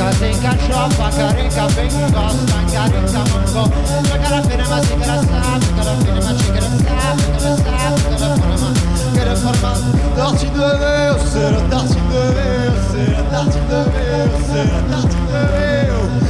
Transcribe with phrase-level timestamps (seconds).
[0.00, 3.64] Sasinka shoppa, karinka pinga gosta, karinka mango.
[4.08, 6.72] Look at a finema, sick at a slap, look at se finema, chick at a
[6.80, 8.68] slap, look at a slap, look at a forma,
[9.12, 9.72] get a forma.
[10.16, 16.29] Darci de veo, sera darci de veo, sera darci de veo, sera darci de veo.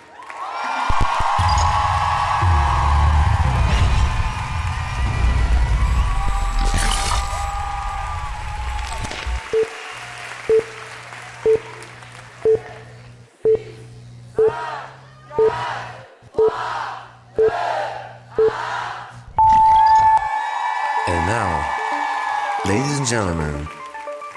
[23.11, 23.67] gentlemen,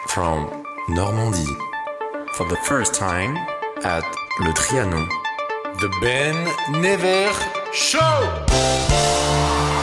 [0.08, 1.46] from Normandie,
[2.32, 3.36] for the first time
[3.84, 4.02] at
[4.40, 5.08] Le Trianon,
[5.78, 7.32] the Ben Never
[7.72, 9.73] Show!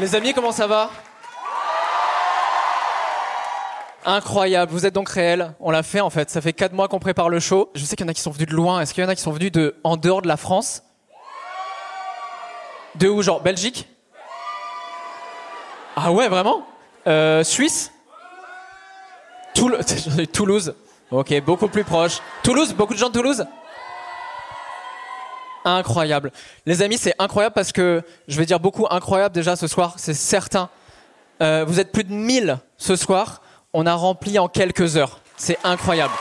[0.00, 0.90] Les amis, comment ça va
[4.06, 5.52] Incroyable, vous êtes donc réels.
[5.60, 6.30] On l'a fait en fait.
[6.30, 7.70] Ça fait 4 mois qu'on prépare le show.
[7.74, 8.80] Je sais qu'il y en a qui sont venus de loin.
[8.80, 10.82] Est-ce qu'il y en a qui sont venus de en dehors de la France
[12.94, 13.88] De où Genre Belgique
[15.96, 16.66] Ah ouais, vraiment
[17.06, 17.92] Euh, Suisse
[19.54, 19.78] Toul-
[20.32, 20.74] Toulouse
[21.10, 22.20] Ok, beaucoup plus proche.
[22.42, 23.44] Toulouse Beaucoup de gens de Toulouse
[25.64, 26.32] Incroyable.
[26.64, 30.14] Les amis, c'est incroyable parce que je vais dire beaucoup incroyable déjà ce soir, c'est
[30.14, 30.70] certain.
[31.42, 33.42] Euh, vous êtes plus de 1000 ce soir.
[33.72, 35.20] On a rempli en quelques heures.
[35.36, 36.12] C'est incroyable.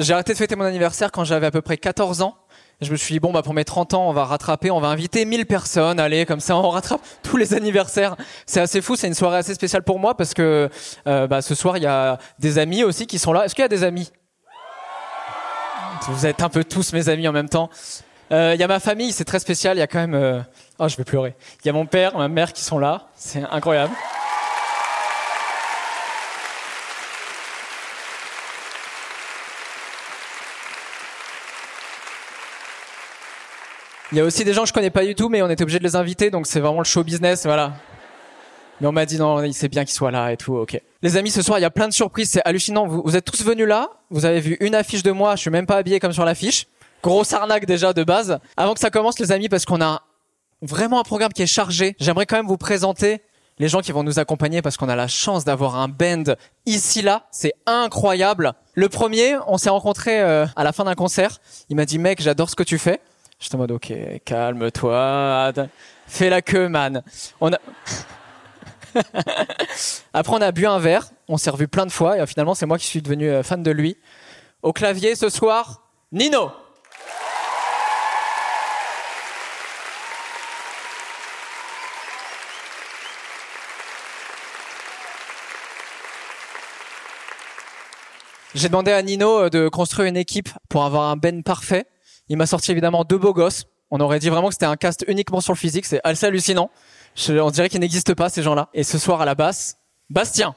[0.00, 2.34] J'ai arrêté de fêter mon anniversaire quand j'avais à peu près 14 ans.
[2.82, 4.88] Je me suis dit, bon, bah, pour mes 30 ans, on va rattraper, on va
[4.88, 8.16] inviter 1000 personnes, allez, comme ça, on rattrape tous les anniversaires.
[8.46, 10.70] C'est assez fou, c'est une soirée assez spéciale pour moi parce que
[11.06, 13.44] euh, bah, ce soir, il y a des amis aussi qui sont là.
[13.44, 14.10] Est-ce qu'il y a des amis?
[16.08, 17.68] Vous êtes un peu tous mes amis en même temps.
[18.32, 19.76] Euh, Il y a ma famille, c'est très spécial.
[19.76, 20.14] Il y a quand même.
[20.14, 20.40] euh,
[20.78, 21.34] Oh, je vais pleurer.
[21.62, 23.08] Il y a mon père, ma mère qui sont là.
[23.14, 23.92] C'est incroyable.
[34.12, 35.62] Il y a aussi des gens que je connais pas du tout, mais on était
[35.62, 37.74] obligé de les inviter, donc c'est vraiment le show business, voilà.
[38.80, 40.80] Mais on m'a dit non, il sait bien qu'il soit là et tout, ok.
[41.02, 42.88] Les amis, ce soir, il y a plein de surprises, c'est hallucinant.
[42.88, 45.50] Vous, vous êtes tous venus là, vous avez vu une affiche de moi, je suis
[45.50, 46.66] même pas habillé comme sur l'affiche.
[47.04, 48.40] Grosse arnaque déjà de base.
[48.56, 50.02] Avant que ça commence, les amis, parce qu'on a
[50.60, 53.22] vraiment un programme qui est chargé, j'aimerais quand même vous présenter
[53.60, 56.34] les gens qui vont nous accompagner parce qu'on a la chance d'avoir un band
[56.66, 58.54] ici là, c'est incroyable.
[58.74, 61.38] Le premier, on s'est rencontré euh, à la fin d'un concert.
[61.68, 63.00] Il m'a dit mec, j'adore ce que tu fais.
[63.40, 63.92] J'étais en mode ok,
[64.26, 65.52] calme-toi,
[66.06, 67.02] fais la queue man.
[67.40, 67.58] On a
[70.12, 72.66] Après on a bu un verre, on s'est revu plein de fois et finalement c'est
[72.66, 73.96] moi qui suis devenu euh, fan de lui.
[74.62, 76.50] Au clavier ce soir, Nino.
[88.54, 91.86] J'ai demandé à Nino euh, de construire une équipe pour avoir un Ben parfait.
[92.30, 93.64] Il m'a sorti évidemment deux beaux gosses.
[93.90, 95.84] On aurait dit vraiment que c'était un cast uniquement sur le physique.
[95.84, 96.70] C'est assez hallucinant.
[97.28, 98.68] On dirait qu'ils n'existent pas, ces gens-là.
[98.72, 99.78] Et ce soir à la basse,
[100.08, 100.54] Bastien.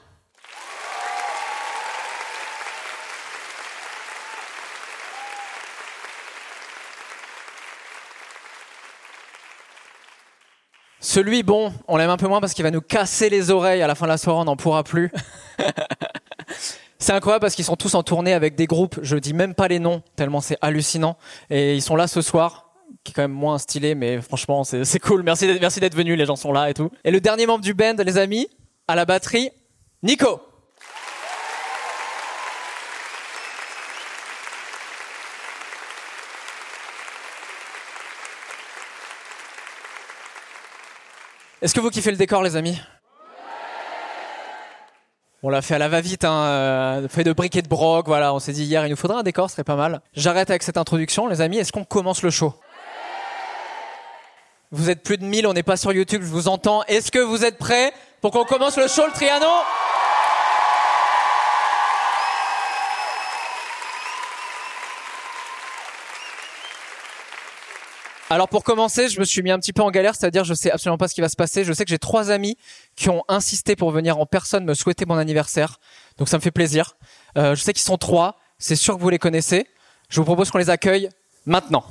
[11.00, 13.88] Celui, bon, on l'aime un peu moins parce qu'il va nous casser les oreilles à
[13.88, 15.10] la fin de la soirée, on n'en pourra plus.
[16.98, 19.68] C'est incroyable parce qu'ils sont tous en tournée avec des groupes, je dis même pas
[19.68, 21.16] les noms, tellement c'est hallucinant.
[21.50, 22.70] Et ils sont là ce soir,
[23.02, 25.22] qui est quand même moins stylé, mais franchement c'est cool.
[25.22, 26.90] Merci d'être merci d'être venus, les gens sont là et tout.
[27.04, 28.48] Et le dernier membre du band, les amis,
[28.88, 29.50] à la batterie,
[30.02, 30.40] Nico.
[41.60, 42.78] Est-ce que vous kiffez le décor, les amis?
[45.46, 48.32] On l'a fait à la va-vite, hein, euh, fait de briques et de broc, voilà.
[48.32, 50.00] On s'est dit hier, il nous faudra un décor, ce serait pas mal.
[50.14, 51.58] J'arrête avec cette introduction, les amis.
[51.58, 52.54] Est-ce qu'on commence le show?
[54.70, 56.82] Vous êtes plus de 1000, on n'est pas sur YouTube, je vous entends.
[56.84, 57.92] Est-ce que vous êtes prêts
[58.22, 59.46] pour qu'on commence le show, le Trianon?
[68.34, 70.68] Alors pour commencer, je me suis mis un petit peu en galère, c'est-à-dire je sais
[70.68, 71.62] absolument pas ce qui va se passer.
[71.62, 72.58] Je sais que j'ai trois amis
[72.96, 75.78] qui ont insisté pour venir en personne me souhaiter mon anniversaire,
[76.18, 76.96] donc ça me fait plaisir.
[77.38, 79.68] Euh, je sais qu'ils sont trois, c'est sûr que vous les connaissez.
[80.08, 81.10] Je vous propose qu'on les accueille
[81.46, 81.84] maintenant.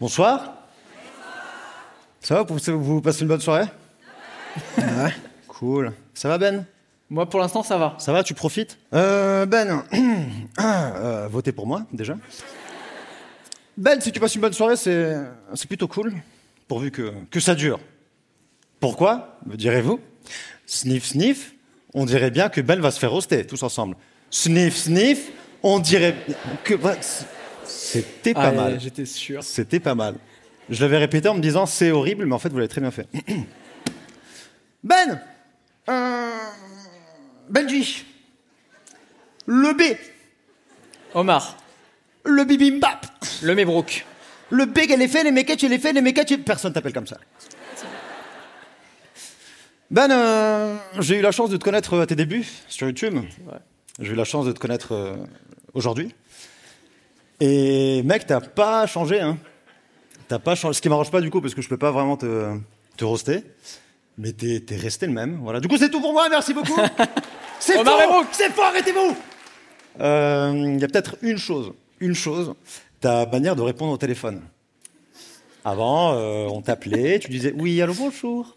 [0.00, 0.54] Bonsoir.
[2.22, 3.66] Ça va, vous, vous passez une bonne soirée?
[4.78, 5.12] Ouais.
[5.46, 5.92] Cool.
[6.14, 6.64] Ça va Ben?
[7.10, 7.96] Moi pour l'instant ça va.
[7.98, 8.78] Ça va, tu profites?
[8.94, 9.84] Euh, Ben,
[10.58, 12.16] euh, votez pour moi déjà.
[13.76, 15.16] Ben, si tu passes une bonne soirée, c'est
[15.54, 16.14] c'est plutôt cool,
[16.66, 17.78] pourvu que, que ça dure.
[18.80, 20.00] Pourquoi, me direz-vous
[20.64, 21.54] Sniff, sniff,
[21.92, 23.96] on dirait bien que Ben va se faire roaster, tous ensemble.
[24.30, 25.30] Sniff, sniff,
[25.62, 26.16] on dirait
[26.64, 26.74] que...
[27.70, 28.80] C'était pas mal.
[28.80, 29.42] J'étais sûr.
[29.42, 30.16] C'était pas mal.
[30.68, 32.90] Je l'avais répété en me disant c'est horrible, mais en fait vous l'avez très bien
[32.90, 33.06] fait.
[34.82, 35.20] Ben
[35.90, 36.30] euh,
[37.50, 38.04] Benji
[39.46, 39.96] Le B
[41.14, 41.56] Omar,
[42.24, 43.06] Le bibimbap
[43.42, 44.06] le Mébrook.
[44.50, 46.92] Le B qu'elle est fait, les méquettes, elle est fait, les méquettes, elle- personne t'appelle
[46.94, 47.18] comme ça.
[49.90, 53.18] Ben, euh, j'ai eu la chance de te connaître à tes débuts sur YouTube.
[53.98, 55.16] J'ai eu la chance de te connaître euh,
[55.74, 56.14] aujourd'hui.
[57.40, 59.38] Et mec, t'as pas changé, hein.
[60.28, 60.74] T'as pas changé.
[60.74, 62.56] Ce qui m'arrange pas du coup, parce que je peux pas vraiment te,
[62.96, 63.44] te roaster.
[64.18, 65.40] Mais t'es, t'es resté le même.
[65.42, 65.60] Voilà.
[65.60, 66.28] Du coup, c'est tout pour moi.
[66.28, 66.78] Merci beaucoup.
[67.58, 67.82] C'est.
[67.82, 68.26] Mabrouk.
[68.32, 68.62] C'est faux.
[68.62, 69.16] Arrêtez-vous.
[69.98, 71.72] Il y a peut-être une chose.
[72.00, 72.54] Une chose.
[73.00, 74.42] Ta manière de répondre au téléphone.
[75.64, 78.56] Avant, euh, on t'appelait, tu disais oui, allô, bonjour.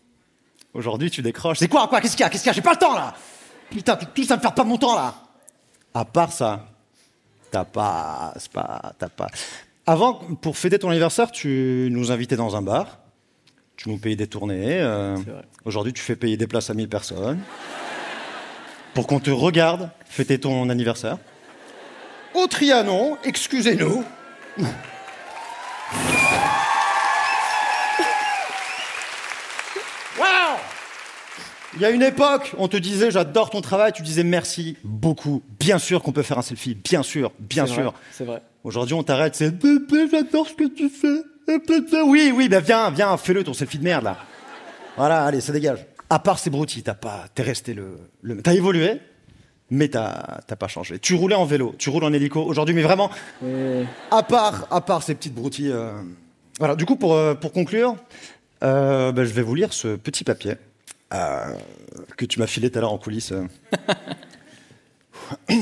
[0.73, 1.59] Aujourd'hui, tu décroches.
[1.59, 1.99] C'est quoi, quoi?
[1.99, 2.29] Qu'est-ce qu'il y a?
[2.29, 2.53] Qu'est-ce qu'il y a?
[2.53, 3.13] J'ai pas le temps là.
[3.69, 5.13] Putain, tout ça me perd pas mon temps là.
[5.93, 6.65] À part ça,
[7.53, 9.27] t'as pas, c'est pas, t'as pas.
[9.85, 12.97] Avant, pour fêter ton anniversaire, tu nous invitais dans un bar.
[13.75, 14.79] Tu nous payais des tournées.
[14.81, 15.15] euh,
[15.65, 17.39] Aujourd'hui, tu fais payer des places à 1000 personnes.
[18.95, 21.17] Pour qu'on te regarde fêter ton anniversaire.
[22.33, 24.03] Au Trianon, excusez-nous.
[31.75, 35.41] Il y a une époque, on te disait j'adore ton travail, tu disais merci beaucoup.
[35.59, 37.93] Bien sûr qu'on peut faire un selfie, bien sûr, bien sûr.
[38.11, 38.41] C'est vrai.
[38.63, 41.21] Aujourd'hui, on t'arrête, c'est bébé, j'adore ce que tu fais.
[42.05, 44.17] Oui, oui, bah viens, viens, fais-le ton selfie de merde là.
[44.97, 45.79] Voilà, allez, ça dégage.
[46.09, 48.99] À part ces broutilles, t'as pas, t'es resté le, le t'as évolué,
[49.71, 50.99] mais t'as, t'as pas changé.
[50.99, 53.09] Tu roulais en vélo, tu roules en hélico aujourd'hui, mais vraiment,
[54.11, 55.71] à part, à part ces petites broutilles.
[55.71, 55.91] euh,
[56.59, 56.75] Voilà.
[56.75, 57.95] Du coup, pour euh, pour conclure,
[58.63, 60.53] euh, bah, je vais vous lire ce petit papier
[62.17, 63.31] que tu m'as filé tout à l'heure en coulisses.
[63.31, 63.45] euh.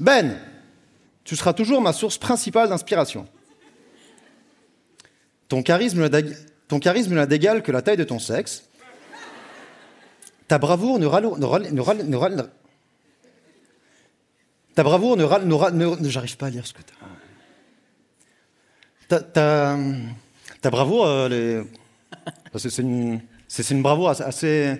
[0.00, 0.38] ben,
[1.24, 3.28] tu seras toujours ma source principale d'inspiration.
[5.48, 8.64] Ton charisme n'a d'égal que la taille de ton sexe.
[10.48, 12.42] Ta bravoure ne râle, ne ne ne
[14.74, 16.92] ta bravoure ne j'arrive pas à lire ce que t'as.
[19.08, 19.78] Ta, ta,
[20.60, 21.64] ta bravoure, euh,
[22.52, 23.20] que c'est une,
[23.62, 24.76] c'est une bravoure assez,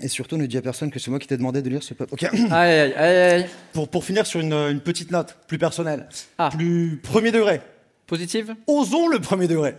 [0.00, 1.92] Et surtout, ne dis à personne que c'est moi qui t'ai demandé de lire ce
[1.92, 2.28] papier.
[2.28, 2.32] Ok.
[2.52, 3.46] Aïe, aïe, aïe, aïe.
[3.72, 6.08] Pour, pour finir sur une, une petite note plus personnelle,
[6.38, 6.50] Ah.
[6.52, 7.60] plus premier degré.
[8.06, 9.74] Positive Osons le premier degré.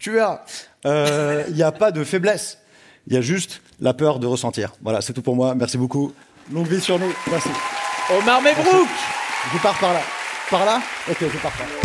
[0.00, 0.40] Tu verras.
[0.86, 2.58] Euh, Il n'y a pas de faiblesse.
[3.06, 4.72] Il y a juste la peur de ressentir.
[4.82, 5.54] Voilà, c'est tout pour moi.
[5.54, 6.12] Merci beaucoup.
[6.52, 7.12] Longue vie sur nous.
[7.30, 7.48] Merci.
[8.18, 8.88] Omar Mebrouk
[9.52, 10.00] Je pars par là.
[10.50, 11.83] Par là Ok, je pars par là.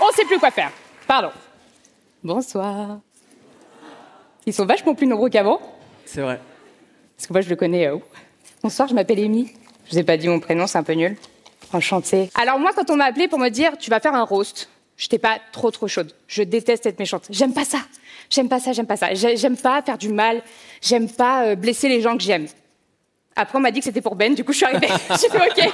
[0.00, 0.70] On sait plus quoi faire.
[1.06, 1.30] Pardon.
[2.22, 2.98] Bonsoir.
[4.46, 5.60] Ils sont vachement plus nombreux qu'avant.
[6.04, 6.40] C'est vrai.
[7.16, 7.86] Parce que moi, je le connais.
[7.88, 7.96] euh,
[8.62, 9.52] Bonsoir, je m'appelle Amy.
[9.86, 11.16] Je vous ai pas dit mon prénom, c'est un peu nul.
[11.72, 12.30] Enchantée.
[12.34, 15.18] Alors moi, quand on m'a appelé pour me dire tu vas faire un roast, j'étais
[15.18, 16.12] pas trop trop chaude.
[16.26, 17.26] Je déteste être méchante.
[17.30, 17.78] J'aime pas ça.
[18.30, 18.72] J'aime pas ça.
[18.72, 19.12] J'aime pas ça.
[19.14, 20.42] J'ai- J'aime pas faire du mal.
[20.80, 22.46] J'aime pas euh, blesser les gens que j'aime.
[23.38, 24.34] Après, on m'a dit que c'était pour Ben.
[24.34, 24.88] Du coup, je suis arrivée.
[25.10, 25.72] J'ai fait OK.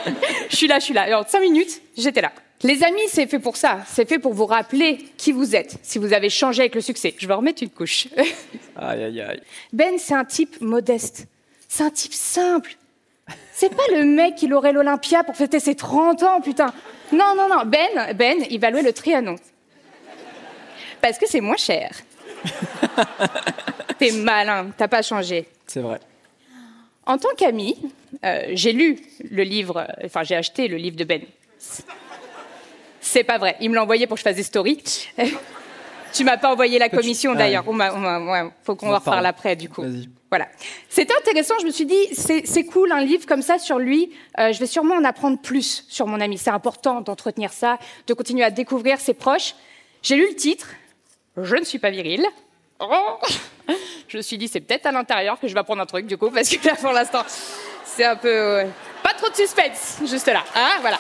[0.51, 1.09] Je suis là, je suis là.
[1.09, 2.31] Et en cinq minutes, j'étais là.
[2.63, 3.79] Les amis, c'est fait pour ça.
[3.87, 5.79] C'est fait pour vous rappeler qui vous êtes.
[5.83, 7.15] Si vous avez changé avec le succès.
[7.17, 8.09] Je vais remettre une couche.
[8.77, 9.41] Aïe, aïe, aïe.
[9.73, 11.27] Ben, c'est un type modeste.
[11.69, 12.77] C'est un type simple.
[13.53, 16.73] C'est pas le mec qui aurait l'Olympia pour fêter ses 30 ans, putain.
[17.13, 17.63] Non, non, non.
[17.65, 19.37] Ben, Ben, il va louer le Trianon.
[21.01, 21.91] Parce que c'est moins cher.
[23.99, 25.47] T'es malin, t'as pas changé.
[25.67, 26.01] C'est vrai.
[27.07, 27.77] En tant qu'ami,
[28.25, 28.99] euh, j'ai lu
[29.31, 31.23] le livre, enfin j'ai acheté le livre de Ben.
[33.01, 34.83] C'est pas vrai, il me l'a envoyé pour que je fasse des stories.
[36.13, 37.69] tu m'as pas envoyé la commission Ah d'ailleurs.
[37.69, 39.85] Ouais, faut qu'on On en reparle après du coup.
[40.31, 40.49] Voilà.
[40.89, 44.11] C'était intéressant, je me suis dit, c'est c'est cool un livre comme ça sur lui.
[44.39, 46.39] Euh, je vais sûrement en apprendre plus sur mon ami.
[46.39, 49.55] C'est important d'entretenir ça, de continuer à découvrir ses proches.
[50.03, 50.69] J'ai lu le titre,
[51.37, 52.25] Je ne suis pas viril.
[52.81, 53.19] Oh
[54.09, 56.17] je me suis dit, c'est peut-être à l'intérieur que je vais apprendre un truc, du
[56.19, 57.23] coup, parce que là, pour l'instant,
[57.85, 58.29] c'est un peu.
[58.29, 58.65] euh,
[59.03, 60.45] pas trop de suspense, juste là.
[60.55, 60.99] Hein, voilà.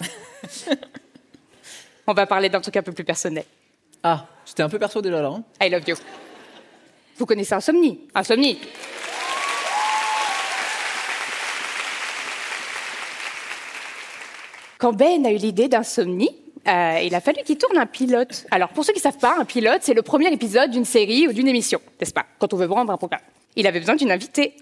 [2.06, 3.44] On va parler d'un truc un peu plus personnel.
[4.02, 5.28] Ah, c'était un peu perso déjà là.
[5.28, 5.96] hein I love you.
[7.16, 8.08] Vous connaissez Insomnie?
[8.14, 8.60] Insomnie.
[14.78, 16.30] Quand Ben a eu l'idée d'Insomnie,
[16.68, 18.46] euh, il a fallu qu'il tourne un pilote.
[18.50, 21.26] Alors, pour ceux qui ne savent pas, un pilote, c'est le premier épisode d'une série
[21.26, 23.22] ou d'une émission, n'est-ce pas Quand on veut vendre un programme.
[23.56, 24.54] Il avait besoin d'une invitée.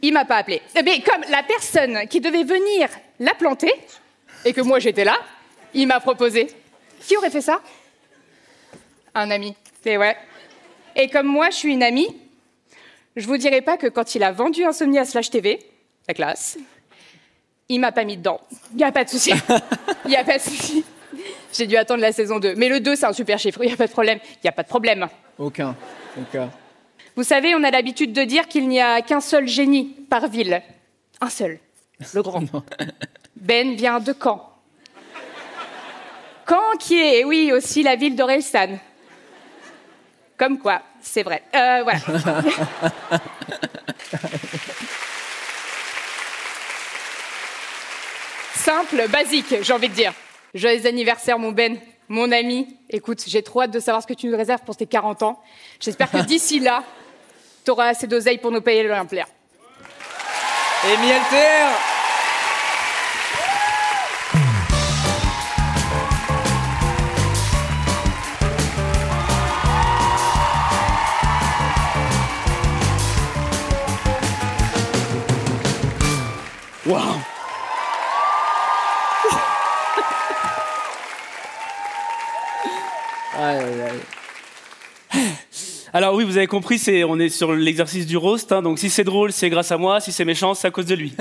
[0.00, 0.62] Il m'a pas appelé.
[0.74, 2.88] Eh bien, comme la personne qui devait venir
[3.20, 3.72] la planter,
[4.44, 5.16] et que moi j'étais là,
[5.74, 6.46] il m'a proposé.
[7.00, 7.60] Qui aurait fait ça?
[9.14, 9.54] Un ami.
[9.84, 10.16] Et ouais.
[10.96, 12.08] Et comme moi, je suis une amie,
[13.16, 15.58] je vous dirai pas que quand il a vendu Insomnie à Slash TV,
[16.08, 16.58] la classe,
[17.68, 18.40] il m'a pas mis dedans.
[18.74, 19.32] Il y a pas de souci.
[20.04, 20.84] Il y a pas de souci.
[21.52, 22.54] J'ai dû attendre la saison 2.
[22.56, 23.60] Mais le 2, c'est un super chiffre.
[23.62, 24.18] Il y a pas de problème.
[24.42, 25.06] Il y a pas de problème.
[25.38, 25.76] Aucun.
[26.18, 26.50] Aucun.
[27.16, 30.62] Vous savez, on a l'habitude de dire qu'il n'y a qu'un seul génie par ville.
[31.20, 31.60] Un seul.
[32.12, 32.44] Le grand.
[33.36, 34.40] Ben vient de Caen.
[36.48, 38.78] Caen qui est, eh oui, aussi la ville d'Orelsan.
[40.38, 41.42] Comme quoi, c'est vrai.
[41.54, 42.00] Euh, voilà.
[48.64, 50.14] Simple, basique, j'ai envie de dire.
[50.54, 51.76] Joyeux anniversaire, mon Ben,
[52.08, 52.78] mon ami.
[52.88, 55.38] Écoute, j'ai trop hâte de savoir ce que tu nous réserves pour tes 40 ans.
[55.78, 56.82] J'espère que d'ici là,
[57.62, 59.26] t'auras assez d'oseille pour nous payer l'Olympia.
[60.86, 61.93] Et Mielter
[85.96, 88.50] Alors oui, vous avez compris, c'est, on est sur l'exercice du roast.
[88.50, 90.00] hein, donc si c'est drôle, c'est grâce à moi.
[90.00, 91.14] Si c'est méchant, c'est à cause de lui.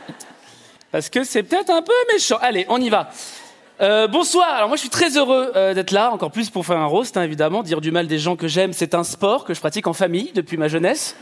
[0.90, 2.38] Parce que c'est peut-être un peu méchant.
[2.40, 3.10] Allez, on y va.
[3.82, 4.48] Euh, bonsoir.
[4.48, 7.18] Alors moi, je suis très heureux euh, d'être là, encore plus pour faire un roast,
[7.18, 7.62] hein, évidemment.
[7.62, 10.32] Dire du mal des gens que j'aime, c'est un sport que je pratique en famille
[10.34, 11.14] depuis ma jeunesse.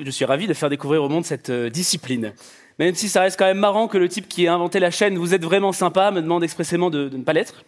[0.00, 2.34] Je suis ravi de faire découvrir au monde cette euh, discipline.
[2.78, 5.18] Même si ça reste quand même marrant que le type qui a inventé la chaîne
[5.18, 7.64] Vous êtes vraiment sympa me demande expressément de, de ne pas l'être.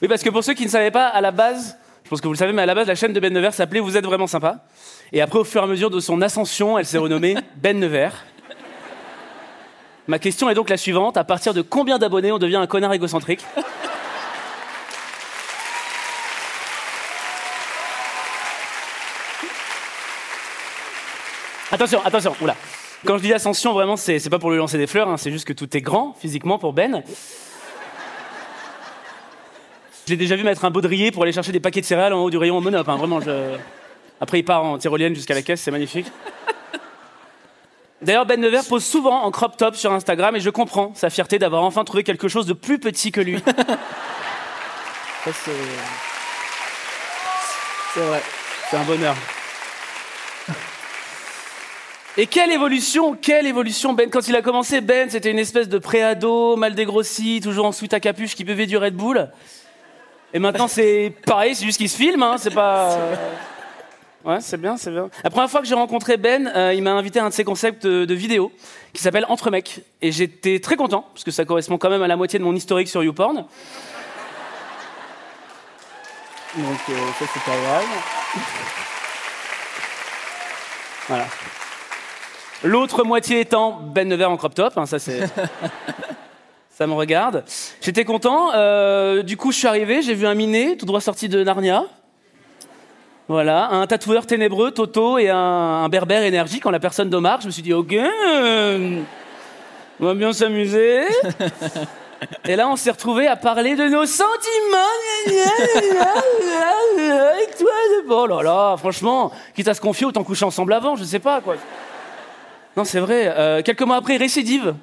[0.00, 1.76] Oui, parce que pour ceux qui ne savaient pas, à la base,
[2.08, 3.52] je pense que vous le savez, mais à la base, la chaîne de Ben Nevers
[3.52, 4.64] s'appelait Vous êtes vraiment sympa.
[5.12, 8.24] Et après, au fur et à mesure de son ascension, elle s'est renommée Ben Nevers.
[10.06, 12.94] Ma question est donc la suivante à partir de combien d'abonnés on devient un connard
[12.94, 13.44] égocentrique?
[21.70, 22.56] Attention, attention, oula.
[23.04, 25.46] Quand je dis ascension, vraiment, c'est pas pour lui lancer des fleurs, hein, c'est juste
[25.46, 27.02] que tout est grand physiquement pour Ben.
[30.08, 32.24] Je l'ai déjà vu mettre un baudrier pour aller chercher des paquets de céréales en
[32.24, 32.88] haut du rayon au Monop.
[32.88, 33.56] hein, vraiment, je...
[34.22, 36.06] Après, il part en tyrolienne jusqu'à la caisse, c'est magnifique.
[38.00, 41.38] D'ailleurs, Ben Nevers pose souvent en crop top sur Instagram et je comprends sa fierté
[41.38, 43.36] d'avoir enfin trouvé quelque chose de plus petit que lui.
[45.24, 45.50] Ça, c'est.
[47.92, 48.22] C'est vrai.
[48.70, 49.14] C'est un bonheur.
[52.16, 55.76] Et quelle évolution, quelle évolution Ben Quand il a commencé, Ben, c'était une espèce de
[55.76, 59.28] préado, mal dégrossi, toujours en sweat à capuche qui buvait du Red Bull.
[60.32, 62.98] Et maintenant, c'est pareil, c'est juste qu'il se filme, hein, c'est pas...
[64.24, 65.08] Ouais, c'est bien, c'est bien.
[65.24, 67.44] La première fois que j'ai rencontré Ben, euh, il m'a invité à un de ses
[67.44, 68.52] concepts de, de vidéo
[68.92, 69.80] qui s'appelle Entre mecs.
[70.02, 72.54] Et j'étais très content, parce que ça correspond quand même à la moitié de mon
[72.54, 73.36] historique sur YouPorn.
[76.56, 77.84] Donc, euh, ça, c'est pas grave.
[81.08, 81.26] Voilà.
[82.64, 85.20] L'autre moitié étant Ben Nevers en crop top, hein, ça c'est.
[86.78, 87.42] ça me regarde.
[87.80, 88.54] J'étais content.
[88.54, 91.82] euh, du coup, je suis arrivé, j'ai vu un minet tout droit sorti de Narnia.
[93.26, 97.40] Voilà, un tatoueur ténébreux, Toto, et un, berbère énergique en la personne d'Omar.
[97.40, 97.96] Je me suis dit, ok,
[99.98, 101.00] on va bien s'amuser.
[102.44, 104.78] Et là, on s'est retrouvés à parler de nos sentiments.
[106.96, 107.70] Avec toi,
[108.08, 111.40] oh là là, franchement, quitte à se confier, autant coucher ensemble avant, je sais pas
[111.40, 111.56] quoi.
[112.76, 113.34] Non, c'est vrai.
[113.36, 114.74] Euh, quelques mois après, récidive.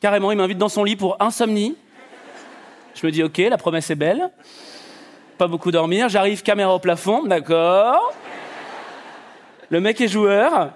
[0.00, 1.76] Carrément, il m'invite dans son lit pour insomnie.
[2.94, 4.30] Je me dis, ok, la promesse est belle.
[5.38, 6.08] Pas beaucoup dormir.
[6.08, 8.12] J'arrive, caméra au plafond, d'accord.
[9.68, 10.70] Le mec est joueur.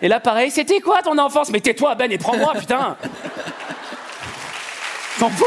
[0.00, 1.50] Et là, pareil, c'était quoi ton enfance?
[1.50, 2.96] Mais tais-toi, Ben, et prends-moi, putain
[5.18, 5.44] T'en fous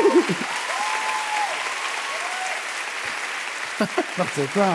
[3.80, 4.65] N'importe quoi.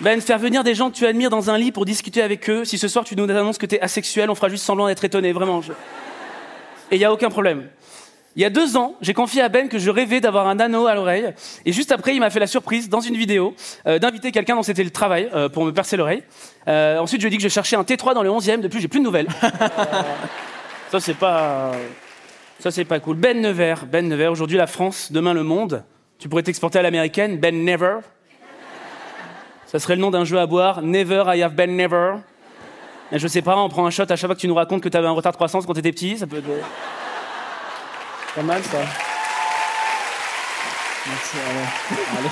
[0.00, 2.64] Ben, faire venir des gens que tu admires dans un lit pour discuter avec eux.
[2.66, 5.32] Si ce soir tu nous annonces que t'es asexuel, on fera juste semblant d'être étonné,
[5.32, 5.62] vraiment.
[5.62, 5.72] je-
[6.90, 7.68] Et il y a aucun problème.
[8.36, 10.86] Il y a deux ans, j'ai confié à Ben que je rêvais d'avoir un anneau
[10.86, 11.32] à l'oreille.
[11.64, 13.54] Et juste après, il m'a fait la surprise, dans une vidéo,
[13.86, 16.22] euh, d'inviter quelqu'un dont c'était le travail euh, pour me percer l'oreille.
[16.68, 18.60] Euh, ensuite, je lui ai dit que je cherchais un T3 dans le 11e.
[18.60, 19.28] Depuis, j'ai plus de nouvelles.
[20.90, 21.72] Ça, c'est pas...
[22.58, 23.16] Ça, c'est pas cool.
[23.16, 23.86] Ben Nevers.
[23.86, 24.32] Ben Nevers.
[24.32, 25.10] Aujourd'hui, la France.
[25.10, 25.82] Demain, le monde.
[26.18, 27.38] Tu pourrais t'exporter à l'américaine.
[27.38, 28.00] Ben Never.
[29.66, 30.80] Ça serait le nom d'un jeu à boire.
[30.82, 32.18] Never, I have been never.
[33.12, 34.88] Je sais pas, on prend un shot à chaque fois que tu nous racontes que
[34.88, 36.18] tu avais un retard de croissance quand t'étais petit.
[36.18, 36.46] Ça peut être.
[38.34, 38.78] Pas mal, ça.
[41.06, 42.18] Merci, allez.
[42.18, 42.30] allez.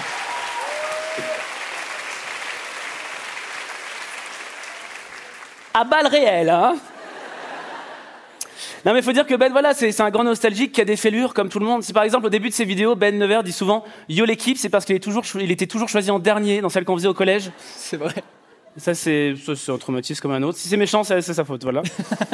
[5.77, 6.77] à balles réelles, hein
[8.87, 10.97] Non mais faut dire que Ben voilà c'est c'est un grand nostalgique qui a des
[10.97, 11.83] fêlures comme tout le monde.
[11.83, 14.69] Si par exemple au début de ses vidéos Ben Nevers dit souvent Yo l'équipe c'est
[14.69, 17.51] parce qu'il était toujours choisi en dernier dans celle qu'on faisait au collège.
[17.59, 18.15] C'est vrai.
[18.77, 19.35] Ça c'est
[19.69, 20.59] un traumatisme comme un autre.
[20.59, 21.83] Si c'est méchant c'est sa faute voilà.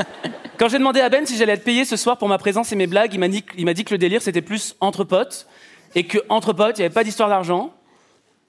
[0.58, 2.76] Quand j'ai demandé à Ben si j'allais être payé ce soir pour ma présence et
[2.76, 5.46] mes blagues, il m'a dit que le délire c'était plus entre potes
[5.94, 7.72] et que entre potes il n'y avait pas d'histoire d'argent.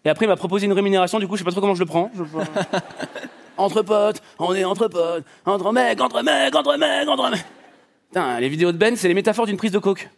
[0.06, 1.80] Et après il m'a proposé une rémunération du coup je sais pas trop comment je
[1.82, 2.10] le prends.
[2.16, 2.24] Je-
[3.58, 7.46] entre potes, on est entre potes, entre mecs, entre mecs, entre mecs, entre mecs.
[8.10, 10.10] Putain, les vidéos de Ben, c'est les métaphores d'une prise de coke.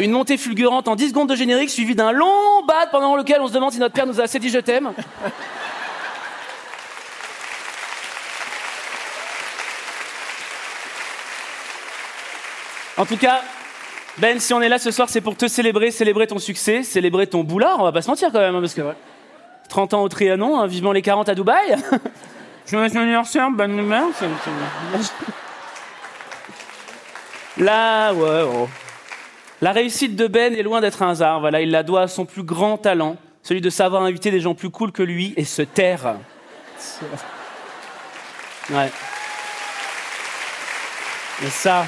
[0.00, 3.46] Une montée fulgurante en 10 secondes de générique suivie d'un long bat pendant lequel on
[3.46, 4.92] se demande si notre père nous a assez dit je t'aime.
[12.96, 13.42] En tout cas,
[14.18, 17.26] Ben, si on est là ce soir, c'est pour te célébrer, célébrer ton succès, célébrer
[17.26, 18.82] ton boulard, on va pas se mentir quand même, hein, parce que
[19.68, 21.76] 30 ans au Trianon, hein, vivement les 40 à Dubaï.
[22.66, 24.06] Joyeux anniversaire, bonne humeur.
[27.58, 28.68] Là, ouais, oh.
[29.60, 31.40] La réussite de Ben est loin d'être un hasard.
[31.40, 34.54] Voilà, il la doit à son plus grand talent, celui de savoir inviter des gens
[34.54, 36.16] plus cool que lui et se taire.
[38.70, 38.90] Ouais.
[41.44, 41.84] Et ça.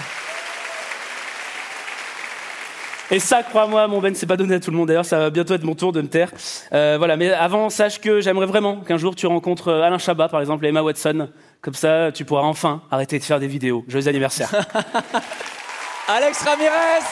[3.10, 4.88] Et ça, crois-moi, mon Ben, c'est pas donné à tout le monde.
[4.88, 6.32] D'ailleurs, ça va bientôt être mon tour de me taire.
[6.72, 10.28] Euh, voilà, mais avant, sache que j'aimerais vraiment qu'un jour tu rencontres euh, Alain Chabat,
[10.28, 11.28] par exemple, et Emma Watson.
[11.60, 13.84] Comme ça, tu pourras enfin arrêter de faire des vidéos.
[13.86, 14.50] Joyeux anniversaire.
[16.08, 17.04] Alex Ramirez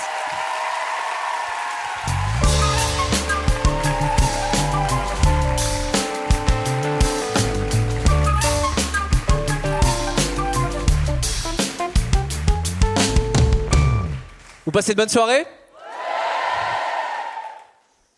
[14.65, 15.47] Vous passez de bonnes soirées?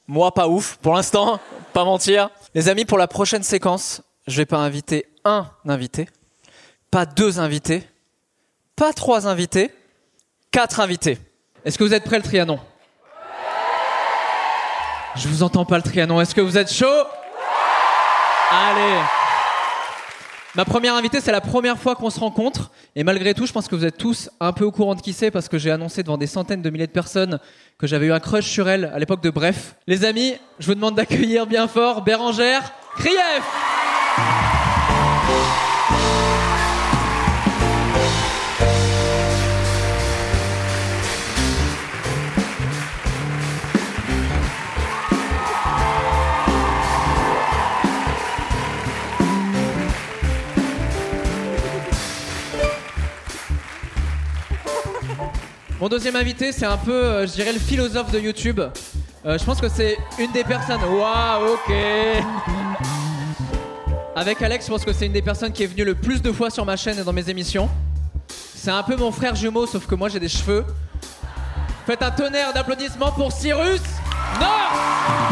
[0.08, 1.40] Moi, pas ouf, pour l'instant,
[1.72, 2.30] pas mentir.
[2.54, 6.08] Les amis, pour la prochaine séquence, je vais pas inviter un invité,
[6.90, 7.82] pas deux invités,
[8.76, 9.74] pas trois invités,
[10.52, 11.18] quatre invités.
[11.64, 12.60] Est-ce que vous êtes prêts, le Trianon?
[15.16, 16.20] Je vous entends pas, le Trianon.
[16.20, 17.04] Est-ce que vous êtes chaud?
[18.50, 19.25] Allez
[20.56, 22.70] Ma première invitée, c'est la première fois qu'on se rencontre.
[22.94, 25.12] Et malgré tout, je pense que vous êtes tous un peu au courant de qui
[25.12, 27.38] c'est parce que j'ai annoncé devant des centaines de milliers de personnes
[27.78, 29.76] que j'avais eu un crush sur elle à l'époque de Bref.
[29.86, 34.55] Les amis, je vous demande d'accueillir bien fort Bérangère Krief
[55.86, 58.58] Mon deuxième invité, c'est un peu, euh, je dirais, le philosophe de YouTube.
[58.58, 60.82] Euh, je pense que c'est une des personnes.
[60.82, 61.72] Waouh, ok.
[64.16, 66.32] Avec Alex, je pense que c'est une des personnes qui est venue le plus de
[66.32, 67.70] fois sur ma chaîne et dans mes émissions.
[68.28, 70.64] C'est un peu mon frère jumeau, sauf que moi j'ai des cheveux.
[71.86, 73.82] Faites un tonnerre d'applaudissements pour Cyrus
[74.40, 75.25] North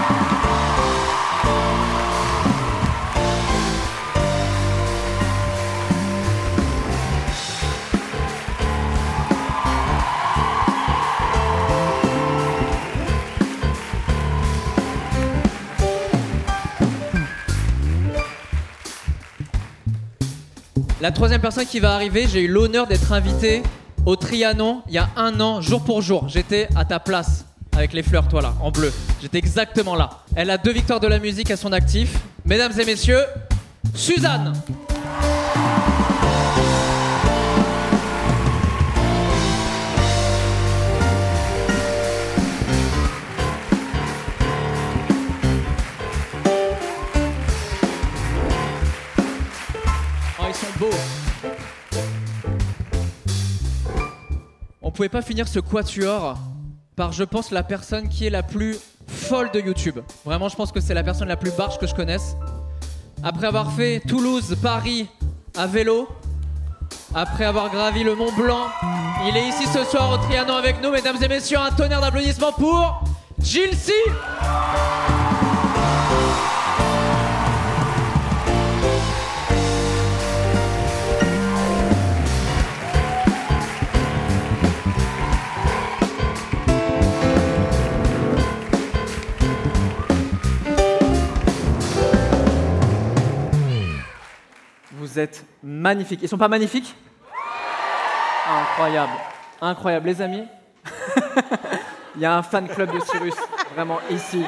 [21.05, 23.63] La troisième personne qui va arriver, j'ai eu l'honneur d'être invité
[24.07, 26.31] au Trianon il y a un an, jour pour jour.
[26.31, 27.45] J'étais à ta place
[27.77, 28.91] avec les fleurs, toi là, en bleu.
[29.21, 30.23] J'étais exactement là.
[30.35, 32.17] Elle a deux victoires de la musique à son actif.
[32.47, 33.21] Mesdames et messieurs,
[33.95, 34.55] Suzanne
[54.83, 56.37] On pouvait pas finir ce quatuor
[56.97, 58.77] par, je pense, la personne qui est la plus
[59.09, 59.99] folle de YouTube.
[60.25, 62.37] Vraiment, je pense que c'est la personne la plus barge que je connaisse.
[63.23, 65.09] Après avoir fait Toulouse, Paris
[65.57, 66.09] à vélo,
[67.15, 68.67] après avoir gravi le Mont Blanc,
[69.27, 71.59] il est ici ce soir au Trianon avec nous, mesdames et messieurs.
[71.59, 73.05] Un tonnerre d'applaudissements pour
[73.41, 73.93] Jill C.
[95.05, 96.21] Vous êtes magnifiques.
[96.23, 96.97] Ils sont pas magnifiques?
[98.49, 99.13] Incroyable.
[99.61, 100.07] Incroyable.
[100.07, 100.45] Les amis,
[102.17, 103.35] il y a un fan club de Cyrus,
[103.75, 104.47] vraiment ici.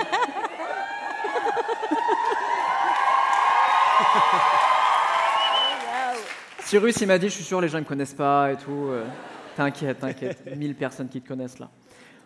[6.64, 8.88] Cyrus, il m'a dit, je suis sûr, les gens ne me connaissent pas et tout.
[8.90, 9.04] euh,
[9.56, 10.38] T'inquiète, t'inquiète.
[10.56, 11.68] 1000 personnes qui te connaissent là.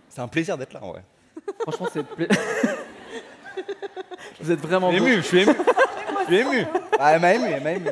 [0.09, 1.03] C'est un plaisir d'être là, en vrai.
[1.63, 2.03] Franchement, c'est.
[2.05, 2.27] pla-
[4.41, 5.53] Vous êtes vraiment ému, je suis ému.
[6.31, 6.67] Je suis ému.
[6.99, 7.89] Ah, elle m'a ému, elle m'a ému.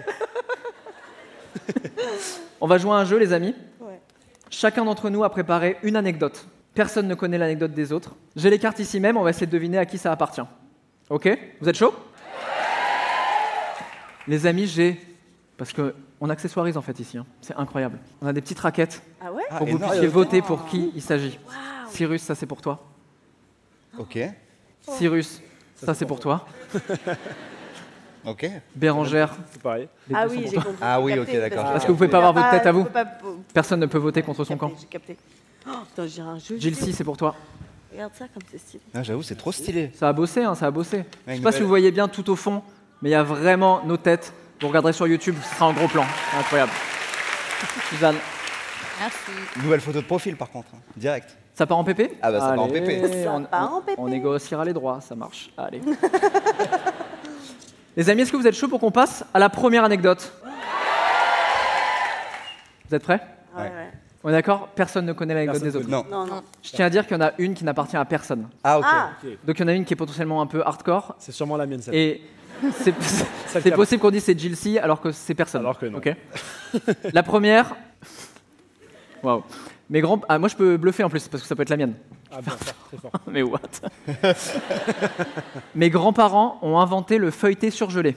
[2.61, 3.55] On va jouer à un jeu, les amis.
[3.81, 4.01] Ouais.
[4.51, 6.47] Chacun d'entre nous a préparé une anecdote.
[6.75, 8.15] Personne ne connaît l'anecdote des autres.
[8.37, 10.43] J'ai les cartes ici même, on va essayer de deviner à qui ça appartient.
[11.11, 11.29] Ok?
[11.61, 11.95] Vous êtes chaud?
[14.27, 15.01] Les amis, j'ai.
[15.57, 17.27] Parce que on accessoirise en fait ici, hein.
[17.41, 17.99] c'est incroyable.
[18.21, 19.43] On a des petites raquettes Ah ouais?
[19.49, 19.91] Pour que vous énorme.
[19.91, 21.39] puissiez voter pour qui il s'agit.
[21.89, 22.85] Cyrus, ça c'est pour toi.
[23.99, 24.19] Ok,
[24.83, 25.41] Cyrus,
[25.75, 26.47] ça c'est pour toi.
[28.31, 28.51] ok.
[28.75, 29.89] Bérangère, C'est pareil.
[30.15, 30.73] Ah sont oui, j'ai compris.
[30.81, 31.65] Ah oui, ok, d'accord.
[31.65, 32.87] parce que vous pouvez pas avoir votre tête à vous.
[33.53, 34.73] Personne ne peut voter contre son camp.
[34.81, 35.17] J'ai capté.
[35.67, 36.57] Oh, putain, j'ai un jeu.
[36.59, 37.35] Jill C, c'est pour toi.
[37.93, 38.83] Regarde ça comme c'est stylé.
[38.95, 39.91] Ah, J'avoue, c'est trop stylé.
[39.95, 41.05] Ça a bossé, hein, ça a bossé.
[41.27, 42.63] Je sais pas si vous voyez bien tout au fond,
[43.03, 44.33] mais il y a vraiment nos têtes.
[44.61, 46.05] Vous regarderez sur YouTube, ce sera en gros plan.
[46.39, 46.73] Incroyable.
[47.91, 48.17] Suzanne,
[49.63, 50.79] Nouvelle photo de profil, par contre, hein.
[50.97, 51.37] direct.
[51.55, 53.23] ça part en PP Ah bah, ça part en PP.
[53.25, 53.95] Ça on, part en on- PP.
[53.99, 55.51] on négociera les droits, ça marche.
[55.57, 55.81] Allez.
[57.99, 60.33] les amis, est-ce que vous êtes chauds pour qu'on passe à la première anecdote
[62.89, 63.21] Vous êtes prêts
[63.57, 63.69] Ouais, Ouais.
[63.69, 63.91] ouais.
[64.25, 65.85] On est d'accord Personne ne connaît l'anecdote des autres.
[65.87, 66.03] connaît.
[66.11, 66.43] Non, non.
[66.63, 68.49] Je tiens à dire qu'il y en a une qui n'appartient à personne.
[68.65, 68.85] Ah, ok.
[68.89, 69.11] Ah,
[69.45, 71.15] Donc il y en a une qui est potentiellement un peu hardcore.
[71.19, 72.23] C'est sûrement la mienne, celle Et
[73.47, 75.61] c'est possible qu'on dise c'est Jill C alors que c'est personne.
[75.61, 75.99] Alors que non.
[75.99, 76.13] Ok.
[77.13, 77.75] la première.
[79.23, 79.45] Waouh.
[79.91, 80.21] Mes grands.
[80.29, 81.95] Ah, moi je peux bluffer en plus parce que ça peut être la mienne.
[82.31, 83.11] Ah, bien fort, très fort.
[83.27, 83.59] Mais what
[85.75, 88.17] Mes grands-parents ont inventé le feuilleté surgelé.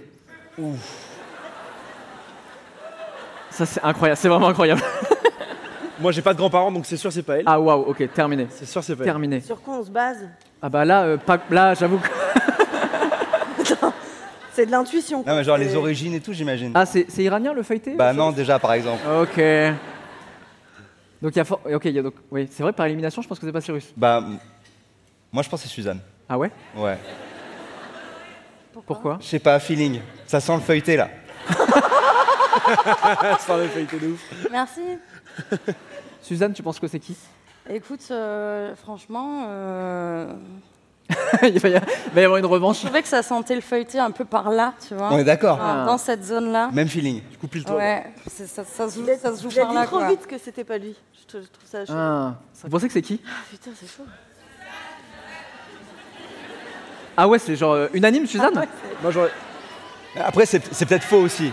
[3.50, 4.82] Ça c'est incroyable, c'est vraiment incroyable.
[6.00, 7.44] Moi, j'ai pas de grands-parents, donc c'est sûr, c'est pas elle.
[7.46, 8.48] Ah waouh, ok, terminé.
[8.50, 9.10] C'est sûr, c'est pas elle.
[9.10, 9.40] Terminé.
[9.40, 10.28] sur quoi on se base?
[10.62, 12.08] Ah bah là, euh, pas, là j'avoue que...
[14.54, 15.24] C'est de l'intuition.
[15.26, 16.72] Non, mais genre les C'est- origines et tout, j'imagine.
[16.76, 17.96] Ah c'est c'est iranien le feuilleté?
[17.96, 19.00] Bah non, déjà, par exemple.
[19.22, 19.42] Ok.
[21.22, 21.46] Donc il y a...
[21.46, 22.16] for- Ok, il y a donc...
[22.32, 23.94] Oui, c'est vrai, par élimination, je pense que c'est pas Cyrus.
[23.96, 24.24] Bah,
[25.32, 26.00] moi, je pense que c'est Suzanne.
[26.28, 26.52] Ah ouais?
[26.76, 26.98] Ouais.
[28.86, 29.18] Pourquoi?
[29.22, 30.00] Je sais pas, feeling.
[30.26, 31.10] Ça sent le feuilleté, là.
[33.40, 34.34] Ça avait feuilleté de ouf.
[34.52, 34.82] Merci.
[36.22, 37.16] Suzanne, tu penses que c'est qui?
[37.70, 40.34] Écoute, euh, franchement, euh,
[41.44, 42.80] il, va y a- il va y avoir une revanche.
[42.82, 45.10] je trouvais que ça sentait le feuilleté un peu par là, tu vois.
[45.12, 45.58] On est d'accord.
[45.58, 46.70] Dans- Dans cette zone-là.
[46.74, 47.22] Même feeling.
[47.32, 47.76] Du coup, pile-toi.
[47.76, 50.08] Ouais, c'est- ça, ça se joue, ça se joue par dit là, trop quoi.
[50.10, 50.96] vite que c'était pas lui.
[51.20, 51.94] Je, te- je trouve ça chaud.
[51.96, 52.36] Ah.
[52.64, 54.04] Vous pensez que c'est qui Ah, putain, c'est chaud.
[57.18, 58.54] Ah ouais, c'est genre euh, unanime, Suzanne
[59.02, 59.32] Moi, j'aurais.
[60.16, 61.52] Après, c'est c'est peut-être faux aussi.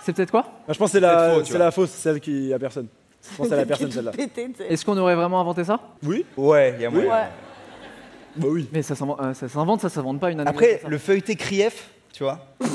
[0.00, 2.58] C'est peut-être quoi Moi, je pense que c'est la, faux, la fausse, celle qui a
[2.58, 2.88] personne.
[3.22, 4.10] Je pense que c'est la personne, celle-là.
[4.68, 7.08] Est-ce qu'on aurait vraiment inventé ça Oui Ouais, il y a moyen.
[7.10, 7.28] Ouais.
[8.36, 8.68] Bah oui.
[8.72, 10.62] Mais ça s'invente, euh, ça s'invente, ça s'invente pas une anecdote.
[10.62, 12.46] Après, le feuilleté Krief, tu vois.
[12.60, 12.68] Ça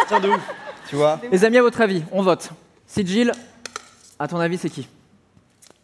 [0.00, 0.40] se tient de ouf.
[0.88, 1.20] Tu vois.
[1.30, 2.50] Les amis, à votre avis, on vote.
[2.86, 3.32] Si Jill,
[4.18, 4.88] à ton avis, c'est qui?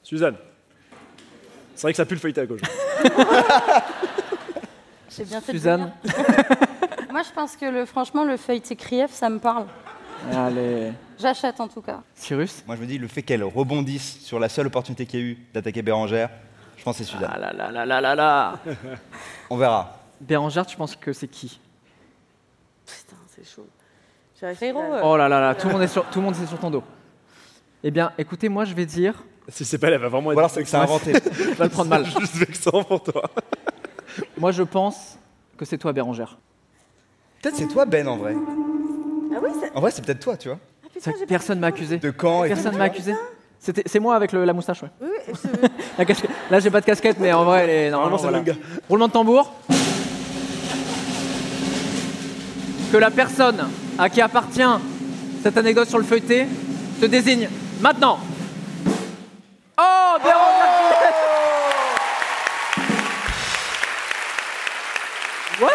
[0.03, 0.37] Suzanne.
[1.75, 2.61] C'est vrai que ça pue le feuilleté à gauche.
[5.17, 5.93] J'ai bien fait de Suzanne.
[7.11, 9.67] Moi, je pense que le, franchement, le feuilleté Krief, ça me parle.
[10.33, 10.93] Allez.
[11.21, 12.03] J'achète en tout cas.
[12.15, 12.65] Cyrus?
[12.67, 15.27] Moi, je me dis, le fait qu'elle rebondisse sur la seule opportunité qu'il y a
[15.27, 16.31] eu d'attaquer Bérangère,
[16.77, 17.31] je pense que c'est Suzanne.
[17.33, 18.59] Ah là là là là là là
[19.51, 19.97] On verra.
[20.21, 21.61] Bérangère, tu penses que c'est qui?
[22.87, 23.67] Putain, c'est chaud.
[24.57, 26.47] Frérot, euh, Oh là là là, tout le monde est sur, tout le monde est
[26.47, 26.83] sur ton dos.
[27.83, 29.15] Eh bien, écoutez, moi, je vais dire.
[29.49, 30.39] Si c'est pas elle, elle va vraiment Ou être.
[30.39, 31.13] alors, c'est que c'est inventé.
[31.33, 32.05] Je vais le prendre mal.
[32.21, 33.23] juste vexant pour toi.
[34.39, 35.19] Moi, je pense
[35.59, 36.39] que c'est toi, Bérangère.
[37.43, 38.35] Peut-être c'est toi, Ben, en vrai.
[39.35, 40.59] Ah oui, En vrai, c'est peut-être toi, tu vois.
[40.85, 41.99] ah, putain, Personne m'a accusé.
[41.99, 43.15] De quand et Personne m'a accusé.
[43.65, 44.91] C'était- C'est moi avec le- la moustache, ouais.
[45.01, 45.09] Oui,
[45.99, 47.91] La casquette- Là, j'ai pas de casquette, mais en vrai, elle est.
[47.91, 48.45] Normalement, c'est le voilà.
[48.45, 48.61] même gars.
[48.91, 49.51] Roulement de tambour.
[52.93, 53.67] Que la personne
[53.99, 54.61] à qui appartient
[55.43, 56.47] cette anecdote sur le feuilleté
[57.01, 57.49] se désigne
[57.81, 58.19] maintenant.
[59.79, 60.17] Oh,
[65.61, 65.71] What?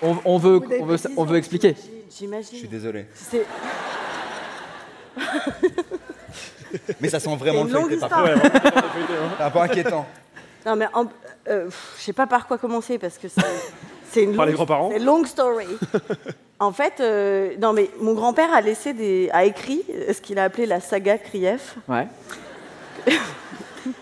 [0.00, 0.60] On, on veut,
[1.16, 1.74] on veut expliquer.
[2.08, 2.58] J- Je J'imagine.
[2.58, 3.06] suis désolé.
[3.14, 3.44] C'est
[7.00, 8.42] Mais ça sent vraiment le longue feuilleté, par histoire.
[8.42, 8.62] contre.
[9.38, 10.06] C'est un peu inquiétant.
[10.66, 11.06] Non, mais en-
[11.48, 13.40] euh, pff, je sais pas par quoi commencer parce que c'est
[14.10, 15.66] c'est une Par les longue- grands-parents c'est long story.
[16.60, 20.44] en fait, euh, non, mais mon grand-père a laissé des, a écrit ce qu'il a
[20.44, 21.76] appelé la saga Krief.
[21.88, 22.06] Ouais.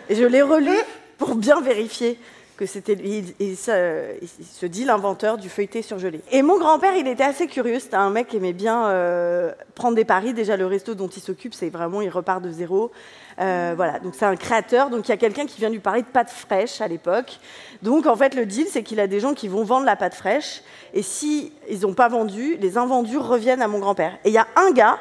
[0.08, 0.76] Et je l'ai relu
[1.18, 2.18] pour bien vérifier
[2.56, 2.94] que c'était.
[2.94, 6.20] Il, il se dit l'inventeur du feuilleté surgelé.
[6.32, 7.78] Et mon grand-père, il était assez curieux.
[7.78, 10.34] C'était un mec qui aimait bien euh, prendre des paris.
[10.34, 12.90] Déjà, le resto dont il s'occupe, c'est vraiment, il repart de zéro.
[13.38, 14.90] Euh, voilà, donc c'est un créateur.
[14.90, 17.38] Donc il y a quelqu'un qui vient lui parler de pâte fraîche à l'époque.
[17.82, 20.14] Donc en fait, le deal, c'est qu'il a des gens qui vont vendre la pâte
[20.14, 20.62] fraîche.
[20.94, 24.18] Et si ils n'ont pas vendu, les invendus reviennent à mon grand-père.
[24.24, 24.98] Et il y a un gars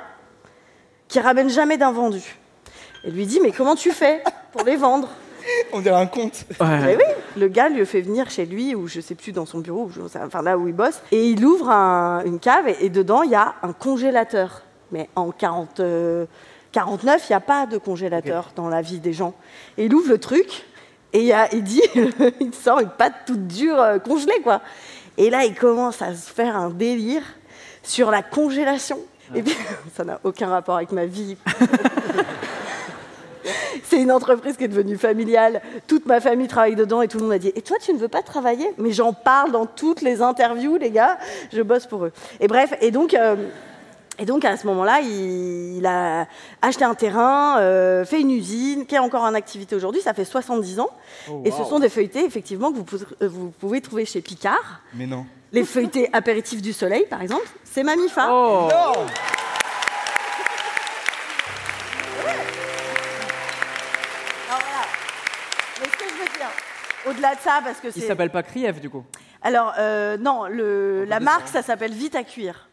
[1.07, 2.37] qui ramène jamais d'invendus.
[3.03, 5.07] Et lui dit, mais comment tu fais pour les vendre?
[5.73, 6.45] On dirait un conte.
[6.59, 7.03] mais oui,
[7.37, 9.89] le gars lui fait venir chez lui, ou je sais plus, dans son bureau, ou
[9.89, 12.89] je sais- enfin là où il bosse, et il ouvre un- une cave, et, et
[12.89, 14.61] dedans, il y a un congélateur.
[14.91, 16.25] Mais en 40, euh,
[16.71, 19.33] 49, il n'y a pas de congélateur dans la vie des gens.
[19.77, 20.65] Et il ouvre le truc,
[21.13, 21.81] et il, y a- il dit,
[22.39, 24.61] il sort une pâte toute dure, euh, congelée, quoi.
[25.17, 27.23] Et là, il commence à se faire un délire
[27.83, 28.99] sur la congélation.
[29.33, 29.55] Et puis,
[29.95, 31.37] ça n'a aucun rapport avec ma vie
[33.83, 35.61] c'est une entreprise qui est devenue familiale.
[35.87, 37.97] Toute ma famille travaille dedans et tout le monde a dit Et toi, tu ne
[37.97, 38.67] veux pas travailler?
[38.77, 41.17] Mais j'en parle dans toutes les interviews, les gars.
[41.53, 42.11] Je bosse pour eux.
[42.39, 43.13] Et bref, et donc.
[43.13, 43.35] euh,
[44.17, 46.25] et donc à ce moment-là, il, il a
[46.61, 49.99] acheté un terrain, euh, fait une usine, qui est encore en activité aujourd'hui.
[49.99, 50.89] Ça fait 70 ans.
[51.43, 54.79] et ce sont des feuilletés, effectivement, que vous, pouvez- euh, vous pouvez trouver chez Picard.
[54.93, 55.25] Mais non.
[55.51, 58.27] Les feuilletés apéritifs du soleil, par exemple, c'est Mamifa.
[58.31, 59.05] Oh Alors
[67.15, 69.03] au-delà de ça, parce que Il s'appelle pas Krief, du coup.
[69.41, 72.67] Alors, euh, non, le, la marque, ça s'appelle Vite à cuire.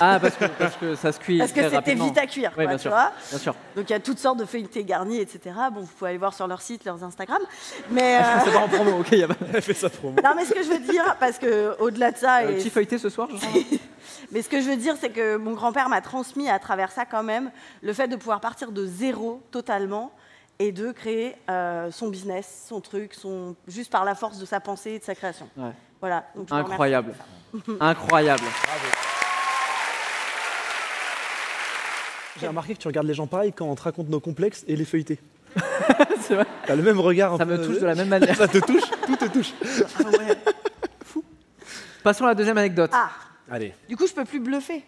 [0.00, 2.64] Ah, parce que, parce que ça se cuit Parce que c'était vite à cuire, Oui,
[2.64, 2.90] quoi, bien tu sûr.
[2.90, 3.12] vois.
[3.30, 3.54] Bien sûr.
[3.76, 5.54] Donc il y a toutes sortes de feuilletés garnis, etc.
[5.72, 7.38] Bon, vous pouvez aller voir sur leur site, leurs Instagram.
[7.90, 9.36] Mais, euh, C'est pas en promo, ok, il y a pas.
[9.54, 10.16] Elle fait sa promo.
[10.20, 12.70] non, mais ce que je veux dire, parce que au-delà de ça, Euh, et- petit
[12.70, 13.54] feuilleté ce soir, je sens.
[14.32, 17.04] mais ce que je veux dire, c'est que mon grand-père m'a transmis à travers ça
[17.04, 20.10] quand même le fait de pouvoir partir de zéro totalement
[20.58, 24.60] et de créer euh, son business, son truc, son juste par la force de sa
[24.60, 25.48] pensée et de sa création.
[25.56, 25.72] Ouais.
[26.00, 26.24] Voilà.
[26.34, 26.50] Donc.
[26.50, 27.14] Incroyable.
[27.80, 28.44] Incroyable.
[32.40, 34.74] J'ai remarqué que tu regardes les gens pareil quand on te raconte nos complexes et
[34.76, 35.20] les feuilletés.
[36.20, 36.46] C'est vrai.
[36.66, 37.34] T'as le même regard.
[37.34, 38.36] un Ça me touche de la même manière.
[38.36, 39.52] Ça te touche Tout te touche.
[40.00, 40.36] Ah ouais.
[42.02, 42.90] Passons à la deuxième anecdote.
[42.92, 43.10] Ah,
[43.50, 43.72] Allez.
[43.88, 44.84] du coup, je peux plus bluffer.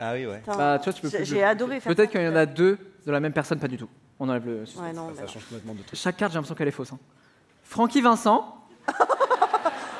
[0.00, 0.42] Ah oui, ouais.
[0.46, 2.46] Bah, tu vois, tu peux j'ai- plus J'ai adoré faire Peut-être qu'il y en a
[2.46, 3.88] deux de la même personne, pas du tout.
[4.20, 4.64] On enlève le.
[4.80, 5.96] Ouais, non, Ça change complètement de tout.
[5.96, 6.92] Chaque carte, j'ai l'impression qu'elle est fausse.
[6.92, 6.98] hein.
[7.64, 8.56] Francky Vincent,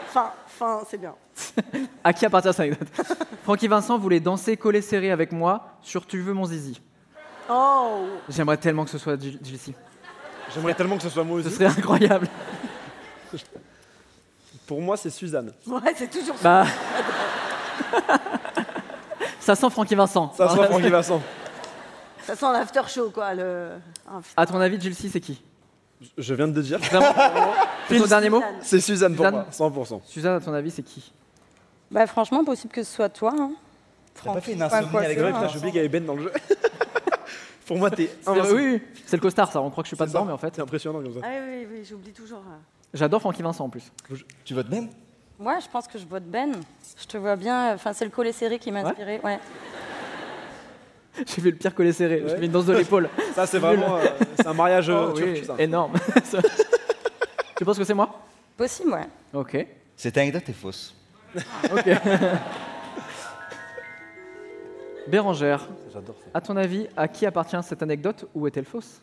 [0.08, 1.14] Fin, fin, c'est bien.
[2.04, 2.88] à qui appartient cette anecdote
[3.44, 6.80] Francky Vincent voulait danser collé serré avec moi sur Tu veux mon zizi.
[7.48, 9.74] Oh J'aimerais tellement que ce soit Gilcy.
[10.52, 11.56] J'aimerais tellement que ce soit moi Ce aussi.
[11.56, 12.26] serait incroyable.
[14.66, 15.52] Pour moi, c'est Suzanne.
[15.66, 16.64] Ouais, c'est toujours ça.
[16.64, 18.08] Bah.
[19.40, 20.32] Ça sent Francky Vincent.
[20.32, 21.22] Ça soit Francky Vincent.
[22.24, 23.34] Ça sent l'after show, quoi.
[23.34, 23.70] Le...
[24.08, 24.42] Ah, putain.
[24.42, 25.42] À ton avis, Gilcy, c'est qui
[26.18, 26.78] Je viens de te dire.
[27.88, 28.54] C'est ton dernier mot Suzanne.
[28.62, 30.00] C'est Suzanne pour Suzanne moi, 100%.
[30.06, 31.12] Suzanne, à ton avis, c'est qui
[31.90, 33.32] Bah franchement, possible que ce soit toi.
[33.38, 33.52] Hein.
[34.22, 36.24] T'as pas fait une insomnie quoi, avec j'ai oublié qu'il y avait Ben dans le
[36.24, 36.32] jeu.
[37.66, 38.56] pour moi, t'es invincible.
[38.56, 39.60] oui, c'est le costard, ça.
[39.62, 40.26] On croit que je suis pas C'est dedans, ça.
[40.26, 40.52] mais en fait.
[40.54, 41.20] C'est impressionnant comme ça.
[41.22, 42.40] Ah oui, oui, oui, j'oublie toujours.
[42.40, 42.56] euh.
[42.92, 43.90] J'adore Francky Vincent en plus.
[44.44, 44.88] Tu votes Ben?
[45.38, 46.52] Ouais, je pense que je vote Ben.
[47.00, 47.72] Je te vois bien.
[47.74, 49.20] Enfin, c'est le collet serré qui m'a Ouais inspiré.
[49.22, 49.38] Ouais.
[51.26, 52.22] J'ai fait le pire collé serré.
[52.26, 53.08] J'ai fait une danse de l'épaule.
[53.34, 53.96] Ça, c'est vraiment.
[53.96, 54.04] euh,
[54.36, 55.54] c'est un mariage euh, Oh, turc, oui, ça.
[55.58, 55.92] énorme.
[57.56, 58.08] Tu penses que c'est moi
[58.56, 59.06] Possible, ouais.
[59.34, 59.66] Ok.
[59.96, 60.94] Cette anecdote est fausse.
[61.70, 61.90] Ok.
[65.06, 66.30] Bérangère, J'adore ça.
[66.34, 69.00] à ton avis, à qui appartient cette anecdote ou est-elle fausse?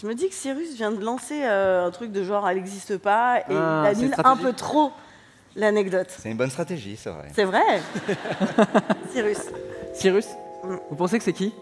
[0.00, 2.96] Je me dis que Cyrus vient de lancer euh, un truc de genre elle n'existe
[2.98, 4.42] pas et Ah, il a c'est mis une un stratégie.
[4.44, 4.92] peu trop
[5.56, 6.06] l'anecdote.
[6.18, 7.28] C'est une bonne stratégie, c'est vrai.
[7.34, 7.60] C'est vrai
[9.12, 9.38] Cyrus.
[9.92, 10.26] Cyrus.
[10.90, 11.52] Vous pensez que c'est qui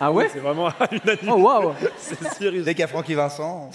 [0.00, 1.30] Ah ouais C'est vraiment unanime.
[1.32, 2.64] Oh waouh C'est Cyrus.
[2.64, 3.70] Dès qu'il y a Francky Vincent,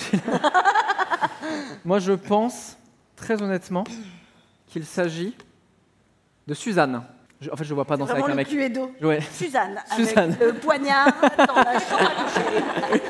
[1.86, 2.78] Moi je pense,
[3.16, 3.84] très honnêtement,
[4.68, 5.36] qu'il s'agit
[6.48, 7.02] de Suzanne.
[7.42, 8.74] Je- en fait, je vois pas danser avec Vraiment un le mec.
[8.74, 8.92] cluedo.
[9.02, 9.22] Ouais.
[9.32, 10.38] Suzanne, avec Suzanne.
[10.40, 13.02] le poignard dans la chambre à coucher.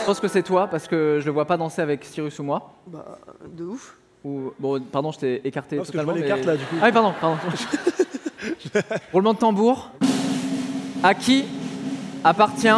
[0.00, 2.42] Je pense que c'est toi parce que je le vois pas danser avec Cyrus ou
[2.42, 2.72] moi.
[2.88, 3.96] Bah, de ouf.
[4.24, 6.12] Ou bon, pardon, je t'ai écarté Parce que je totalement.
[6.12, 6.76] vois les mais- cartes, là, du coup.
[6.82, 7.36] Ah oui, pardon, pardon.
[9.12, 9.90] Roulement de tambour.
[11.02, 11.44] À qui
[12.22, 12.68] appartient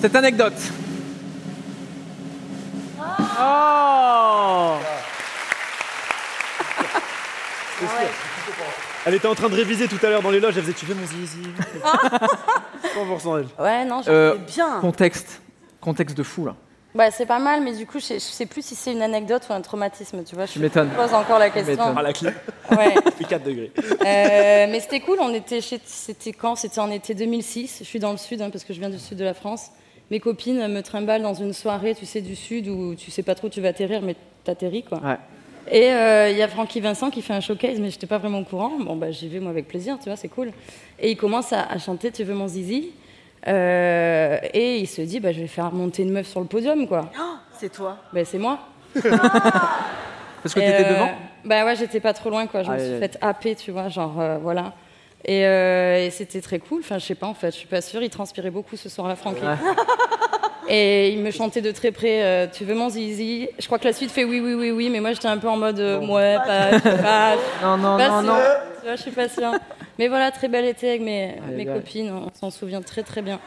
[0.00, 0.54] cette anecdote
[3.42, 4.74] Oh
[9.06, 10.54] Elle était en train de réviser tout à l'heure dans les loges.
[10.56, 11.42] Elle faisait Tu veux mon zizi
[12.96, 13.64] 100% elle.
[13.64, 14.80] Ouais, non, je- Euh, bien.
[14.80, 15.40] Contexte.
[15.80, 16.54] Contexte de fou là.
[16.94, 19.02] Bah, c'est pas mal, mais du coup, je sais, je sais plus si c'est une
[19.02, 20.46] anecdote ou un traumatisme, tu vois.
[20.46, 21.64] Je pose encore la m'étonnes.
[21.64, 21.94] question.
[21.96, 22.30] Ah, la clé.
[22.70, 22.94] Ouais.
[23.18, 23.72] Fait 4 degrés.
[23.78, 25.80] Euh, mais c'était cool, on était chez...
[25.84, 26.54] C'était quand?
[26.56, 27.78] C'était en été 2006.
[27.80, 29.66] Je suis dans le sud, hein, parce que je viens du sud de la France.
[30.10, 33.34] Mes copines me trimballent dans une soirée, tu sais, du sud, où tu sais pas
[33.34, 34.98] trop où tu vas atterrir, mais t'atterris, quoi.
[34.98, 35.16] Ouais.
[35.70, 38.40] Et euh, il y a Francky Vincent qui fait un showcase, mais j'étais pas vraiment
[38.40, 38.72] au courant.
[38.80, 40.50] Bon, bah, j'y vais, moi, avec plaisir, tu vois, c'est cool.
[40.98, 42.90] Et il commence à, à chanter Tu veux mon zizi?
[43.48, 46.86] Euh, Et il se dit, bah, je vais faire monter une meuf sur le podium,
[46.86, 47.10] quoi.
[47.20, 47.96] Oh, c'est toi.
[48.12, 48.58] Ben, c'est moi.
[48.94, 51.10] Parce que t'étais euh, devant
[51.44, 52.62] Bah ouais, j'étais pas trop loin, quoi.
[52.62, 54.72] Je me Aïe, suis faite happer, tu vois, genre, euh, voilà.
[55.24, 56.80] Et, euh, et c'était très cool.
[56.80, 58.02] Enfin, je sais pas, en fait, je suis pas sûre.
[58.02, 59.42] Il transpirait beaucoup ce soir-là, Francky.
[59.42, 59.54] Ouais.
[60.68, 63.48] Et il me chantait de très près, euh, tu veux mon zizi?
[63.58, 65.48] Je crois que la suite fait oui, oui, oui, oui, mais moi j'étais un peu
[65.48, 68.36] en mode, euh, ouais, pas, pas, Non, non, pas non, non.
[68.80, 69.52] Tu vois, je suis pas sûre.
[69.98, 71.74] Mais voilà, très bel été avec mes, mes aïe.
[71.74, 73.40] copines, on s'en souvient très très bien.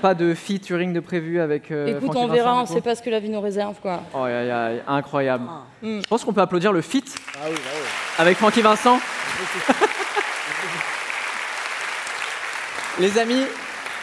[0.00, 1.70] Pas de featuring de prévu avec.
[1.72, 3.74] euh, Écoute, Francky on verra, Vincent, on sait pas ce que la vie nous réserve,
[3.82, 4.00] quoi.
[4.14, 5.44] Oh, aïe, aïe, incroyable.
[5.82, 6.00] Mm.
[6.02, 7.86] Je pense qu'on peut applaudir le feat Ah oui, bah oui.
[8.18, 9.00] avec Francky Vincent.
[13.00, 13.44] Les amis,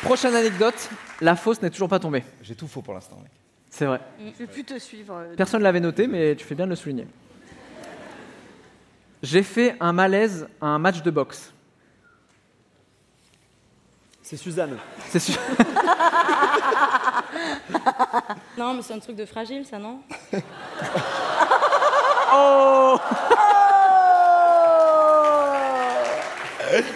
[0.04, 0.90] prochaine anecdote.
[1.22, 2.24] La fausse n'est toujours pas tombée.
[2.42, 3.18] j'ai tout faux pour l'instant.
[3.22, 3.32] mec.
[3.70, 4.00] C'est vrai.
[4.20, 5.14] Je vais plus te suivre.
[5.16, 7.08] euh, Personne ne l'avait noté, mais tu fais bien de le souligner.
[9.24, 11.52] J'ai fait un malaise à un match de boxe.
[14.22, 14.78] C'est Suzanne.
[15.10, 15.38] C'est sûr.
[18.58, 20.00] Non, mais c'est un truc de fragile, ça, non
[22.34, 22.98] Oh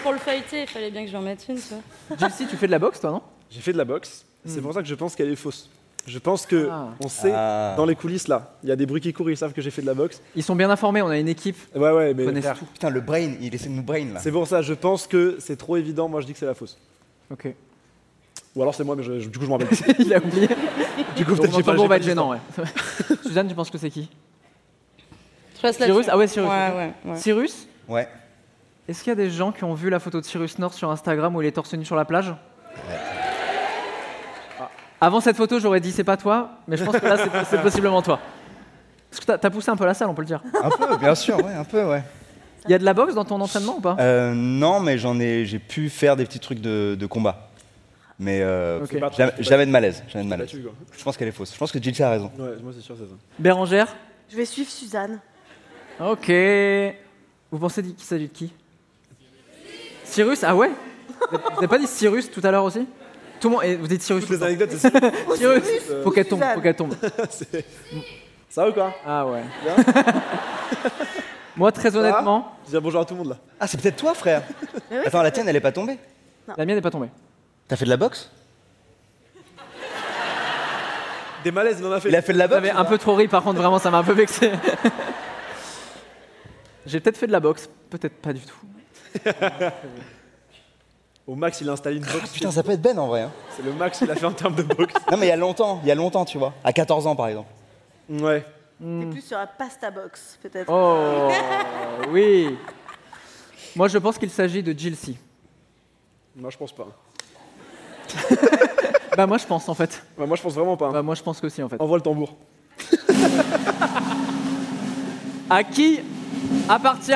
[0.02, 2.28] Pour le feuilleter, il fallait bien que je lui en mette une, tu vois.
[2.28, 4.24] Gilles, tu fais de la boxe, toi, non J'ai fait de la boxe.
[4.46, 4.62] C'est Hmm.
[4.62, 5.68] pour ça que je pense qu'elle est fausse.
[6.06, 6.88] Je pense que Ah.
[7.00, 7.74] on sait Ah.
[7.76, 9.70] dans les coulisses là, il y a des bruits qui courent, ils savent que j'ai
[9.70, 10.22] fait de la boxe.
[10.34, 11.58] Ils sont bien informés, on a une équipe.
[11.74, 12.64] Ouais ouais, mais connaissent tout.
[12.64, 14.20] Putain, le brain, il essaie de nous brain là.
[14.20, 14.62] c'est pour ça.
[14.62, 16.08] Je pense que c'est trop évident.
[16.08, 16.78] Moi, je dis que c'est la fausse.
[17.30, 17.52] Ok.
[18.56, 19.76] Ou alors c'est moi, mais je- je- du coup, je m'en rappelle.
[19.98, 20.48] Il a oublié.
[21.16, 21.76] du coup, Bon, peut-être j'ai pas.
[21.76, 22.38] J'ai va être gênant, ouais.
[23.22, 24.08] Suzanne, tu penses que c'est qui
[25.54, 26.06] Cyrus.
[26.08, 26.48] Ah ouais, Cyrus.
[26.48, 27.16] Ouais, ouais, ouais.
[27.16, 28.08] Cyrus Ouais.
[28.88, 30.90] Est-ce qu'il y a des gens qui ont vu la photo de Cyrus North sur
[30.90, 32.34] Instagram où il est torse nu sur la plage?
[32.74, 32.80] Ah.
[35.00, 37.16] Avant cette photo, j'aurais dit c'est pas toi, mais je pense que là,
[37.48, 38.20] c'est- possiblement toi.
[39.10, 40.42] Parce que t'as- t'as poussé un peu la salle, on peut le dire.
[40.62, 42.02] Un peu, bien sûr, ouais, un peu, ouais.
[42.66, 43.96] Il y a de la boxe dans ton entraînement ou pas?
[43.98, 47.48] Euh, non, mais j'en ai, j'ai pu faire des petits trucs de, de combat.
[48.18, 48.84] Mais euh,
[49.38, 50.02] jamais de malaise.
[50.08, 50.50] Jamais de malaise.
[50.52, 51.54] Je pense qu'elle est fausse.
[51.54, 52.30] Je pense que Gilles a raison.
[52.38, 53.14] Ouais, moi c'est sûr, c'est ça.
[53.38, 53.88] Bérangère?
[54.28, 55.20] Je vais suivre Suzanne.
[55.98, 56.30] Ok.
[57.50, 58.52] Vous pensez qu'il s'agit de qui?
[60.04, 60.44] Cyrus?
[60.44, 60.70] Ah ouais?
[61.32, 62.86] Vous avez pas dit Cyrus tout à l'heure aussi?
[63.40, 63.64] Tout le monde.
[63.64, 64.24] et vous dites Cyrus.
[64.26, 64.92] Toutes tout les anecdotes, c'est
[65.36, 66.94] Cyrus Euh, Faut qu'elle tombe, faut qu'elle tombe.
[67.30, 67.64] c'est-
[68.48, 69.42] Ça va ou quoi Ah ouais.
[71.56, 73.36] Moi, très honnêtement, Je dis bonjour à tout le monde là.
[73.58, 74.42] Ah, c'est peut-être toi, frère.
[75.04, 75.98] Attends, la tienne, elle est pas tombée.
[76.56, 77.08] la mienne n'est pas tombée.
[77.68, 78.30] T'as fait de la boxe
[81.44, 82.08] Des malaises, il en a fait.
[82.08, 83.90] Il a fait de la boxe J'avais un peu trop ri, par contre, vraiment, ça
[83.90, 84.50] m'a un peu vexé.
[86.86, 88.56] J'ai peut-être fait de la boxe, peut-être pas du tout.
[91.30, 92.18] Au max, il a installé une boxe.
[92.24, 93.20] Ah, Putain, ça peut être Ben en vrai.
[93.22, 93.30] hein.
[93.56, 94.94] C'est le max qu'il a fait en termes de boxe.
[95.12, 96.52] Non, mais il y a longtemps, il y a longtemps, tu vois.
[96.64, 97.48] À 14 ans, par exemple.
[98.08, 98.44] Ouais.
[98.80, 100.68] T'es plus sur la pasta box, peut-être.
[100.72, 101.30] Oh,
[102.10, 102.56] oui.
[103.76, 105.14] Moi, je pense qu'il s'agit de Jill C.
[106.34, 106.88] Moi, je pense pas.
[109.16, 110.02] Bah, moi, je pense, en fait.
[110.16, 110.86] Ouais, moi, je pense vraiment pas.
[110.86, 110.92] hein.
[110.92, 111.80] Bah, moi, je pense qu'aussi, en fait.
[111.80, 112.36] Envoie le tambour.
[115.50, 116.00] À qui
[116.68, 117.12] appartient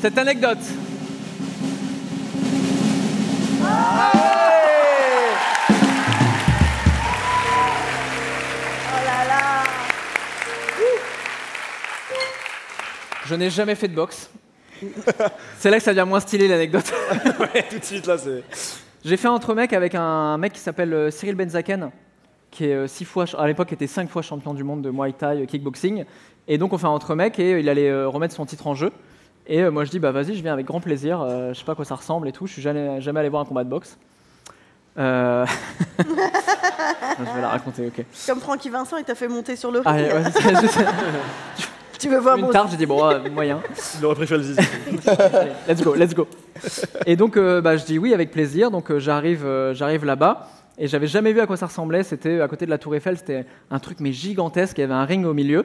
[0.00, 0.58] cette anecdote?
[13.26, 14.30] Je n'ai jamais fait de boxe.
[15.58, 16.92] C'est là que ça devient moins stylé l'anecdote.
[17.40, 18.44] ouais, tout de suite là, c'est.
[19.04, 21.90] J'ai fait un entre mec avec un mec qui s'appelle euh, Cyril Benzaken,
[22.50, 25.12] qui est euh, six fois, à l'époque était cinq fois champion du monde de Muay
[25.12, 26.04] Thai euh, kickboxing.
[26.48, 28.92] Et donc on fait un entre mec et il allait remettre son titre en jeu.
[29.46, 31.20] Et euh, moi je dis bah vas-y, je viens avec grand plaisir.
[31.20, 32.46] euh, je sais pas à quoi ça ressemble et tout.
[32.46, 33.98] Je suis jamais, jamais allé voir un combat de boxe.
[34.96, 35.44] Euh...
[35.98, 38.04] je vais la raconter, ok.
[38.26, 39.88] Comme Francky Vincent, il t'a fait monter sur le ring.
[39.88, 40.24] Ah, ouais,
[40.62, 40.86] je sais.
[42.04, 43.62] Tu veux voir Une mon tarte, j'ai dit bon, euh, moyen.
[43.98, 44.60] Il aurait préféré le zizi.
[45.06, 46.28] Allez, let's go, let's go.
[47.06, 48.70] Et donc, euh, bah, je dis oui avec plaisir.
[48.70, 50.48] Donc, euh, j'arrive, euh, j'arrive là-bas.
[50.76, 52.02] Et j'avais jamais vu à quoi ça ressemblait.
[52.02, 53.16] C'était à côté de la Tour Eiffel.
[53.16, 54.76] C'était un truc mais gigantesque.
[54.76, 55.64] Il y avait un ring au milieu.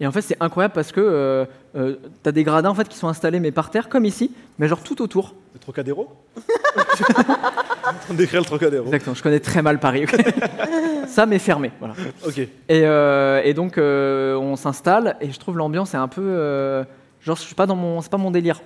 [0.00, 1.44] Et en fait, c'est incroyable parce que euh,
[1.76, 4.68] euh, t'as des gradins en fait qui sont installés mais par terre comme ici, mais
[4.68, 5.34] genre tout autour.
[5.54, 6.08] Le Trocadéro
[7.02, 8.84] train d'écrire le Trocadéro.
[8.86, 9.14] Exactement.
[9.14, 10.06] Je connais très mal Paris.
[11.08, 11.72] ça mais fermé.
[11.80, 11.94] Voilà.
[12.26, 12.38] Ok.
[12.38, 16.84] Et, euh, et donc euh, on s'installe et je trouve l'ambiance est un peu euh,
[17.20, 18.60] genre je suis pas dans mon c'est pas mon délire.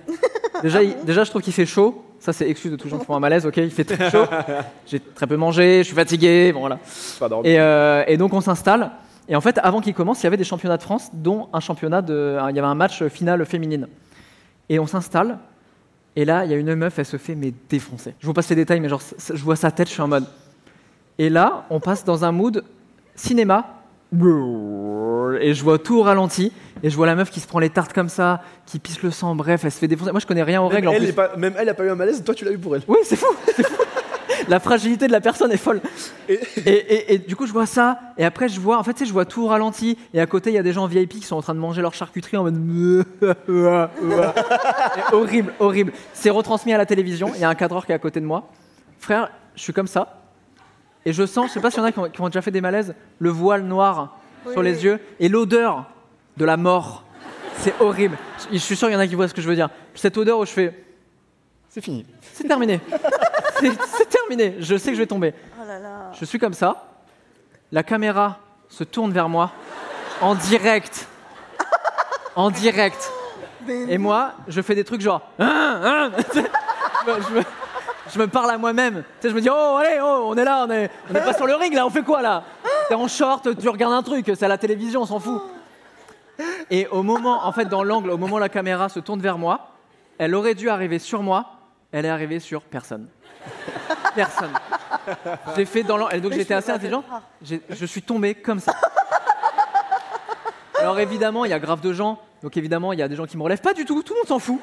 [0.61, 2.03] Déjà il- déjà je trouve qu'il fait chaud.
[2.19, 3.45] Ça c'est excuse de tous les gens qui font un malaise.
[3.45, 4.25] Ok il fait très chaud.
[4.85, 5.79] J'ai très peu mangé.
[5.79, 6.51] Je suis fatigué.
[6.53, 6.77] Bon voilà.
[7.19, 7.29] Pas.
[7.43, 8.91] Et, et donc on s'installe.
[9.29, 11.59] Et en fait avant qu'il commence il y avait des championnats de France dont un
[11.59, 13.87] championnat de il y avait un match final féminine.
[14.69, 15.39] Et on s'installe.
[16.15, 18.13] Et là, il y a une meuf, elle se fait mais défoncer.
[18.19, 20.25] Je vous passe les détails, mais genre, je vois sa tête, je suis en mode.
[21.17, 22.63] Et là, on passe dans un mood
[23.15, 23.65] cinéma.
[24.13, 26.51] Et je vois tout au ralenti.
[26.83, 29.09] Et je vois la meuf qui se prend les tartes comme ça, qui pisse le
[29.09, 30.11] sang, bref, elle se fait défoncer.
[30.11, 31.09] Moi, je connais rien aux Même règles en elle, plus.
[31.09, 32.83] est pas, même elle a pas eu un malaise, toi tu l'as eu pour elle.
[32.87, 33.82] Oui, c'est fou, c'est fou.
[34.49, 35.81] La fragilité de la personne est folle.
[36.29, 38.93] Et- Et, et- et du coup, je vois ça, et après, je vois, en fait,
[38.93, 40.85] tu sais, je vois tout au ralenti, et à côté, il y a des gens
[40.87, 43.05] VIP qui sont en train de manger leur charcuterie en mode.
[45.11, 45.93] Horrible, horrible.
[46.13, 48.25] C'est retransmis à la télévision, il y a un cadreur qui est à côté de
[48.25, 48.49] moi.
[48.99, 50.21] Frère, je suis comme ça,
[51.05, 52.41] et je sens, je sais pas s'il y en a qui ont, qui ont déjà
[52.41, 54.17] fait des malaises, le voile noir
[54.51, 55.85] sur les yeux, et l'odeur
[56.37, 57.03] de la mort.
[57.57, 58.17] C'est horrible.
[58.51, 59.69] Je suis sûr qu'il y en a qui voient ce que je veux dire.
[59.95, 60.83] Cette odeur où je fais.
[61.73, 62.05] C'est fini.
[62.33, 62.79] C'est terminé.
[63.59, 64.57] C'est terminé.
[64.59, 65.33] Je sais que je vais tomber.
[65.59, 66.11] Oh là là.
[66.13, 66.85] Je suis comme ça.
[67.71, 68.37] La caméra
[68.69, 69.51] se tourne vers moi
[70.21, 71.07] en direct.
[72.35, 73.11] En direct.
[73.67, 75.21] Et moi, je fais des trucs genre.
[75.39, 77.43] Hein, hein je, me, je me-
[78.13, 79.03] je me parle à moi-même.
[79.03, 81.23] Tu sais, je me dis, oh, allez, oh, on est là, on est, on est
[81.23, 82.43] pas sur le ring là, on fait quoi là?
[82.87, 85.41] T'es en short, tu regardes un truc, c'est à la télévision, on s'en fout.
[86.69, 89.37] Et au moment, en fait, dans l'angle, au moment où la caméra se tourne vers
[89.37, 89.69] moi,
[90.17, 91.52] elle aurait dû arriver sur moi,
[91.93, 93.07] elle est arrivée sur personne.
[94.15, 94.51] Personne.
[95.55, 97.03] J'ai fait dans l'angle, donc j'étais assez intelligent,
[97.41, 98.73] je suis tombé comme ça.
[100.79, 103.25] Alors évidemment, il y a grave de gens, donc évidemment, il y a des gens
[103.25, 103.61] qui me relèvent.
[103.61, 104.59] Pas du tout, tout le monde s'en fout.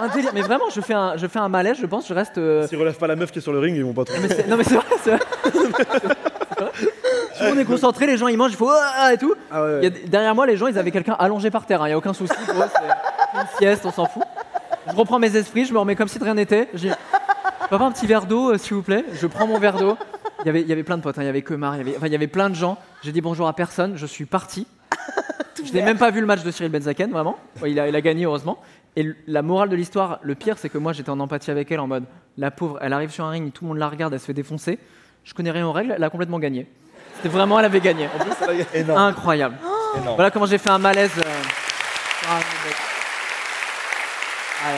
[0.00, 0.30] Un délire.
[0.34, 2.38] Mais vraiment, je fais un, je fais un malaise, je pense, je reste.
[2.38, 4.16] euh, S'ils relèvent pas la meuf qui est sur le ring, ils vont pas trop.
[4.20, 5.20] mais non mais c'est vrai, c'est vrai.
[7.36, 9.34] Tout le monde est concentré, les gens ils mangent, il faut ah, et tout.
[9.50, 11.80] Ah ouais, Il y a- derrière moi, les gens ils avaient quelqu'un allongé par terre,
[11.84, 12.32] il n'y a aucun souci.
[12.46, 14.22] Pour eux, c'est une sieste, on s'en fout.
[14.90, 16.68] Je reprends mes esprits, je me remets comme si de rien n'était.
[16.74, 16.90] Je dis,
[17.70, 19.04] Papa, un petit verre d'eau, euh, s'il vous plaît.
[19.14, 19.96] Je prends mon verre d'eau.
[20.44, 21.74] Il y avait, il y avait plein de potes, hein, il y avait que Mar,
[21.74, 22.78] il y avait, enfin, il y avait plein de gens.
[23.02, 24.66] J'ai dit bonjour à personne, je suis parti.
[25.64, 27.36] je n'ai même pas vu le match de Cyril Benzaken, vraiment.
[27.60, 28.58] Ouais, il, a, il a gagné, heureusement.
[28.96, 31.70] Et l- la morale de l'histoire, le pire, c'est que moi j'étais en empathie avec
[31.72, 32.04] elle en mode
[32.36, 34.32] la pauvre, elle arrive sur un ring, tout le monde la regarde, elle se fait
[34.32, 34.78] défoncer.
[35.24, 36.68] Je connais rien aux règles, elle a complètement gagné.
[37.16, 38.08] C'était vraiment, elle avait gagné.
[38.74, 39.00] Énorme.
[39.00, 39.56] Incroyable.
[40.00, 40.14] Énorme.
[40.14, 41.10] Voilà comment j'ai fait un malaise.
[41.18, 41.22] euh,
[42.22, 42.87] sur un ring de boxe.
[44.64, 44.68] Ah.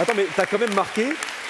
[0.00, 1.06] Attends, mais t'as quand même marqué.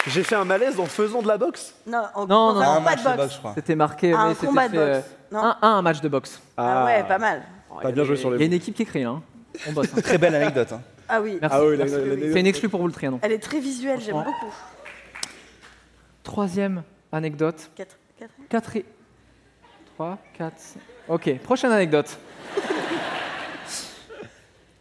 [0.06, 2.94] J'ai fait un malaise en faisant de la boxe Non, en, Non, non, un combat
[2.96, 3.16] de boxe.
[3.16, 3.52] boxe, je crois.
[3.54, 5.08] C'était marqué, Un mais c'était combat de fait, euh, boxe.
[5.32, 5.38] Non.
[5.42, 6.40] un, un, un match de boxe.
[6.58, 7.42] Ah ouais, pas mal.
[7.80, 9.22] T'as bien joué sur Il y a les une équipe qui écrit, hein.
[9.66, 9.86] On bosse.
[9.96, 10.00] hein.
[10.02, 10.72] Très belle anecdote.
[10.72, 10.82] hein.
[11.08, 11.38] Ah oui.
[11.40, 11.56] Merci.
[11.58, 13.18] Ah oui, la- C'est une exclue pour vous le trianon.
[13.22, 14.52] Elle est très visuelle, j'aime beaucoup.
[16.22, 16.82] Troisième
[17.12, 17.70] anecdote.
[17.74, 18.30] Quatre, quatre.
[18.50, 18.84] Quatre et...
[19.94, 20.56] Trois, quatre...
[21.08, 22.18] Ok, prochaine anecdote.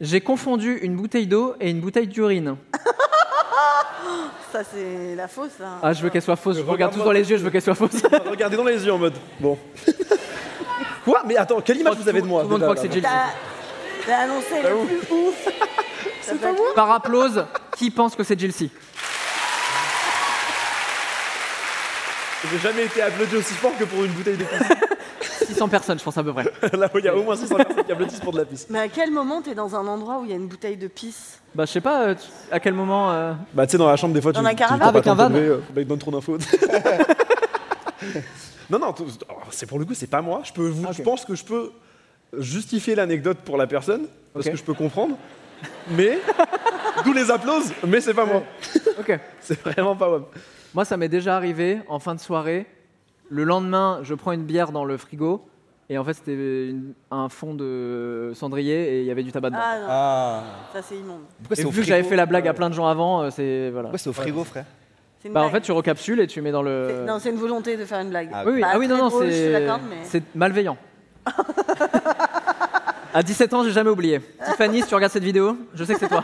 [0.03, 2.57] J'ai confondu une bouteille d'eau et une bouteille d'urine.
[4.51, 5.53] Ça, c'est la fausse.
[5.63, 5.79] hein.
[5.81, 6.57] Ah, je veux qu'elle soit fausse.
[6.57, 8.03] Je vous regarde tous dans les yeux, je veux qu'elle soit fausse.
[8.29, 9.13] Regardez dans les yeux en mode.
[9.39, 9.57] Bon.
[11.05, 11.23] Quoi?
[11.25, 12.87] Mais attends, quelle image vous avez de moi Tout le monde déjà, croit que c'est
[12.87, 13.01] là, Jill.
[14.05, 15.47] T'as t'as annoncé le plus ouf.
[16.21, 16.73] C'est pas moi?
[16.75, 17.45] Par applause,
[17.77, 18.69] qui pense que c'est Jill C
[22.51, 24.43] J'ai jamais été applaudi aussi fort que pour une bouteille de.
[25.23, 26.45] 600 personnes, je pense à peu près.
[26.77, 28.67] Là où il y a au moins 600 personnes qui applaudissent pour de la pisse.
[28.69, 30.87] Mais à quel moment t'es dans un endroit où il y a une bouteille de
[30.87, 31.39] pisse?
[31.55, 32.21] Bah, je sais pas euh, tu-
[32.51, 33.11] à quel moment.
[33.11, 34.35] euh, Bah, tu sais, dans la chambre, des fois, tu.
[34.37, 35.29] Dans la tu- caravane t'as Avec pas un van.
[35.29, 36.37] lever, euh, Bah, donne trop d'infos.
[38.69, 39.03] non, non, oh,
[39.51, 40.41] c'est pour le coup, c'est pas moi.
[40.43, 40.93] Je, peux vous, Ok.
[40.93, 41.71] je pense que je peux
[42.37, 44.51] justifier l'anecdote pour la personne, parce Ok.
[44.53, 45.15] que je peux comprendre.
[45.89, 46.19] Mais.
[47.05, 48.43] D'où les applauses, mais c'est pas moi.
[48.99, 49.19] Ok.
[49.41, 50.29] C'est vraiment pas moi.
[50.73, 52.65] Moi, ça m'est déjà arrivé en fin de soirée.
[53.33, 55.43] Le lendemain, je prends une bière dans le frigo.
[55.89, 59.49] Et en fait, c'était une- un fond de cendrier et il y avait du tabac
[59.49, 59.59] dedans.
[59.61, 60.43] Ah non, Ah.
[60.71, 61.21] ça c'est immonde.
[61.39, 62.87] Pourquoi et c'est au vu que frigo j'avais fait la blague à plein de gens
[62.87, 63.69] avant, euh, c'est.
[63.71, 63.87] Voilà.
[63.89, 64.65] Pourquoi c'est au frigo, frère
[65.19, 65.55] C'est une Bah, en blague.
[65.55, 66.69] fait, tu recapsules et tu mets dans C'est-
[66.99, 67.05] le.
[67.07, 68.29] Non, c'est une volonté de faire une blague.
[68.31, 68.61] Ah, Oui, oui.
[68.61, 69.59] Pas ah oui, non, très non, drôle, je te c'est.
[69.89, 70.77] mais- C'est malveillant.
[73.13, 74.21] à 17 ans, j'ai jamais oublié.
[74.45, 76.23] Tiffany, si tu regardes cette vidéo, je sais que c'est toi.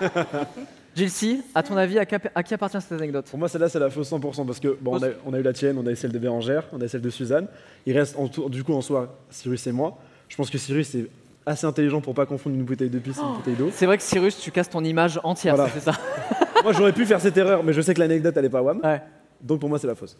[1.08, 3.26] C, à ton avis, à, cap- à qui appartient cette anecdote?
[3.30, 5.42] Pour moi, celle-là, c'est la fausse 100% parce que bon, on, a, on a eu
[5.42, 7.46] la tienne, on a eu celle de Bérangère, on a celle de Suzanne.
[7.86, 9.98] Il reste en tout- du coup en soi Cyrus et moi.
[10.28, 11.06] Je pense que Cyrus est
[11.46, 13.70] assez intelligent pour pas confondre une bouteille de pisse et une bouteille d'eau.
[13.72, 15.70] C'est vrai que Cyrus, tu casses ton image entière, Voilà.
[15.72, 15.92] c'est ça?
[16.62, 18.80] Moi, j'aurais pu faire cette erreur, mais je sais que l'anecdote, elle est pas wham.
[18.82, 19.02] Ouais.
[19.42, 20.16] Donc pour moi, c'est la fausse.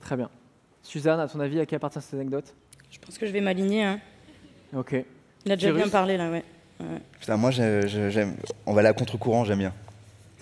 [0.00, 0.28] Très bien.
[0.82, 2.52] Suzanne, à ton avis, à qui appartient cette anecdote?
[2.90, 3.84] Je pense que je vais m'aligner.
[3.84, 4.00] Hein.
[4.76, 4.96] Ok.
[5.44, 5.82] Il a déjà Cyrus?
[5.82, 6.42] bien parlé là, ouais.
[6.80, 6.86] Ouais.
[7.20, 8.34] Putain, moi, j'aime.
[8.66, 9.72] On va aller à contre-courant, j'aime bien.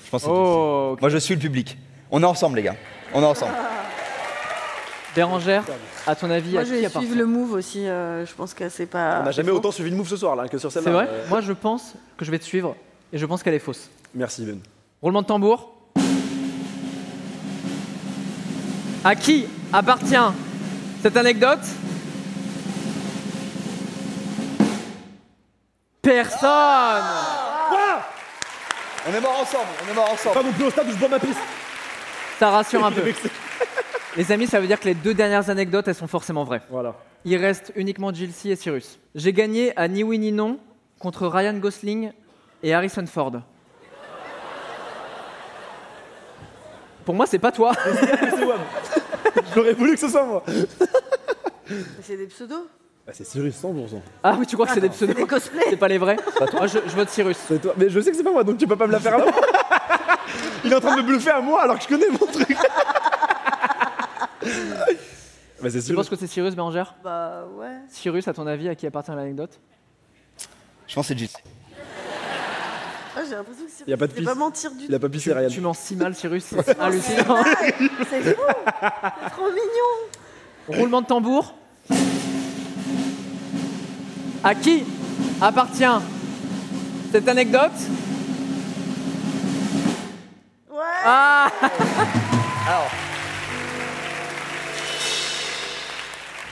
[0.08, 0.96] Je pense que c'est Oh.
[1.02, 1.76] Moi, je suis le public.
[2.10, 2.76] On est ensemble, les gars.
[3.12, 3.52] On est ensemble.
[5.14, 5.64] Bérangère,
[6.06, 7.86] à ton avis, Moi, à je qui vais suivre le move aussi.
[7.86, 9.18] euh, je pense que c'est pas.
[9.20, 11.04] On n'a jamais autant suivi le move ce soir là que sur C'est celle-là.
[11.04, 12.74] vrai Euh, Moi, je pense que je vais te suivre
[13.12, 13.90] et je pense qu'elle est fausse.
[14.14, 14.60] Merci Ben.
[15.02, 15.74] Roulement de tambour.
[19.04, 20.16] À qui appartient
[21.02, 21.60] cette anecdote?
[26.02, 27.02] Personne
[29.08, 29.64] On est mort ensemble.
[29.86, 30.34] On est mort ensemble.
[30.34, 31.36] Pas non plus au stade où je bois ma pisse.
[32.38, 33.02] Ça rassure un peu.
[34.16, 36.62] Les amis, ça veut dire que les deux dernières anecdotes, elles sont forcément vraies.
[36.70, 36.94] Voilà.
[37.24, 38.98] Il reste uniquement Jill C et Cyrus.
[39.14, 40.58] J'ai gagné à ni oui ni non
[40.98, 42.12] contre Ryan Gosling
[42.62, 43.32] et Harrison Ford.
[47.04, 47.72] Pour moi, c'est pas toi.
[49.54, 50.44] J'aurais voulu que ce soit moi.
[52.02, 52.66] C'est des pseudos?
[53.08, 54.00] Bah, c'est Cyrus 100%.
[54.22, 55.62] Ah oui, tu crois que c'est des C'est pseudos des cosplays.
[55.70, 56.18] C'est pas les vrais
[56.52, 57.38] Moi, je, je vote Cyrus.
[57.48, 57.72] C'est toi.
[57.78, 59.18] Mais je sais que c'est pas moi, donc tu peux pas me la faire à
[59.18, 59.30] moi.
[60.64, 62.54] Il est en train de me bluffer à moi alors que je connais mon truc.
[64.42, 64.50] bah,
[65.62, 65.96] c'est Tu Cyrus.
[65.96, 67.78] penses que c'est Cyrus, Bérangère Bah ouais.
[67.88, 69.58] Cyrus, à ton avis, à qui appartient l'anecdote
[70.86, 71.32] Je pense que c'est JC.
[73.16, 74.28] Ah, J'ai l'impression que c'est Y a pas de c'est piste.
[74.28, 75.48] pas mentir du Il a pas pissé Ryan.
[75.48, 77.42] Tu mens si mal, Cyrus, c'est hallucinant.
[78.10, 78.42] C'est fou
[79.24, 79.96] C'est trop mignon
[80.68, 81.54] Roulement de tambour.
[84.44, 84.84] À qui
[85.40, 85.84] appartient
[87.12, 87.72] cette anecdote
[90.70, 91.48] Ouais Ah
[92.66, 92.90] Alors.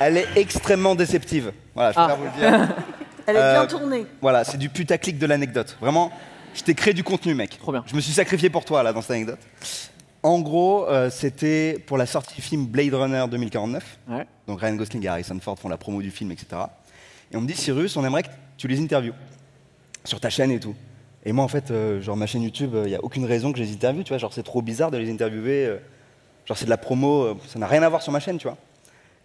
[0.01, 1.53] Elle est extrêmement déceptive.
[1.74, 2.09] Voilà, je Ah.
[2.09, 2.74] préfère vous le dire.
[3.28, 4.07] Elle est bien Euh, tournée.
[4.20, 5.76] Voilà, c'est du putaclic de l'anecdote.
[5.80, 6.12] Vraiment,
[6.55, 7.59] je t'ai créé du contenu, mec.
[7.59, 7.82] Trop bien.
[7.87, 9.39] Je me suis sacrifié pour toi, là, dans cette anecdote.
[10.22, 13.99] En gros, euh, c'était pour la sortie du film Blade Runner 2049.
[14.09, 14.26] Ouais.
[14.47, 16.62] Donc Ryan Gosling et Harrison Ford font la promo du film, etc.
[17.32, 19.14] Et on me dit, Cyrus, on aimerait que tu les interviews
[20.04, 20.74] sur ta chaîne et tout.
[21.24, 23.58] Et moi, en fait, euh, genre ma chaîne YouTube, il n'y a aucune raison que
[23.58, 24.18] je les interviewe, tu vois.
[24.18, 25.78] Genre, c'est trop bizarre de les interviewer euh,
[26.46, 28.46] Genre, c'est de la promo, euh, ça n'a rien à voir sur ma chaîne, tu
[28.46, 28.56] vois.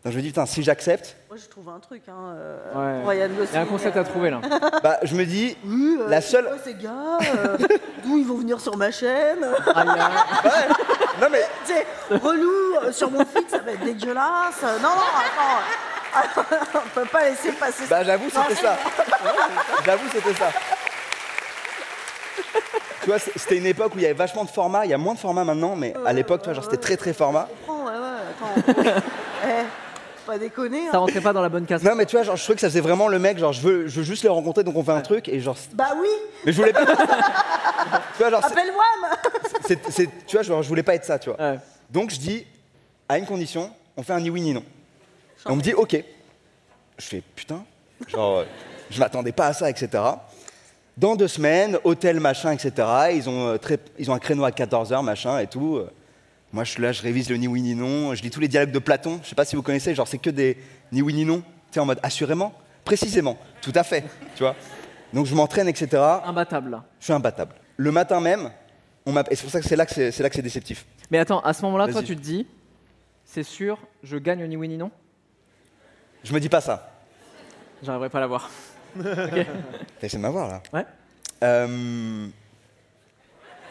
[0.03, 3.01] Donc je me dis, putain, si j'accepte, Moi, je trouve un truc, hein, euh, Ouais.
[3.01, 3.47] pour Ryan Gosling.
[3.51, 4.41] Il y a un concept à trouver là.
[4.83, 6.45] bah, je me dis, Oui, euh, la c'est seule.
[6.45, 7.57] quoi, ces gars euh,
[8.03, 9.41] D'où ils vont venir sur ma chaîne
[11.21, 11.45] Non, mais.
[11.67, 11.85] Tu sais,
[12.17, 14.63] relou, euh, sur mon feed, ça va être dégueulasse.
[14.81, 14.89] Non, non,
[16.15, 16.45] attends.
[16.83, 18.77] On peut pas laisser passer Bah, j'avoue, c'était ça.
[19.85, 20.49] J'avoue, c'était ça.
[23.01, 24.85] Tu vois, c'est- c'était une époque où il y avait vachement de formats.
[24.85, 26.97] Il y a moins de formats maintenant, mais à l'époque, tu vois, genre, c'était très
[26.97, 27.47] très format.
[27.67, 29.01] Oh, ouais, ouais, attends.
[29.47, 29.49] eh,
[30.32, 30.86] pas déconner.
[30.89, 30.99] Ça hein.
[30.99, 31.84] rentrait pas dans la bonne case.
[31.84, 33.61] Non, mais tu vois, genre, je trouvais que ça faisait vraiment le mec, genre, je
[33.61, 35.57] veux, je veux juste les rencontrer, donc on fait un truc, et genre.
[35.73, 36.07] Bah oui,
[36.45, 36.86] Mais je voulais pas.
[36.86, 38.86] tu vois, genre, appelle-moi.
[40.27, 41.57] tu vois, genre, je voulais pas être ça, tu vois.
[41.89, 42.45] Donc je dis,
[43.09, 44.63] à une condition, on fait un ni oui ni non.
[45.45, 46.01] Et on me dit, ok.
[46.97, 47.63] Je fais, putain,
[48.07, 48.45] genre,
[48.89, 50.01] je m'attendais pas à ça, etc.
[50.95, 52.88] Dans deux semaines, hôtel, machin, etc.
[53.13, 55.82] Ils ont, euh, très, ils ont un créneau à 14h, machin, et tout.
[56.53, 58.13] Moi, je suis là, je révise le ni oui ni non.
[58.13, 59.19] Je lis tous les dialogues de Platon.
[59.23, 60.57] Je sais pas si vous connaissez, genre, c'est que des
[60.91, 61.39] ni oui ni non.
[61.39, 64.03] Tu sais, en mode assurément, précisément, tout à fait,
[64.35, 64.55] tu vois.
[65.13, 66.01] Donc je m'entraîne, etc.
[66.25, 66.83] Imbattable là.
[66.99, 67.55] Je suis imbattable.
[67.77, 68.51] Le matin même,
[69.05, 69.15] on.
[69.15, 70.85] Et c'est pour ça que c'est là que c'est c'est là que c'est déceptif.
[71.09, 72.45] Mais attends, à ce moment-là, toi tu te dis,
[73.23, 74.91] c'est sûr, je gagne au ni oui ni non?
[76.23, 76.91] Je me dis pas ça.
[77.83, 78.49] J'arriverai pas à l'avoir.
[78.99, 79.05] ok.
[79.05, 80.85] T'as essayé de m'avoir là Ouais.
[81.43, 82.27] Euh,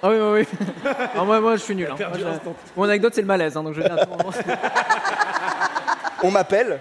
[0.02, 0.90] Ah oui, oui, oui.
[1.12, 1.88] Alors, moi, moi, je suis nul.
[1.90, 1.96] hein.
[1.98, 2.50] Moi, je-.
[2.76, 4.30] Mon anecdote, c'est le malaise, hein, donc je viens à tout moment.
[6.22, 6.80] on m'appelle,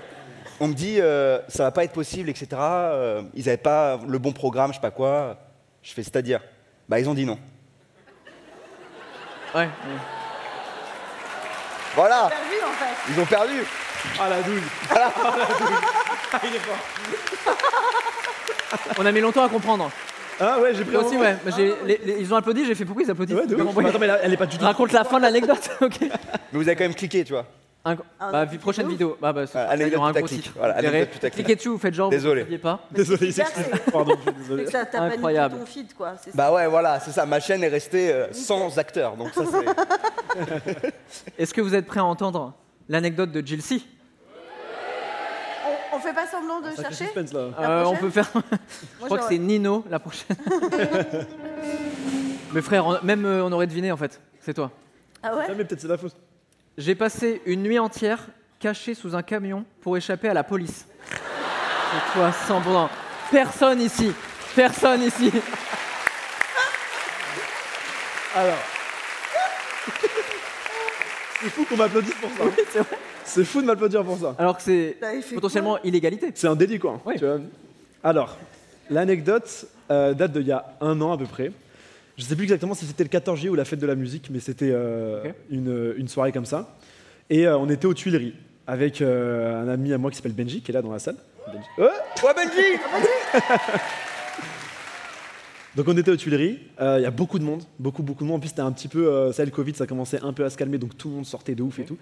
[0.60, 2.48] on me dit euh, ça va pas être possible, etc.
[2.54, 5.38] Euh, ils avaient pas le bon programme, je sais pas quoi.
[5.84, 6.40] Je fais c'est-à-dire
[6.88, 7.38] Bah ils ont dit non.
[9.56, 9.68] Ouais.
[11.96, 13.12] Voilà, Perdu en fait.
[13.14, 13.64] ils ont perdu.
[14.20, 14.62] Ah la douille.
[14.90, 15.12] Voilà.
[16.32, 16.78] Ah, il est fort.
[19.00, 19.90] On a mis longtemps à comprendre.
[20.40, 21.36] Ah ouais, j'ai pris Moi aussi, ouais.
[21.46, 23.78] Mais j'ai- les- les- ils ont applaudi, j'ai fait pourquoi ils applaudissent Ouais, de ouf.
[23.86, 24.64] Attends, mais là, elle est pas du tout.
[24.64, 26.00] Raconte la fin de l'anecdote, ok.
[26.02, 26.10] Mais
[26.54, 27.46] vous avez quand même cliqué, tu vois.
[27.86, 29.18] Un- Ah, bah, de vi- prochaine vidéo.
[29.22, 30.44] Bah, bah, Voilà, il y anecdote aura un gros putaclic.
[30.44, 30.56] titre.
[30.58, 30.96] Voilà, Vous verrez.
[30.98, 31.34] anecdote putaclic.
[31.46, 32.42] Cliquez dessus, vous faites genre, Désolé.
[32.42, 32.80] vous ne saviez pas.
[32.92, 33.64] Désolé, il s'excuse.
[33.86, 34.64] c'est- Pardon, je suis C'est désolé.
[34.66, 35.58] que ça t'a pas Incroyable.
[35.60, 36.14] ton feed, quoi.
[36.22, 36.36] c'est ça.
[36.38, 37.26] Bah ouais, voilà, c'est ça.
[37.26, 40.92] Ma chaîne est restée euh, sans acteurs, donc ça c'est.
[41.38, 42.54] Est-ce que vous êtes prêts à entendre
[42.90, 43.82] l'anecdote de Jill C?
[46.00, 47.48] On, fait pas semblant de chercher suspense là.
[47.60, 48.30] La Euh, On peut faire.
[49.02, 50.36] Je crois que c'est Nino la prochaine.
[52.54, 54.20] Mais frère, on- même euh, on aurait deviné en fait.
[54.40, 54.72] C'est toi.
[55.22, 56.16] Ah ouais mais peut-être c'est la fausse.
[56.78, 58.20] J'ai passé une nuit entière
[58.60, 60.88] caché sous un camion pour échapper à la police.
[61.12, 62.90] C'est toi, sans blanc.
[63.32, 64.14] Personne ici.
[64.56, 65.32] Personne ici.
[68.36, 68.58] Alors.
[71.42, 72.44] C'est fou qu'on m'applaudisse pour ça.
[72.72, 72.98] c'est vrai.
[73.30, 74.36] C'est fou de m'applaudir pour ça.
[74.40, 76.32] Alors que c'est fait potentiellement illégalité.
[76.34, 77.00] C'est un délit quoi.
[77.06, 77.16] Oui.
[77.18, 77.40] tu vois.
[78.04, 78.38] Alors,
[78.90, 81.52] l'anecdote euh, date d'il y a un an à peu près.
[82.18, 84.30] Je sais plus exactement si c'était le 14 juillet ou la fête de la musique,
[84.32, 86.76] mais c'était euh, une, une soirée comme ça.
[87.30, 88.34] Et euh, on était aux Tuileries
[88.68, 91.16] avec euh, un ami à moi qui s'appelle Benji, qui est là dans la salle.
[91.48, 91.66] Benji.
[91.78, 91.84] Oh
[92.24, 93.42] Ouais, Benji
[95.76, 98.28] Donc on était aux Tuileries, Euh, il y a beaucoup de monde, beaucoup beaucoup de
[98.28, 98.38] monde.
[98.38, 100.50] En plus c'était un petit peu, euh, ça le Covid, ça commençait un peu à
[100.50, 101.98] se calmer, donc tout le monde sortait de ouf et tout.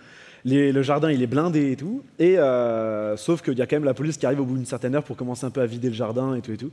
[0.47, 2.01] Les- le jardin il est blindé et tout.
[2.19, 4.65] Et euh, sauf qu'il y a quand même la police qui arrive au bout d'une
[4.65, 6.71] certaine heure pour commencer un peu à vider le jardin et tout et tout.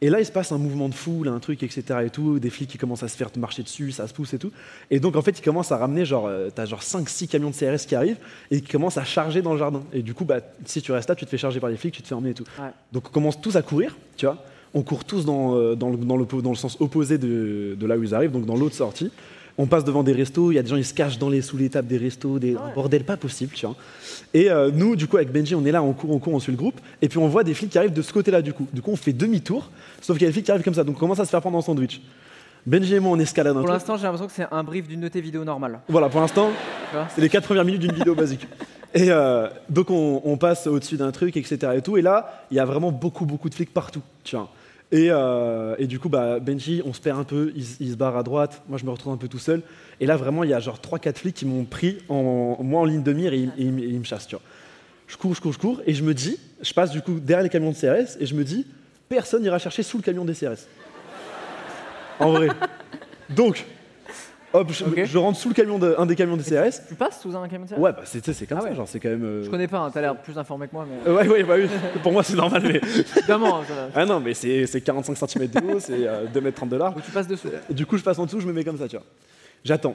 [0.00, 2.50] Et là il se passe un mouvement de foule, un truc etc et tout, des
[2.50, 4.50] flics qui commencent à se faire marcher dessus, ça se pousse et tout.
[4.90, 7.54] Et donc en fait ils commencent à ramener genre, euh, t'as genre 5-6 camions de
[7.54, 8.18] CRS qui arrivent
[8.50, 9.82] et qui commencent à charger dans le jardin.
[9.92, 11.94] Et du coup bah si tu restes là tu te fais charger par les flics,
[11.94, 12.44] tu te fais emmener et tout.
[12.60, 12.70] Ouais.
[12.92, 14.38] Donc on commence tous à courir, tu vois.
[14.76, 17.86] On court tous dans, euh, dans, le, dans, le, dans le sens opposé de, de
[17.86, 19.12] là où ils arrivent, donc dans l'autre sortie.
[19.56, 21.40] On passe devant des restos, il y a des gens, ils se cachent dans les,
[21.40, 23.76] sous les tables des restos, des un bordel pas possible, tu vois.
[24.32, 26.40] Et euh, nous, du coup, avec Benji, on est là, on court, on court, on
[26.40, 28.52] suit le groupe, et puis on voit des flics qui arrivent de ce côté-là, du
[28.52, 28.66] coup.
[28.72, 30.82] Du coup, on fait demi-tour, sauf qu'il y a des flics qui arrivent comme ça,
[30.82, 32.00] donc on commence à se faire prendre en sandwich.
[32.66, 35.00] Benji et moi, on escalade un Pour l'instant, j'ai l'impression que c'est un brief d'une
[35.00, 35.80] de tes vidéos normales.
[35.88, 36.50] Voilà, pour l'instant,
[37.14, 38.46] c'est les quatre premières minutes d'une vidéo basique.
[38.94, 41.58] Et euh, donc on, on passe au-dessus d'un truc, etc.
[41.76, 44.02] Et, tout, et là, il y a vraiment beaucoup, beaucoup de flics partout.
[44.22, 44.48] Tu vois.
[44.94, 48.16] Et, euh, et du coup, bah, Benji, on se perd un peu, il, se barre
[48.16, 49.62] à droite, moi je me retrouve un peu tout seul.
[49.98, 52.84] Et là, vraiment, il y a genre 3-4 flics qui m'ont pris, en, moi en
[52.84, 54.28] ligne de mire, et, ils- et ils me- et ils me chassent.
[54.28, 54.42] Tu vois.
[55.08, 57.42] Je cours, je cours, je cours, et je me dis, je passe du coup derrière
[57.42, 58.68] les camions de CRS, et je me dis,
[59.08, 60.68] personne n'ira chercher sous le camion des CRS.
[62.20, 62.48] En vrai.
[63.30, 63.66] Donc,
[64.54, 66.80] hop, je, rentre sous le camion de, un des camions des CRS.
[66.88, 69.00] Tu passes sous un camion de CRS Ouais, bah c'est comme Ah ça, genre c'est
[69.00, 69.24] quand même.
[69.24, 71.10] euh, Je connais pas, hein, t'as l'air plus informé que moi, mais.
[71.10, 71.68] euh, Ouais, ouais, bah oui.
[72.02, 72.80] Pour moi c'est normal, mais.
[73.18, 76.52] Évidemment, ça- Ah non, mais c'est c'est 45 cm de haut, c'est euh, 2 m
[76.52, 76.94] 30 de large.
[77.04, 77.48] Tu passes dessous.
[77.70, 79.04] Du coup, je passe en dessous, je me mets comme ça, tu vois.
[79.64, 79.94] J'attends.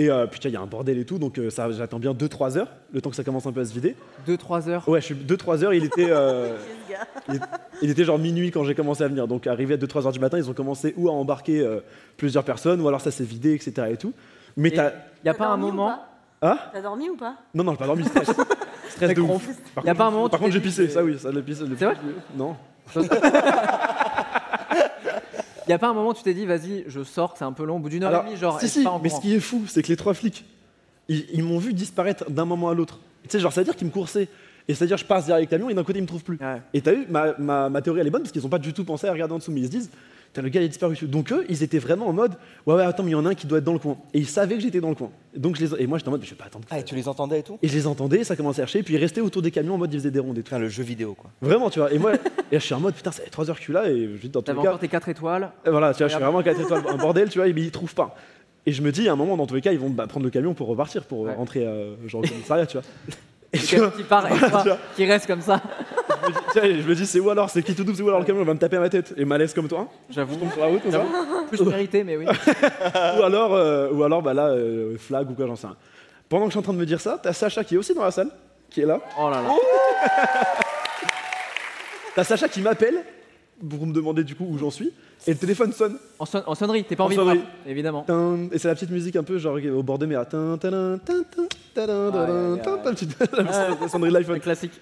[0.00, 2.12] Et euh, putain, il y a un bordel et tout, donc euh, ça, j'attends bien
[2.12, 3.96] 2-3 heures, le temps que ça commence un peu à se vider.
[4.28, 4.88] 2-3 heures.
[4.88, 6.56] Ouais, je suis 2-3 heures, il était, euh,
[7.28, 7.40] il, est-
[7.82, 9.26] il était genre minuit quand j'ai commencé à venir.
[9.26, 11.80] Donc arrivé à 2-3 heures du matin, ils ont commencé ou à embarquer euh,
[12.16, 13.88] plusieurs personnes, ou alors ça s'est vidé, etc.
[13.90, 14.12] et tout.
[14.56, 14.84] Mais t'as.
[15.24, 15.88] y a T'as pas un dormi ou moment.
[15.88, 16.04] pas?
[16.42, 17.34] Ah T'as dormi ou pas?
[17.52, 18.30] Non, non, j'ai pas dormi, stress.
[18.90, 19.48] stress de ouf.
[19.74, 20.88] Par Y a contre, pas un moment où Par tu contre, t'es j'ai dit, pissé,
[20.88, 21.64] ça oui, ça l'a pissé.
[21.76, 21.96] C'est vrai?
[22.36, 22.54] Non.
[25.68, 27.52] Il y a pas un moment où tu t'es dit, vas-y, je sors, c'est un
[27.52, 29.34] peu long, au bout d'une heure Alors, et demie, genre, si, si, mais ce qui
[29.34, 30.44] est fou, c'est que les trois flics,
[31.08, 32.98] ils, ils m'ont vu disparaître d'un moment à l'autre.
[33.24, 34.28] Tu sais, genre, c'est-à-dire qu'ils me coursaient.
[34.66, 36.38] Et c'est-à-dire, je passe derrière les camions et d'un côté, ils me trouvent plus.
[36.74, 38.72] Et t'as vu, ma, ma, ma théorie, elle est bonne parce qu'ils ont pas du
[38.72, 39.90] tout pensé à regarder en dessous, mais ils se disent,
[40.36, 40.96] le gars, il est disparu.
[41.02, 42.32] Donc eux, ils étaient vraiment en mode,
[42.66, 43.96] ouais, ouais, attends, mais il y en a un qui doit être dans le coin.
[44.14, 45.10] Et ils savaient que j'étais dans le coin.
[45.36, 46.64] Donc je les, et moi, j'étais en mode, mais je vais pas attendre.
[46.70, 47.58] Ah, et tu les entendais et tout?
[47.62, 49.78] Et je les entendais, ça commençait à chercher, puis ils restaient autour des camions en
[49.78, 50.46] mode, ils faisaient des rondes et tout.
[50.48, 51.30] Putain, le jeu vidéo, quoi.
[51.42, 51.92] Vraiment, tu vois.
[51.92, 52.12] Et moi,
[52.52, 54.08] et je suis en mode, putain, ça fait 3 heures que je suis là, et
[54.14, 54.68] je dis, dans tous T'avais les cas.
[54.70, 55.50] encore tes 4 étoiles.
[55.66, 57.70] Et Voilà, tu vois, je suis vraiment 4 étoiles, un bordel, tu vois, mais ils
[57.70, 58.14] trouvent pas.
[58.66, 60.24] Et je me dis, à un moment, dans tous les cas, ils vont bah, prendre
[60.24, 62.84] le camion pour repartir, pour rentrer euh, genre au commissariat, tu vois.
[63.52, 64.78] Et Et quelqu'un qui part et voilà, toi, tu vois.
[64.94, 65.60] qui reste comme ça.
[66.22, 67.48] Je me dis, tiens, je me dis, c'est où alors?
[67.48, 68.44] C'est qui tout double C'est où alors le camion?
[68.44, 69.88] Va me taper à ma tête et malaise comme toi?
[70.10, 70.34] J'avoue.
[70.34, 71.04] Je tombe sur la route comme ça.
[71.48, 72.26] Plus mérité, mais oui.
[73.18, 75.76] ou alors, euh, ou alors bah là, euh, flag ou quoi, j'en sais rien.
[76.28, 77.94] Pendant que je suis en train de me dire ça, t'as Sacha qui est aussi
[77.94, 78.30] dans la salle,
[78.68, 79.00] qui est là.
[79.18, 79.48] Oh là là.
[82.14, 83.02] T'as Sacha qui m'appelle
[83.70, 84.92] pour me demander du coup où j'en suis.
[85.28, 85.98] Et le téléphone sonne.
[86.18, 87.46] En, son- en sonnerie, t'es pas en, En vibrable, sonnerie.
[87.66, 88.02] évidemment.
[88.06, 90.26] Tin, Et c'est la petite musique un peu genre au bord de mer.
[90.26, 91.42] Tin, tadin, tin, tin,
[91.74, 92.82] tadin, tadin, ouais, tin, ouais.
[92.82, 93.42] tin, petite- la
[93.78, 94.40] la sonnerie de l'iPhone.
[94.40, 94.72] classique.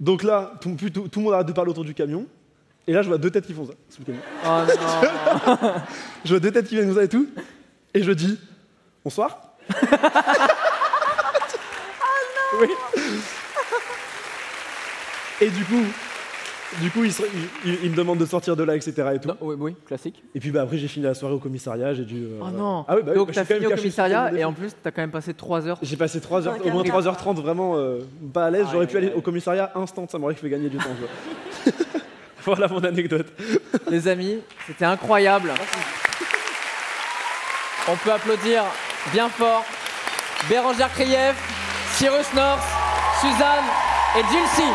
[0.00, 2.26] Donc là, tout, tout- tout le monde arrête de parler autour du camion.
[2.88, 3.74] Et là, je vois deux têtes qui font ça.
[3.90, 4.20] sous le camion.
[4.44, 5.72] Oh non.
[6.24, 7.28] Je vois deux têtes qui viennent comme ça et tout.
[7.94, 8.40] Et je dis
[9.04, 9.38] bonsoir.
[12.60, 12.68] oui.
[15.40, 15.82] Et du coup,
[16.80, 17.22] du coup, il, se-
[17.64, 18.92] il- il- il me demande de sortir de là, etc.
[19.14, 19.30] Et tout.
[19.40, 20.22] oui, oui, classique.
[20.34, 21.92] Et puis bah, après, j'ai fini la soirée au commissariat.
[21.94, 22.24] J'ai dû.
[22.24, 22.84] euh, Oh non.
[22.88, 25.10] Ah oui, bah, Donc bah, t'as fini au commissariat et en plus t'as quand même
[25.10, 25.78] passé 3 heures.
[25.82, 27.02] J'ai passé 3 heures, un au moins carré.
[27.02, 27.98] 3h30 vraiment euh,
[28.32, 28.66] pas à l'aise.
[28.72, 30.84] J'aurais pu aller au commissariat instant, ça m'aurait fait gagner du temps.
[32.44, 33.26] voilà mon anecdote.
[33.90, 35.50] Les amis, c'était incroyable.
[37.88, 38.62] On peut applaudir
[39.12, 39.64] bien fort
[40.48, 41.34] Bérangère Krief,
[41.96, 42.62] Cyrus North,
[43.20, 43.64] Suzanne
[44.16, 44.72] et Gilsey.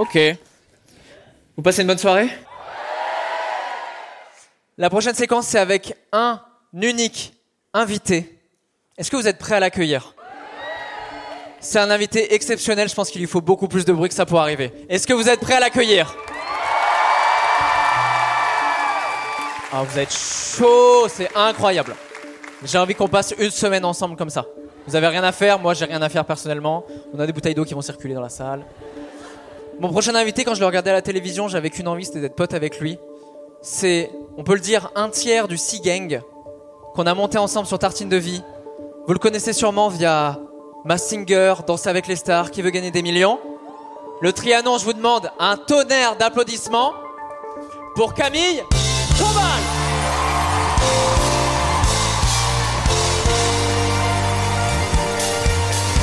[0.00, 0.18] Ok.
[1.58, 2.30] Vous passez une bonne soirée
[4.78, 6.40] La prochaine séquence, c'est avec un
[6.72, 7.34] unique
[7.74, 8.40] invité.
[8.96, 10.14] Est-ce que vous êtes prêts à l'accueillir?
[11.60, 14.24] C'est un invité exceptionnel, je pense qu'il lui faut beaucoup plus de bruit que ça
[14.24, 14.72] pour arriver.
[14.88, 16.16] Est-ce que vous êtes prêts à l'accueillir?
[19.70, 21.94] Ah, vous êtes chaud, c'est incroyable.
[22.64, 24.46] J'ai envie qu'on passe une semaine ensemble comme ça.
[24.86, 26.86] Vous avez rien à faire, moi j'ai rien à faire personnellement.
[27.12, 28.64] On a des bouteilles d'eau qui vont circuler dans la salle.
[29.80, 32.36] Mon prochain invité, quand je le regardais à la télévision, j'avais qu'une envie, c'était d'être
[32.36, 32.98] pote avec lui.
[33.62, 36.20] C'est, on peut le dire, un tiers du Sea Gang
[36.92, 38.42] qu'on a monté ensemble sur Tartine de Vie.
[39.06, 40.38] Vous le connaissez sûrement via
[40.84, 43.40] Mass Singer, Danser avec les stars, qui veut gagner des millions.
[44.20, 46.92] Le Trianon, je vous demande un tonnerre d'applaudissements
[47.94, 48.62] pour Camille
[49.16, 49.62] Tombal.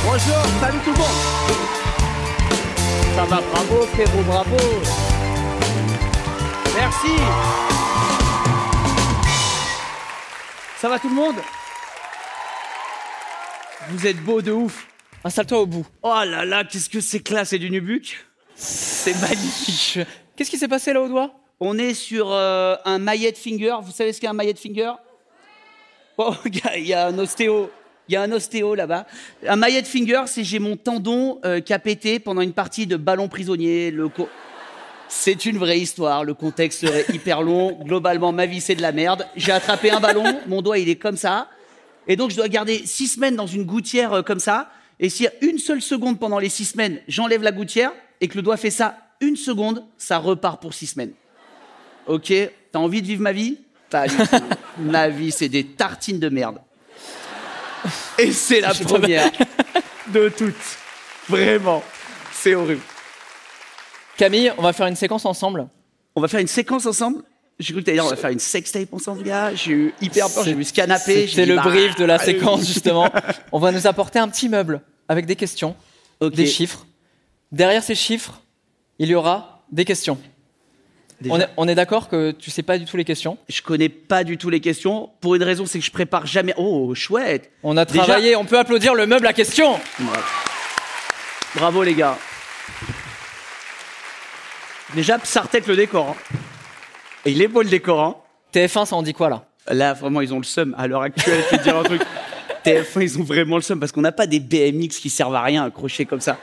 [0.04, 1.77] Bonjour, salut tout le monde.
[3.18, 4.57] Ça va, bravo frérot, bravo.
[6.76, 7.15] Merci.
[10.78, 11.38] Ça va tout le monde?
[13.89, 14.88] Vous êtes beau de ouf.
[15.24, 15.86] Installe-toi au bout.
[16.03, 20.05] Oh là là, qu'est-ce que c'est classe, c'est du nubuck C'est magnifique.
[20.36, 21.32] Qu'est-ce qui s'est passé là au doigt?
[21.59, 23.78] On est sur euh, un maillet finger.
[23.82, 24.91] Vous savez ce qu'est un maillet finger?
[26.20, 27.72] Oh, il y, a un ostéo.
[28.10, 29.05] Il y a un ostéo là-bas.
[29.47, 32.95] Un maillet finger, c'est j'ai mon tendon euh, qui a pété pendant une partie de
[32.95, 33.91] ballon prisonnier.
[33.91, 34.30] Le co-
[35.10, 36.24] c'est une vraie histoire.
[36.24, 37.80] Le contexte serait hyper long.
[37.84, 39.26] Globalement, ma vie, c'est de la merde.
[39.36, 40.24] J'ai attrapé un ballon.
[40.47, 41.49] Mon doigt, il est comme ça.
[42.08, 44.70] Et donc, je dois garder six semaines dans une gouttière euh, comme ça.
[44.99, 47.91] Et s'il y a une seule seconde pendant les six semaines, j'enlève la gouttière
[48.22, 51.12] et que le doigt fait ça une seconde, ça repart pour six semaines.
[52.08, 52.32] Ok,
[52.72, 53.58] t'as envie de vivre ma vie?
[53.89, 53.97] Tout.
[54.80, 56.60] Ma vie, c'est des tartines de merde.
[58.20, 59.32] Et c'est la première
[60.14, 60.56] de toutes.
[61.30, 61.84] Vraiment.
[62.34, 62.82] C'est horrible.
[64.18, 65.68] Camille, on va faire une séquence ensemble.
[66.16, 67.24] On va faire une séquence ensemble?
[67.60, 69.54] J'ai cru que t'allais dire on va faire une sextape ensemble, gars.
[69.56, 71.28] J'ai eu hyper peur, j'ai vu ce canapé.
[71.28, 72.34] C'est le bah, brief de la allez.
[72.34, 73.10] séquence, justement.
[73.52, 75.76] On va nous apporter un petit meuble avec des questions,
[76.22, 76.86] des chiffres.
[77.52, 78.42] Derrière ces chiffres,
[79.00, 80.20] il y aura des questions.
[81.20, 81.34] Déjà.
[81.36, 83.38] On est, on est d'accord que tu sais pas du tout les questions.
[83.49, 85.09] Je connais pas du tout les questions.
[85.20, 86.53] Pour une raison, c'est que je prépare jamais.
[86.57, 87.51] Oh, chouette.
[87.63, 89.80] On a Déjà- travaillé, on peut applaudir le meuble à question.
[91.55, 92.18] Bravo les gars.
[94.93, 96.09] Déjà, Psartek le décor.
[96.09, 96.36] hein.
[97.26, 97.99] Et il est beau le décor.
[98.01, 98.15] Hein.
[98.53, 99.45] TF1, ça en dit quoi là?
[99.70, 100.74] Là, vraiment, ils ont le seum.
[100.78, 102.01] À l'heure actuelle, je vais te dire un truc.
[102.65, 105.41] TF1, ils ont vraiment le seum parce qu'on n'a pas des BMX qui servent à
[105.41, 106.38] rien accrochés comme ça.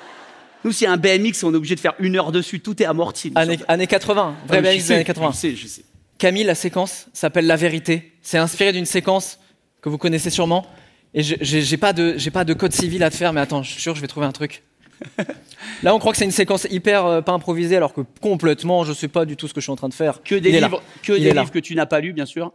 [0.65, 2.61] Nous, a un BMX, on est obligé de faire une heure dessus.
[2.61, 3.33] Tout est amorti.
[3.35, 5.31] Années, années 80, vrai Ah, BMX des années 80.
[5.33, 5.85] Je sais, je sais.
[6.19, 8.13] Camille, la séquence s'appelle La Vérité.
[8.23, 9.39] C'est inspiré d'une séquence
[9.83, 10.67] que vous connaissez sûrement.
[11.13, 13.63] Et je- j'ai pas de, j'ai pas de code civil à te faire, mais attends,
[13.63, 14.63] je suis sûr, je vais trouver un truc.
[15.83, 18.93] Là, on croit que c'est une séquence hyper euh, pas improvisée, alors que complètement, je
[18.93, 20.23] sais pas du tout ce que je suis en train de faire.
[20.23, 22.53] Que des Il livres, que des livres que tu n'as pas lus, bien sûr.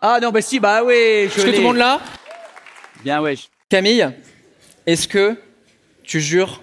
[0.00, 0.92] Ah non, bah si, bah oui.
[0.94, 2.00] Est-ce que tout le monde là?
[3.04, 3.34] Bien, ouais.
[3.68, 4.08] Camille,
[4.86, 5.36] est-ce que
[6.04, 6.62] tu jures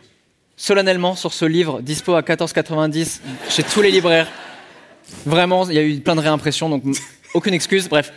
[0.61, 4.27] solennellement sur ce livre dispo à 14,90 chez tous les libraires
[5.25, 6.83] Vraiment, il y a eu plein de réimpressions, donc
[7.33, 7.89] aucune excuse.
[7.89, 8.13] Bref,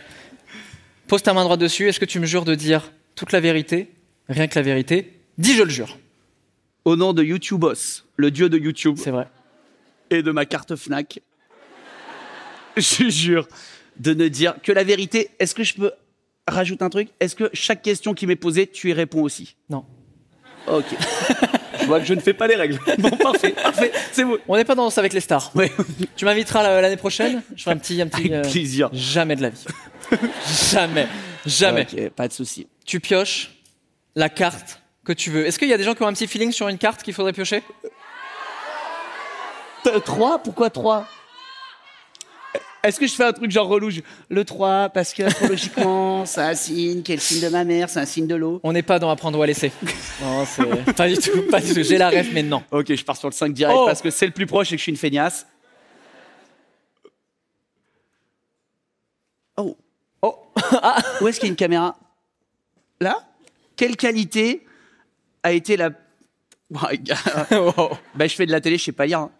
[1.07, 1.89] pose ta main droite dessus.
[1.89, 3.91] Est-ce que tu me jures de dire toute la vérité,
[4.29, 5.19] rien que la vérité?
[5.37, 5.97] Dis, je le jure.
[6.85, 8.95] Au nom de YouTubeos, le dieu de YouTube.
[8.97, 9.27] C'est vrai.
[10.11, 11.19] Et de ma carte Fnac.
[12.77, 13.47] Je jure
[13.97, 15.31] de ne dire que la vérité.
[15.39, 15.91] Est-ce que je peux
[16.47, 17.09] rajouter un truc?
[17.19, 19.55] Est-ce que chaque question qui m'est posée, tu y réponds aussi?
[19.69, 19.83] Non.
[20.67, 20.85] Ok.
[21.85, 22.79] je vois que je ne fais pas les règles.
[22.97, 24.37] Bon, parfait, parfait, c'est bon.
[24.47, 25.51] On n'est pas dans Danse avec les stars.
[26.15, 28.33] Tu m'inviteras la- l'année prochaine Je ferai un petit, un petit.
[28.33, 28.89] Avec plaisir.
[28.93, 29.65] Jamais de la vie.
[30.71, 31.07] jamais,
[31.45, 31.87] jamais.
[31.91, 32.67] Ok, pas de souci.
[32.85, 33.51] Tu pioches
[34.15, 35.45] la carte que tu veux.
[35.45, 37.13] Est-ce qu'il y a des gens qui ont un petit feeling sur une carte qu'il
[37.13, 37.63] faudrait piocher?
[40.03, 41.07] 3 Pourquoi 3
[42.85, 46.41] Est-ce que je fais un truc genre relou je- Le 3, parce que astrologiquement, c'est
[46.41, 48.59] un signe, qui est le signe de ma mère, c'est un signe de l'eau.
[48.63, 49.71] On n'est pas dans apprendre ou à laisser.
[50.21, 51.83] Non, c'est pas du tout, pas du tout.
[51.83, 52.63] J'ai la ref, mais non.
[52.71, 53.85] Ok, je pars sur le 5 direct Oh.
[53.85, 55.45] parce que c'est le plus proche et que je suis une feignasse.
[59.57, 59.77] Oh.
[60.21, 60.35] Oh.
[60.81, 61.01] Ah.
[61.21, 61.97] Où est-ce qu'il y a une caméra?
[62.99, 63.17] Là?
[63.75, 64.65] Quelle qualité
[65.43, 65.89] a été la.
[66.71, 67.15] Ouais, gars.
[68.15, 69.19] bah, je fais de la télé, je sais pas lire.
[69.19, 69.31] hein.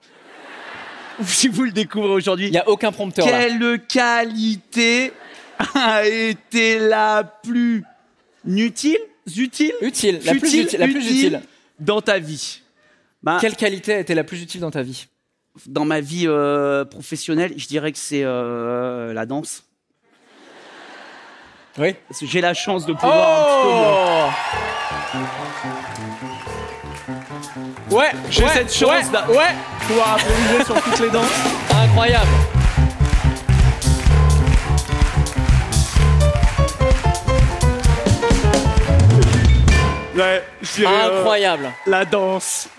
[1.25, 2.47] Si vous le découvrez aujourd'hui.
[2.47, 3.25] Il n'y a aucun prompteur.
[3.25, 3.47] là.
[3.47, 5.13] Quelle qualité
[5.73, 7.83] a été la plus
[8.45, 8.97] utile
[9.35, 11.41] Utile Utile, la plus utile, la plus utile.
[11.79, 12.61] dans ta vie?
[13.23, 15.07] Bah, Quelle qualité a été la plus utile dans ta vie?
[15.65, 19.63] Dans ma vie euh, professionnelle, je dirais que c'est euh, la danse.
[21.77, 21.95] Oui.
[22.21, 24.31] J'ai la chance de pouvoir un
[25.15, 26.34] Oh
[27.95, 29.55] Ouais, J'ai ouais, cette chance ouais, d'a- ouais.
[29.87, 31.31] pouvoir improviser sur toutes les danses.
[31.73, 32.27] Incroyable.
[40.15, 41.71] Ouais, je dirais, euh, Incroyable.
[41.85, 42.69] la danse.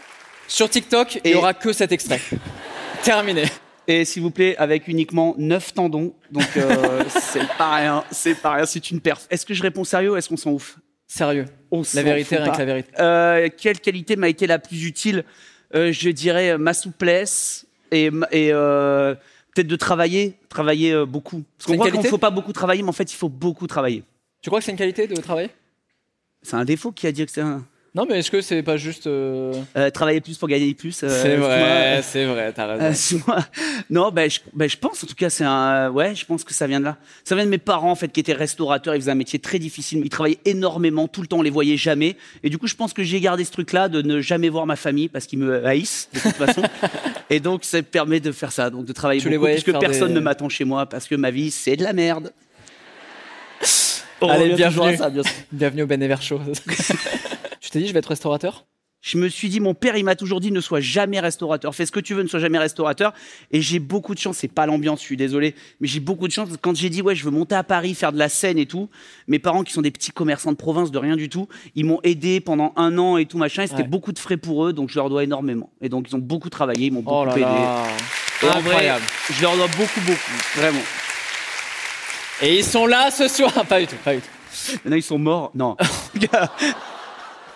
[0.48, 2.20] Sur TikTok, il n'y aura que cet extrait.
[3.02, 3.44] Terminé.
[3.88, 6.14] Et s'il vous plaît, avec uniquement 9 tendons.
[6.30, 9.26] Donc euh, c'est pas rien, c'est pas rien, c'est une perf.
[9.30, 10.76] Est-ce que je réponds sérieux ou est-ce qu'on s'en ouf?
[11.06, 11.44] Sérieux.
[11.70, 12.90] On La vérité, rien que la vérité.
[12.98, 15.24] Euh, quelle qualité m'a été la plus utile
[15.74, 19.14] Euh, Je dirais euh, ma souplesse et, euh,
[19.54, 21.44] peut-être de travailler, travailler beaucoup.
[21.58, 23.66] Parce qu'on croit qu'il ne faut pas beaucoup travailler, mais en fait, il faut beaucoup
[23.66, 24.04] travailler.
[24.42, 25.50] Tu crois que c'est une qualité de travailler?
[26.42, 27.64] C'est un défaut qui a dit que c'est un.
[27.96, 29.06] Non, mais est-ce que c'est pas juste.
[29.06, 31.02] euh, Euh, travailler plus pour gagner plus.
[31.02, 33.18] euh, c'est vrai, c'est vrai, t'as raison.
[33.30, 33.40] Euh,
[33.88, 36.52] non, ben je, ben je pense en tout cas c'est un ouais, je pense que
[36.52, 36.98] ça vient de là.
[37.24, 39.58] Ça vient de mes parents en fait qui étaient restaurateurs, ils faisaient un métier très
[39.58, 42.74] difficile, ils travaillaient énormément, tout le temps on les voyait jamais et du coup je
[42.74, 45.38] pense que j'ai gardé ce truc là de ne jamais voir ma famille parce qu'ils
[45.38, 46.62] me haïssent de toute façon.
[47.30, 49.54] et donc ça me permet de faire ça, donc de travailler Tu les beaucoup voyais
[49.56, 51.94] puisque faire personne des- ne m'attend chez moi parce que ma vie c'est de la
[51.94, 52.30] merde.
[54.20, 54.94] On Allez, revient toujours bienvenue.
[54.94, 55.32] à ça, bien sûr.
[55.52, 56.40] Bienvenue au Ben Show.
[57.78, 58.66] t'es dit, je vais être restaurateur?
[59.02, 61.72] Je me suis dit, mon père, il m'a toujours dit, ne sois jamais restaurateur.
[61.76, 63.12] Fais ce que tu veux, ne sois jamais restaurateur.
[63.52, 64.38] Et j'ai beaucoup de chance.
[64.38, 65.54] C'est pas l'ambiance, je suis désolé.
[65.80, 66.48] Mais j'ai beaucoup de chance.
[66.60, 68.88] Quand j'ai dit, ouais, je veux monter à Paris, faire de la scène et tout,
[69.28, 71.46] mes parents, qui sont des petits commerçants de province, de rien du tout,
[71.76, 73.62] ils m'ont aidé pendant un an et tout machin.
[73.62, 73.88] Et c'était Ouais.
[73.88, 74.72] beaucoup de frais pour eux.
[74.72, 75.70] Donc je leur dois énormément.
[75.80, 77.40] Et donc ils ont beaucoup travaillé, ils m'ont beaucoup Oh là aidé.
[77.42, 77.84] là.
[78.42, 79.04] Et en vrai, Incroyable.
[79.30, 80.32] je leur dois beaucoup, beaucoup.
[80.56, 80.82] Vraiment.
[82.42, 83.52] Et ils sont là ce soir?
[83.68, 84.72] Pas du tout, pas du tout.
[84.84, 85.52] Maintenant, ils sont morts.
[85.54, 85.76] Non.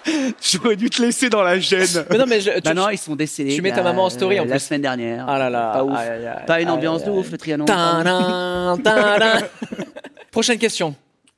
[0.42, 1.86] J'aurais dû te laisser dans la gêne.
[2.10, 3.54] Mais non, mais je- tu- Bah non, ils sont décédés.
[3.54, 4.60] tu mets ta la- maman en story, en La plus.
[4.64, 5.26] semaine dernière.
[5.28, 5.72] Ah là là.
[5.72, 6.46] Pas ouf.
[6.46, 7.64] Pas une ambiance aïe, de ouf, le Trianon.
[7.66, 9.42] Tadam, tadam.
[10.30, 10.94] Prochaine question.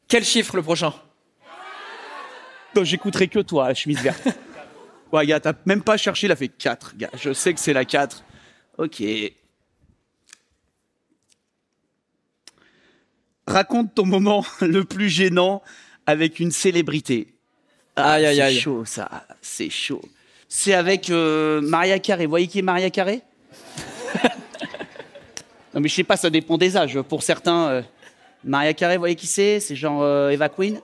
[0.09, 0.93] Quel chiffre le prochain
[2.77, 4.29] Non, j'écouterai que toi, la chemise verte.
[5.13, 7.11] ouais, gars, t'as même pas cherché, il a fait 4, gars.
[7.21, 8.23] Je sais que c'est la 4.
[8.79, 9.03] Ok.
[13.47, 15.63] Raconte ton moment le plus gênant
[16.07, 17.35] avec une célébrité.
[17.97, 18.59] Ah, Aïe, aïe, c'est aïe.
[18.59, 19.27] chaud, ça.
[19.41, 20.03] C'est chaud.
[20.49, 22.25] C'est avec euh, Maria Carré.
[22.27, 23.23] Vous voyez qui est Maria Carré?
[25.75, 27.01] Non, mais je sais pas, ça dépend des âges.
[27.01, 27.83] Pour certains, euh,
[28.45, 29.59] Maria Carey, vous voyez qui c'est?
[29.59, 30.79] C'est genre euh, Eva Queen?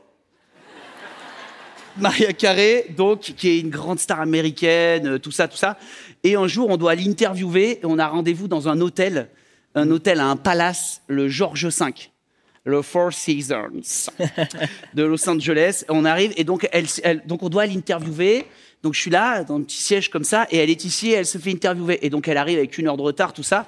[1.99, 5.77] Maria Carey, donc, qui est une grande star américaine, euh, tout ça, tout ça.
[6.25, 9.29] Et un jour, on doit l'interviewer et on a rendez-vous dans un hôtel,
[9.75, 11.93] un hôtel à un palace, le George V,
[12.69, 13.71] le Four Seasons
[14.95, 15.85] de Los Angeles.
[15.89, 18.45] On arrive et donc, elle, elle- donc on doit l'interviewer.
[18.83, 21.15] Donc je suis là, dans un petit siège comme ça, et elle est ici, et
[21.15, 21.99] elle se fait interviewer.
[22.03, 23.67] Et donc elle arrive avec une heure de retard, tout ça,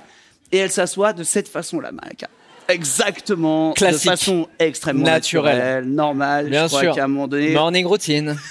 [0.53, 2.32] et elle s'assoit de cette façon-là, Carey.
[2.68, 4.05] Exactement, Classique.
[4.05, 5.57] de façon extrêmement Naturelle.
[5.57, 6.48] naturelle, normale.
[6.51, 6.94] Bien je crois sûr.
[6.94, 8.36] qu'à un moment donné, Morning routine.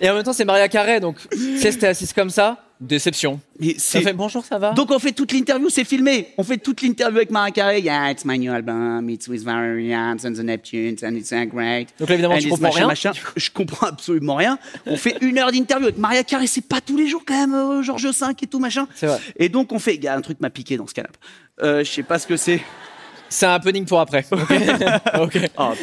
[0.00, 3.40] Et en même temps, c'est Maria Carré, donc si elle s'était assise comme ça, déception.
[3.58, 4.72] Mais Ça fait bonjour, ça va?
[4.72, 6.28] Donc on fait toute l'interview, c'est filmé.
[6.38, 7.80] On fait toute l'interview avec Maria Carey.
[7.82, 9.08] Yeah, it's my new album.
[9.10, 11.88] It's with Variants and the Neptunes and it's great.
[11.98, 12.86] Donc là, évidemment, And it's comprends machin, rien.
[12.88, 13.12] machin.
[13.36, 14.58] Je comprends absolument rien.
[14.86, 16.46] On fait une heure d'interview avec Maria Carey.
[16.46, 18.86] C'est pas tous les jours quand même, euh, Georges V et tout machin.
[18.94, 19.20] C'est vrai.
[19.36, 19.96] Et donc on fait.
[19.96, 21.18] Il y a un truc m'a piqué dans ce canapé.
[21.62, 22.60] Euh, je sais pas ce que c'est.
[23.30, 24.26] C'est un happening pour après.
[25.56, 25.74] Ah.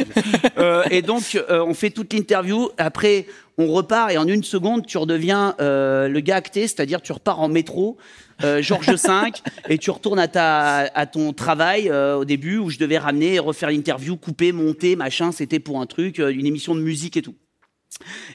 [0.57, 2.69] Euh, et donc, euh, on fait toute l'interview.
[2.77, 3.27] Après,
[3.57, 7.39] on repart et en une seconde, tu redeviens euh, le gars acté, c'est-à-dire tu repars
[7.39, 7.97] en métro,
[8.41, 9.11] Georges V,
[9.69, 13.39] et tu retournes à, ta, à ton travail au début où je devais ramener et
[13.39, 15.31] refaire l'interview, couper, monter, machin.
[15.31, 17.35] C'était pour un truc, une émission de musique et tout.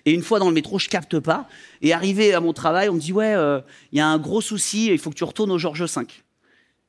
[0.07, 1.49] Et une fois dans le métro, je capte pas.
[1.83, 3.35] Et arrivé à mon travail, on me dit ouais,
[3.93, 6.07] il y a un gros souci, il faut que tu retournes au Georges V.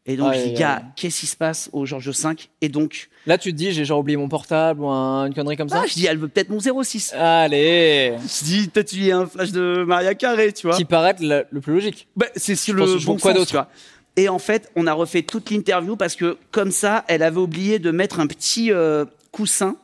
[0.05, 0.83] Et donc, Aïe, je dis, aïe, gars, aïe.
[0.97, 2.29] qu'est-ce qui se passe au Georges V
[2.59, 5.55] Et donc, Là, tu te dis, j'ai genre oublié mon portable ou un- une connerie
[5.55, 7.13] comme ça ah, je dis, elle veut peut-être mon 06.
[7.17, 10.75] Allez Je dis, peut-être tu y un flash de Maria Carré, tu vois.
[10.75, 12.07] Qui paraît le, le plus logique.
[12.17, 13.69] Bah, c'est sur le bon sens, d'autre tu vois.
[14.17, 17.79] Et en fait, on a refait toute l'interview parce que comme ça, elle avait oublié
[17.79, 19.77] de mettre un petit euh, coussin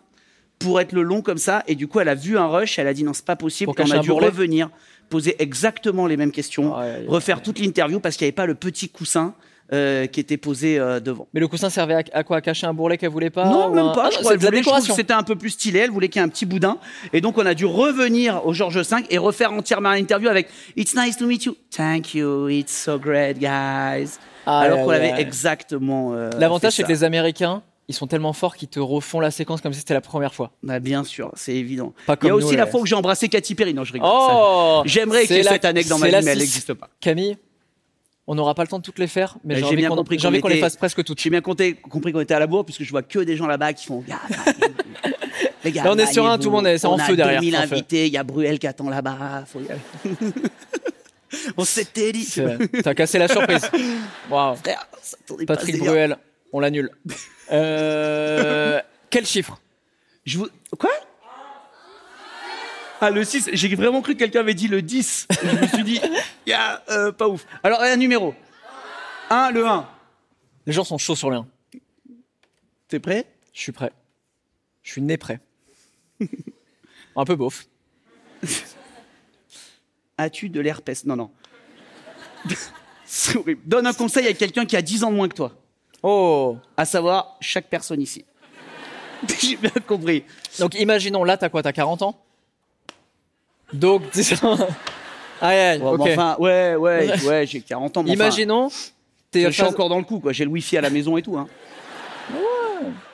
[0.59, 1.63] pour être le long comme ça.
[1.67, 2.77] Et du coup, elle a vu un rush.
[2.77, 3.73] Elle a dit non, c'est pas possible.
[3.73, 4.69] Pour on a dû bourrelet revenir,
[5.09, 6.75] poser exactement les mêmes questions,
[7.07, 9.33] refaire toute l'interview parce qu'il n'y avait pas le petit coussin
[9.73, 11.27] euh, qui était posé euh, devant.
[11.33, 12.37] Mais le coussin servait à, à quoi?
[12.37, 13.45] À cacher un bourrelet qu'elle voulait pas?
[13.45, 14.05] Non, même un- pas.
[14.07, 14.93] Ah je crois de la décoration.
[14.93, 15.79] que C'était un peu plus stylé.
[15.79, 16.77] Elle voulait qu'il y ait un petit boudin.
[17.13, 20.95] Et donc, on a dû revenir au Georges V et refaire entièrement l'interview avec It's
[20.95, 21.55] nice to meet you.
[21.75, 22.49] Thank you.
[22.49, 24.17] It's so great, guys.
[24.45, 26.13] Alors qu'on avait exactement.
[26.13, 29.61] euh, L'avantage, c'est que les Américains, ils sont tellement forts qu'ils te refont la séquence
[29.61, 30.51] comme si c'était la première fois.
[30.63, 31.93] Bah, bien sûr, c'est évident.
[32.07, 33.73] Pas Il y a aussi la fois où j'ai embrassé Katy Perry.
[33.73, 34.09] Non, je rigole.
[34.11, 36.73] Oh J'aimerais qu'il y ait C'est la- cette anecdote dans ma vie, mais elle n'existe
[36.73, 36.87] pas.
[36.99, 37.37] Camille,
[38.31, 40.17] on n'aura pas le temps de toutes les faire, mais Bah, j'ai bien qu'on compris
[40.17, 41.19] qu'on les était- fasse presque toutes.
[41.19, 43.47] J'ai bien compté- compris qu'on était à la bourre puisque je vois que des gens
[43.47, 44.03] là-bas qui font.
[44.07, 44.19] Gars,
[45.63, 46.43] les gars, Là, on est serein, mariez-vous.
[46.43, 47.73] tout le monde est- en On a feu derrière, 2000 c'est en feu.
[47.73, 49.45] invités, il y a Bruel qui attend là-bas.
[49.47, 49.59] faut
[51.57, 52.27] on s'était dit.
[52.83, 53.67] T'as cassé la surprise.
[54.29, 54.55] Waouh.
[54.57, 55.17] Frère, ça
[55.47, 56.15] Patrick Bruel,
[56.53, 56.91] on l'annule.
[57.51, 59.59] Euh, quel chiffre?
[60.25, 60.47] Je vous...
[60.77, 60.91] Quoi?
[63.01, 65.27] Ah, le 6, j'ai vraiment cru que quelqu'un avait dit le 10.
[65.41, 66.01] Je me suis dit,
[66.47, 67.45] yeah, euh, pas ouf.
[67.63, 68.33] Alors, un numéro.
[69.29, 69.87] 1, le 1.
[70.65, 71.47] Les gens sont chauds sur l'un.
[72.89, 73.25] T'es prêt?
[73.53, 73.91] Je suis prêt.
[74.83, 75.39] Je suis né prêt.
[77.15, 77.67] Un peu beauf.
[80.17, 81.05] As-tu de l'herpès?
[81.05, 81.31] Non, non.
[83.05, 83.61] C'est horrible.
[83.65, 85.53] Donne un conseil à quelqu'un qui a 10 ans de moins que toi.
[86.03, 88.25] Oh À savoir, chaque personne ici.
[89.41, 90.23] J'ai bien compris.
[90.59, 91.63] Donc imaginons, là, t'as quoi?
[91.63, 92.23] T'as 40 ans?
[93.73, 94.03] Donc,
[95.41, 96.11] aïe, Ouais.
[96.11, 98.03] Enfin, ouais, ouais, ouais, j'ai 40 ans.
[98.03, 98.69] mais enfin, Imaginons,
[99.31, 100.31] t'es je suis encore dans le coup, quoi.
[100.33, 101.37] J'ai le wifi à la maison et tout.
[101.37, 101.47] Hein.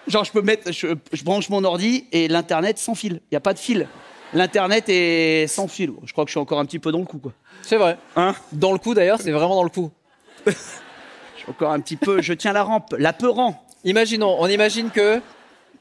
[0.07, 3.21] Genre, je peux mettre, je, je branche mon ordi et l'internet sans fil.
[3.31, 3.87] Il y a pas de fil.
[4.33, 5.91] L'internet est sans fil.
[6.03, 7.31] Je crois que je suis encore un petit peu dans le coup, quoi.
[7.61, 7.97] C'est vrai.
[8.15, 8.35] Hein?
[8.51, 9.91] Dans le coup d'ailleurs, c'est vraiment dans le coup.
[10.45, 12.21] Je suis encore un petit peu.
[12.21, 13.65] Je tiens la rampe, la peurant.
[13.83, 15.21] Imaginons, on imagine que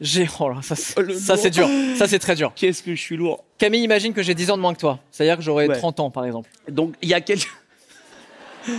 [0.05, 0.29] j'ai.
[0.39, 1.69] Oh là, ça, c'est- ça, dur.
[1.97, 2.53] Ça c'est très dur.
[2.55, 3.43] Qu'est-ce que je suis lourd.
[3.59, 5.01] Camille, imagine que j'ai 10 ans de moins que toi.
[5.11, 5.77] C'est-à-dire que j'aurais Ouais.
[5.77, 6.49] 30 ans par exemple.
[6.69, 7.49] Donc, il y a quelqu'un.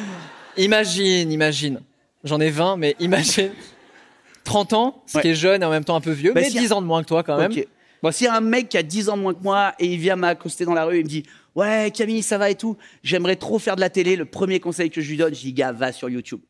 [0.58, 1.82] Imagine, imagine.
[2.24, 3.52] J'en ai 20, mais imagine.
[4.46, 5.22] 30 ans, ce Ouais.
[5.24, 6.82] qui est jeune et en même temps un peu vieux, Bah, mais si- 10 ans
[6.82, 7.52] de moins que toi quand même.
[7.52, 7.68] Ok.
[8.04, 9.86] Bon, s'il y a un mec qui a 10 ans de moins que moi et
[9.88, 11.24] il vient m'accoster dans la rue et me dit
[11.56, 14.16] Ouais, Camille, ça va et tout, j'aimerais trop faire de la télé.
[14.16, 16.42] Le premier conseil que je lui donne, je dis Gars, va sur YouTube.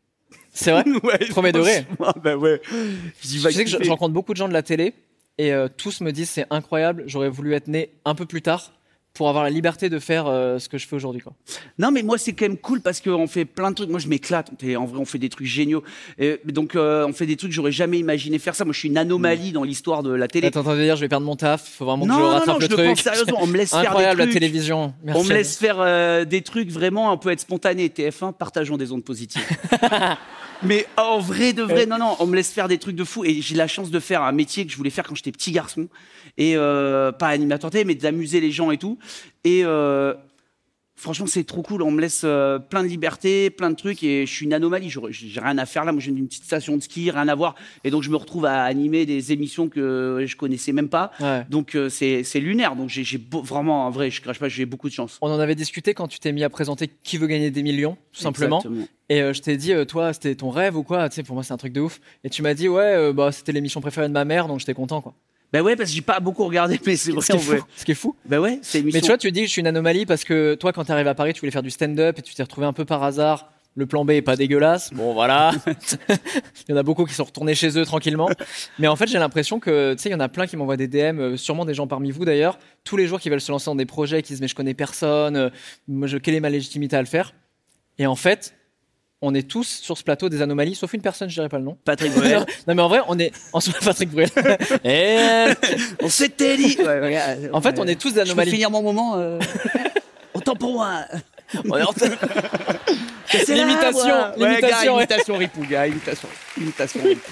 [0.55, 1.85] C'est vrai ouais, degré.
[1.89, 2.61] franchement, Bah ouais.
[3.21, 4.93] Je sais que je, je rencontre beaucoup de gens de la télé
[5.37, 8.71] et euh, tous me disent c'est incroyable, j'aurais voulu être né un peu plus tard
[9.13, 11.21] pour avoir la liberté de faire euh, ce que je fais aujourd'hui.
[11.21, 11.31] quoi.
[11.79, 13.89] Non, mais moi, c'est quand même cool parce qu'on fait plein de trucs.
[13.89, 14.51] Moi, je m'éclate.
[14.77, 15.83] En vrai, on fait des trucs géniaux.
[16.19, 18.65] Et donc, euh, on fait des trucs que j'aurais jamais imaginé faire ça.
[18.65, 20.51] Moi, je suis une anomalie dans l'histoire de la télé.
[20.51, 22.21] T'es en train de dire je vais perdre mon taf, faut vraiment que Non, je
[22.23, 22.85] non, rattrape non, le je truc.
[22.87, 23.37] pense sérieusement.
[23.39, 24.93] On me laisse faire des Incroyable la télévision.
[25.01, 25.21] Merci.
[25.21, 27.87] On me laisse faire euh, des trucs vraiment, on peut être spontané.
[27.87, 29.41] TF1, partageons des ondes positives.
[30.63, 33.25] Mais en vrai de vrai, non, non, on me laisse faire des trucs de fou.
[33.25, 35.51] Et j'ai la chance de faire un métier que je voulais faire quand j'étais petit
[35.51, 35.87] garçon.
[36.37, 38.97] Et euh, pas animateur télé, mais d'amuser les gens et tout.
[39.43, 40.13] Et, euh,
[40.97, 41.81] Franchement, c'est trop cool.
[41.81, 44.89] On me laisse euh, plein de liberté, plein de trucs, et je suis une anomalie.
[44.89, 45.91] J'ai rien à faire là.
[45.91, 48.45] Moi, j'ai une petite station de ski, rien à voir, et donc je me retrouve
[48.45, 51.11] à animer des émissions que je connaissais même pas.
[51.19, 51.45] Ouais.
[51.49, 52.77] Donc euh, c'est lunaire.
[52.77, 55.17] Donc j'ai vraiment, en vrai, je crache pas, j'ai beaucoup de chance.
[55.21, 57.97] On en avait discuté quand tu t'es mis à présenter Qui veut gagner des millions,
[58.13, 58.59] tout simplement.
[58.59, 58.87] Exactement.
[59.09, 61.09] Et euh, je t'ai dit, toi, c'était ton rêve ou quoi?
[61.09, 61.99] Tu sais, pour moi, c'est un truc de ouf.
[62.23, 65.01] Et tu m'as dit, ouais, bah, c'était l'émission préférée de ma mère, donc j'étais content,
[65.01, 65.13] quoi.
[65.53, 67.21] Bah ouais, parce que j'ai pas beaucoup regardé, mais c'est vrai.
[67.21, 67.65] Ce qui est fou.
[67.75, 68.15] Ce qui est fou.
[68.25, 70.55] Bah ouais, c'est Mais tu vois, tu dis que je suis une anomalie parce que
[70.55, 72.67] toi, quand tu arrives à Paris, tu voulais faire du stand-up et tu t'es retrouvé
[72.67, 73.51] un peu par hasard.
[73.77, 74.93] Le plan B est pas dégueulasse.
[74.93, 75.51] Bon, voilà.
[76.09, 78.29] il y en a beaucoup qui sont retournés chez eux tranquillement.
[78.79, 80.77] Mais en fait, j'ai l'impression que, tu sais, il y en a plein qui m'envoient
[80.77, 83.51] des DM, euh, sûrement des gens parmi vous d'ailleurs, tous les jours qui veulent se
[83.51, 85.49] lancer dans des projets, qui se disent, mais je connais personne, euh,
[86.03, 87.33] je, quelle est ma légitimité à le faire?
[87.97, 88.55] Et en fait,
[89.21, 91.63] on est tous sur ce plateau des anomalies, sauf une personne, je dirais pas le
[91.63, 91.77] nom.
[91.85, 92.39] Patrick Bruel.
[92.39, 94.29] non, non, mais en vrai, on est en Patrick Bruel.
[94.83, 95.17] Et
[96.01, 96.75] on s'était dit.
[96.79, 97.49] Ouais, ouais, ouais.
[97.53, 98.51] En fait, on est tous des Je peux anomalies.
[98.51, 99.15] finir mon moment.
[99.17, 99.39] euh,
[100.33, 100.99] Autant pour moi.
[101.69, 101.93] On est en-
[103.47, 107.31] L'imitation, l'imitation, imitation Ripou, gars, imitation, imitation Ripou.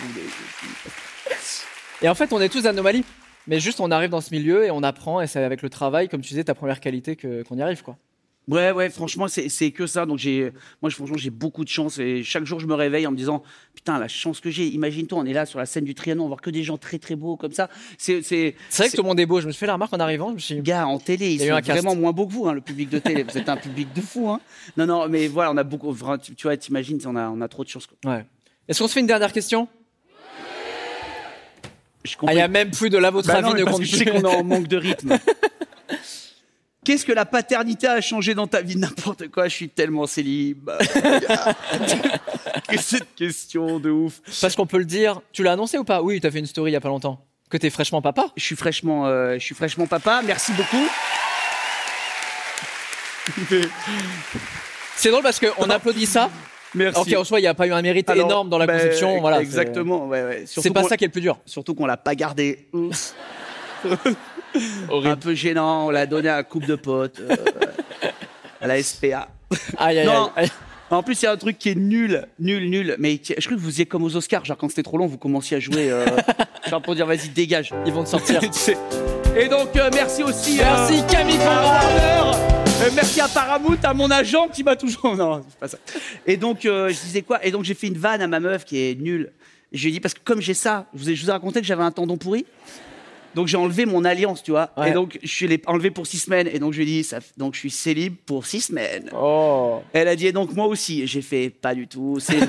[2.02, 3.06] Et en fait, on est tous anomalies.
[3.48, 6.08] Mais juste, on arrive dans ce milieu et on apprend, et c'est avec le travail,
[6.08, 7.98] comme tu disais, ta première qualité que- qu'on y arrive, quoi.
[8.50, 10.06] Ouais, ouais, franchement, c'est que ça.
[10.06, 11.98] Donc, j'ai, moi, franchement, j'ai beaucoup de chance.
[11.98, 13.42] Et chaque jour, je me réveille en me disant,
[13.74, 14.68] putain, la chance que j'ai.
[14.68, 17.00] Imagine-toi, on est là sur la scène du Trianon, on voit que des gens très,
[17.00, 17.70] très beaux comme ça.
[17.98, 19.40] C'est, vrai que tout le monde est beau.
[19.40, 20.30] Je me suis fait la remarque en arrivant.
[20.30, 22.12] Je me suis dit, Gars, en télé, ils Il y a eu sont vraiment moins
[22.12, 23.24] beaux que vous, hein, le public de télé.
[23.24, 24.30] Vous êtes un public de fou.
[24.30, 24.42] Hein.
[24.76, 25.96] Non, non, mais voilà, on a beaucoup.
[26.22, 27.88] Tu, tu vois, t'imagines, on a, on a trop de chance.
[27.88, 28.12] quoi.
[28.12, 28.26] Ouais.
[28.68, 29.68] Est-ce qu'on se fait une dernière question?
[32.28, 33.84] Ah, il y a même plus de là, votre Bah non, avis mais ne compte
[33.84, 35.18] je sais qu'on est en manque de rythme.
[36.84, 40.70] Qu'est-ce que la paternité a changé dans ta vie N'importe quoi, je suis tellement célib.
[42.68, 45.22] Que cette question de ouf Parce qu'on peut le dire.
[45.32, 46.02] Tu l'as annoncé ou pas?
[46.02, 47.26] Oui, t'as fait une story il y a pas longtemps.
[47.50, 50.22] Que t'es fraîchement papa Je suis fraîchement, euh, je suis fraîchement papa.
[50.26, 50.88] Merci beaucoup.
[54.96, 56.30] C'est drôle parce qu'on applaudit ça.
[56.76, 57.00] Merci.
[57.00, 58.74] Ok, en soi, il n'y a pas eu un mérite Alors, énorme dans la bah,
[58.74, 59.20] conception.
[59.22, 60.08] Voilà, c'est- exactement.
[60.08, 60.44] ouais, ouais.
[60.48, 61.38] C'est pas ça qui est le plus dur.
[61.46, 62.68] Surtout qu'on l'a pas gardé.
[65.04, 65.88] Un peu gênant.
[65.88, 67.20] On l'a donné à un couple de potes.
[67.22, 67.36] euh,
[68.62, 69.28] à la SPA.
[69.78, 70.32] Aïe, aïe, Non.
[70.36, 70.50] aïe.
[70.90, 72.96] En plus, il y a un truc qui est nul, nul, nul.
[73.00, 74.46] Mais qui- je crois que vous étiez comme aux Oscars.
[74.46, 75.90] Genre, quand c'était trop long, vous commenciez à jouer.
[75.92, 76.06] euh,
[76.70, 77.72] genre pour dire, vas-y, dégage.
[77.86, 78.40] Ils vont te sortir.
[78.42, 78.78] Tu sais.
[79.36, 80.58] Et donc, euh, merci aussi.
[80.58, 81.64] Merci, euh, Camille à Conrad.
[81.66, 82.38] Warner.
[82.84, 85.16] Euh, merci à Paramount, à mon agent qui m'a toujours.
[85.16, 85.78] Non, c'est pas ça.
[86.28, 87.44] Et donc, euh, je disais quoi?
[87.44, 89.32] Et donc, j'ai fait une vanne à ma meuf qui est nulle.
[89.72, 91.34] Je lui ai dit, parce que comme j'ai ça, je vous ai, je vous ai
[91.34, 92.46] raconté que j'avais un tendon pourri?
[93.36, 94.72] Donc j'ai enlevé mon alliance, tu vois.
[94.78, 94.90] Ouais.
[94.90, 96.48] Et donc je l'ai enlevé pour six semaines.
[96.52, 99.10] Et donc je lui ai dit, ça, donc je suis célib pour six semaines.
[99.16, 99.82] Oh.
[99.94, 101.06] Elle a dit, et donc moi aussi.
[101.08, 102.20] J'ai fait, pas du tout.
[102.20, 102.46] C'est une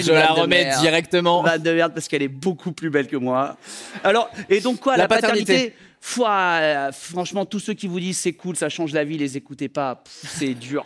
[0.00, 0.80] Je la de remets merde.
[0.80, 1.42] directement.
[1.42, 3.56] Vanne de merde parce qu'elle est beaucoup plus belle que moi.
[4.04, 5.74] Alors, et donc quoi, La la, paternité, paternité.
[6.00, 9.36] foi, euh, franchement, tous ceux qui vous disent c'est cool, ça change la vie, les
[9.36, 10.02] écoutez pas.
[10.06, 10.84] C'est dur.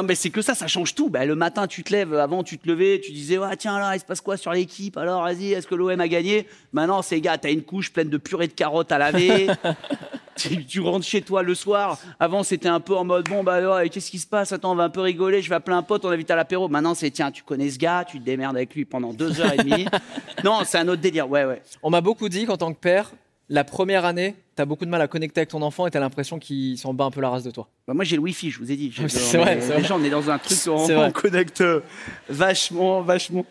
[0.00, 1.10] Mais c'est que ça, ça change tout.
[1.10, 3.94] Bah, le matin, tu te lèves, avant, tu te levais, tu disais, ouais, tiens, là,
[3.94, 4.96] il se passe quoi sur l'équipe?
[4.96, 6.46] Alors, vas-y, est-ce que l'OM a gagné?
[6.72, 9.48] Maintenant, c'est, gars, t'as une couche pleine de purée de carottes à laver.
[10.36, 11.98] tu, tu rentres chez toi le soir.
[12.18, 14.52] Avant, c'était un peu en mode, bon, bah, qu'est-ce qui se passe?
[14.52, 16.68] Attends, on va un peu rigoler, je vais appeler un pote, on invite à l'apéro.
[16.68, 19.52] Maintenant, c'est, tiens, tu connais ce gars, tu te démerdes avec lui pendant deux heures
[19.52, 19.86] et demie.
[20.44, 21.60] non, c'est un autre délire, ouais, ouais.
[21.82, 23.10] On m'a beaucoup dit qu'en tant que père,
[23.52, 26.38] la première année, t'as beaucoup de mal à connecter avec ton enfant et t'as l'impression
[26.38, 27.68] qu'il s'en bat un peu la race de toi.
[27.86, 28.94] Bah, moi j'ai le wifi, je vous ai dit.
[29.08, 29.56] C'est vrai.
[29.56, 31.80] Déjà on est dans un truc où on, on connecte euh,
[32.30, 33.44] vachement, vachement.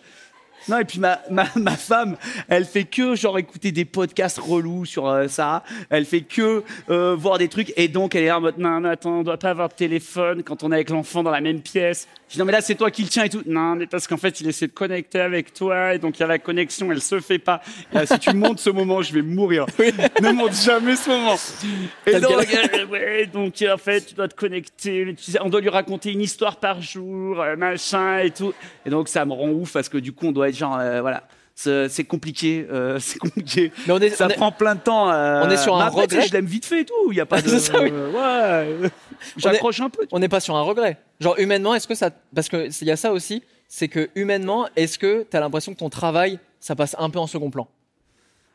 [0.67, 2.17] Non et puis ma, ma, ma femme,
[2.47, 5.63] elle fait que genre écouter des podcasts relous sur euh, ça.
[5.91, 8.83] Elle fait que euh, voir des trucs et donc elle est là en mode non
[8.85, 11.61] attends on doit pas avoir de téléphone quand on est avec l'enfant dans la même
[11.61, 12.07] pièce.
[12.31, 13.43] Je dis non mais là c'est toi qui le tiens et tout.
[13.45, 16.23] Non mais parce qu'en fait il essaie de connecter avec toi et donc il y
[16.23, 17.61] a la connexion, elle se fait pas.
[17.91, 19.65] Et là, si tu montes ce moment, je vais mourir.
[19.77, 21.35] ne monte jamais ce moment.
[22.07, 25.49] Et donc, lequel euh, ouais, donc en fait, tu dois te connecter, tu sais, on
[25.49, 28.53] doit lui raconter une histoire par jour, euh, machin et tout.
[28.85, 31.01] Et donc ça me rend ouf parce que du coup, on doit être genre, euh,
[31.01, 31.23] voilà,
[31.55, 33.71] c'est compliqué, euh, c'est compliqué.
[33.87, 35.11] Mais on est, ça on est- prend plein de temps.
[35.11, 36.27] euh, on est sur un après, tu regret.
[36.27, 37.11] Je l'aime vite fait et tout.
[37.11, 37.47] Il y a pas de.
[37.59, 37.91] Ça, oui.
[37.91, 38.89] ouais.
[39.37, 40.07] J'accroche un peu.
[40.11, 40.97] On n'est pas sur un regret.
[41.19, 42.09] Genre humainement, est-ce que ça...
[42.33, 45.89] Parce qu'il y a ça aussi, c'est que humainement, est-ce que t'as l'impression que ton
[45.89, 47.67] travail, ça passe un peu en second plan?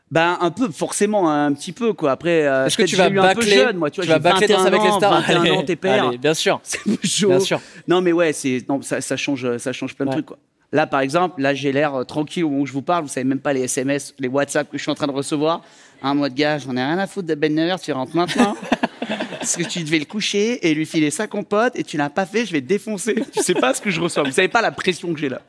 [0.09, 2.11] Ben un peu, forcément, un petit peu quoi.
[2.11, 3.89] Après, euh, Est-ce que tu vas eu un peu bâcler jeune, moi.
[3.91, 5.21] Tu vois, Tu vas bâcler Danse 21 avec les ans, stars?
[5.21, 6.07] 21 ans, Allez, t'es père.
[6.07, 6.61] allez, bien sûr.
[6.63, 7.27] C'est chaud.
[7.27, 7.59] Bien sûr.
[7.89, 10.37] Non, mais ouais, c'est non, ça, ça change, ça change plein de trucs quoi.
[10.73, 13.03] Là, par exemple, là, j'ai l'air euh, tranquille au moment où je vous parle.
[13.03, 15.61] Vous savez même pas les SMS, les WhatsApp que je suis en train de recevoir.
[16.01, 18.55] Un mois de gars, j'en ai rien à foutre de Ben Never, tu rentres maintenant.
[19.39, 22.25] Parce que tu devais le coucher et lui filer ça compote et tu l'as pas
[22.25, 23.15] fait, je vais te défoncer.
[23.33, 24.23] Tu sais pas ce que je reçois.
[24.23, 25.41] Vous savez pas la pression que j'ai là.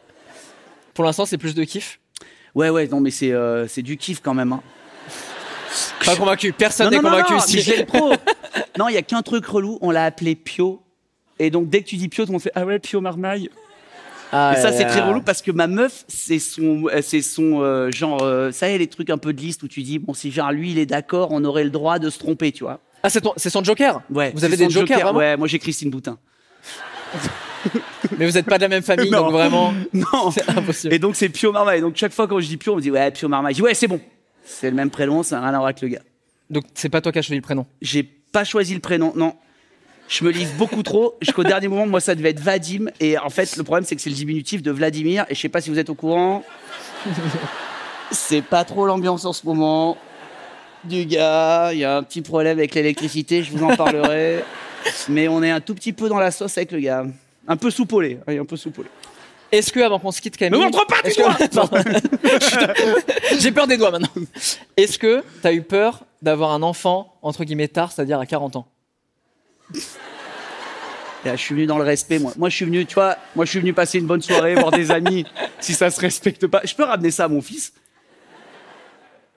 [0.95, 1.99] Pour l'instant, c'est plus de kiff.
[2.55, 4.53] Ouais, ouais, non, mais c'est euh, c'est du kiff quand même.
[4.53, 4.62] hein.
[6.05, 6.53] Pas convaincu.
[6.53, 7.65] Personne Non, n'est convaincu non, ici.
[7.70, 8.12] mais le pro.
[8.78, 10.81] Non, il y a qu'un truc relou, on l'a appelé Pio.
[11.40, 13.51] Et donc, dès que tu dis Pio, tout le monde fait Ah ouais, Pio Marmaille.
[14.32, 17.62] Ah, et ça, c'est très relou parce que ma meuf, c'est son, euh, c'est son
[17.62, 19.98] euh, genre, euh, ça y est, les trucs un peu de liste où tu dis,
[19.98, 22.64] bon, si genre lui, il est d'accord, on aurait le droit de se tromper, tu
[22.64, 22.80] vois.
[23.02, 24.32] Ah, c'est ton- c'est son joker Ouais.
[24.34, 26.18] Vous avez des jokers, vraiment Ouais, moi j'ai Christine Boutin.
[28.18, 29.22] Mais vous n'êtes pas de la même famille, Non.
[29.24, 29.72] donc vraiment.
[29.92, 30.30] Non.
[30.30, 30.94] C'est impossible.
[30.94, 31.80] Et donc, c'est Pio Marmaille.
[31.80, 33.55] Donc, chaque fois quand je dis Pio, on me dit, ouais, Pio Marmaille.
[33.55, 34.00] Je dis, ouais, c'est bon.
[34.44, 36.02] C'est le même prénom, ça n'a rien à voir avec le gars.
[36.50, 39.34] Donc, c'est pas toi qui as choisi le prénom J'ai pas choisi le prénom, non.
[40.09, 41.16] Je me livre beaucoup trop.
[41.20, 42.86] Jusqu'au dernier moment, moi, ça devait être Vadim.
[42.98, 45.26] Et en fait, le problème, c'est que c'est le diminutif de Vladimir.
[45.28, 46.43] Et je sais pas si vous êtes au courant.
[48.10, 49.98] C'est pas trop l'ambiance en ce moment.
[50.85, 54.44] Du gars, il y a un petit problème avec l'électricité, je vous en parlerai.
[55.09, 57.05] Mais on est un tout petit peu dans la sauce avec le gars.
[57.47, 58.18] Un peu soupolé.
[58.26, 58.89] Oui, un peu soupolé.
[59.51, 60.59] Est-ce que, avant qu'on se quitte, Camille.
[60.59, 61.78] Me montre pas tes Pardon.
[63.40, 64.09] J'ai peur des doigts maintenant.
[64.76, 68.66] Est-ce que t'as eu peur d'avoir un enfant, entre guillemets, tard, c'est-à-dire à 40 ans?
[71.24, 72.32] là, je suis venu dans le respect, moi.
[72.36, 74.70] Moi, je suis venu, tu vois, moi, je suis venu passer une bonne soirée, voir
[74.70, 75.24] des amis.
[75.61, 77.73] Si ça se respecte pas, je peux ramener ça à mon fils?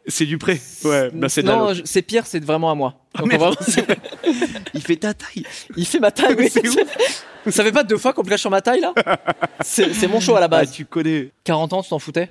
[0.06, 0.60] C'est du prêt.
[0.84, 2.94] Ouais, bah c'est de la Non, je- c'est pire, c'est vraiment à moi.
[3.18, 3.42] Donc, merde.
[3.42, 3.96] on va-
[4.76, 5.44] Il fait ta taille.
[5.76, 6.48] Il fait ma taille, oui.
[6.50, 6.62] C'est.
[7.52, 8.94] Ça fait pas deux fois qu'on me clash sur ma taille, là?
[9.64, 10.70] C'est c'est mon show à la base.
[10.72, 11.32] Ah, tu connais.
[11.44, 12.30] 40 ans, tu t'en foutais?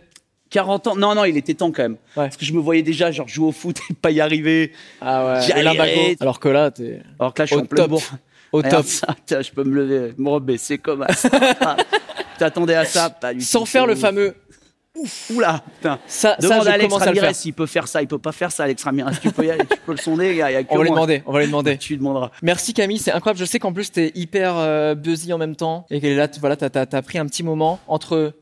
[0.50, 0.96] 40 ans.
[0.96, 1.96] Non, non, il était temps quand même.
[2.14, 4.72] Parce que je me voyais déjà, genre, jouer au foot et pas y arriver.
[5.00, 5.48] Ah ouais.
[5.48, 6.16] Et.
[6.20, 7.00] Alors que là, t'es.
[7.18, 8.02] Alors que là, je suis Au en top.
[8.52, 8.84] Au top.
[8.84, 11.30] ça, tiens, je peux me lever, me rebaisser comme ça.
[12.38, 14.00] T'attendais à ça, pas du Sans tout, faire le ouf.
[14.00, 14.34] fameux.
[15.32, 16.00] Oula, putain.
[16.06, 18.02] Ça, ça, Demande je à Alex Ramirez s'il peut faire ça.
[18.02, 19.12] Il peut pas faire ça, Alex Ramirez.
[19.22, 20.78] Tu peux, y aller, tu peux le sonder, y a, il y a que On
[20.78, 21.76] va lui demander, on va lui demander.
[21.78, 22.32] Tu lui demanderas.
[22.42, 23.38] Merci Camille, c'est incroyable.
[23.38, 26.56] Je sais qu'en plus t'es hyper euh, buzzy en même temps et que là, voilà,
[26.56, 28.34] t'as pris un petit moment entre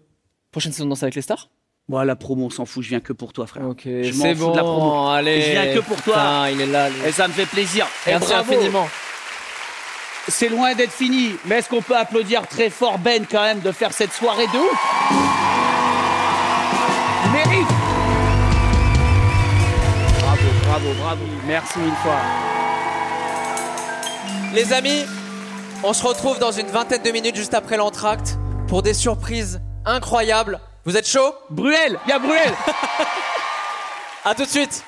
[0.50, 1.50] prochaine saison de Danse avec les stars.
[1.88, 2.82] Bon, la promo, on s'en fout.
[2.82, 3.66] Je viens que pour toi, frère.
[3.66, 4.50] Ok, je m'en c'est fous bon.
[4.52, 5.08] de la promo.
[5.08, 6.14] Allez, je viens que pour toi.
[6.14, 6.90] Putain, il est là.
[6.90, 6.96] lui.
[7.06, 7.86] Et ça me fait plaisir.
[8.06, 8.52] Et Merci bravo.
[8.52, 8.88] infiniment.
[10.28, 13.72] C'est loin d'être fini, mais est-ce qu'on peut applaudir très fort Ben quand même de
[13.72, 14.78] faire cette soirée de ouf?
[17.32, 17.66] Mérite
[20.20, 21.22] Bravo, bravo, bravo.
[21.46, 22.20] Merci mille fois.
[24.54, 25.04] Les amis,
[25.82, 30.60] on se retrouve dans une vingtaine de minutes juste après l'entracte pour des surprises incroyables.
[30.88, 31.34] Vous êtes chaud?
[31.50, 32.50] Bruel, il y a Bruel
[34.24, 34.82] À tout de suite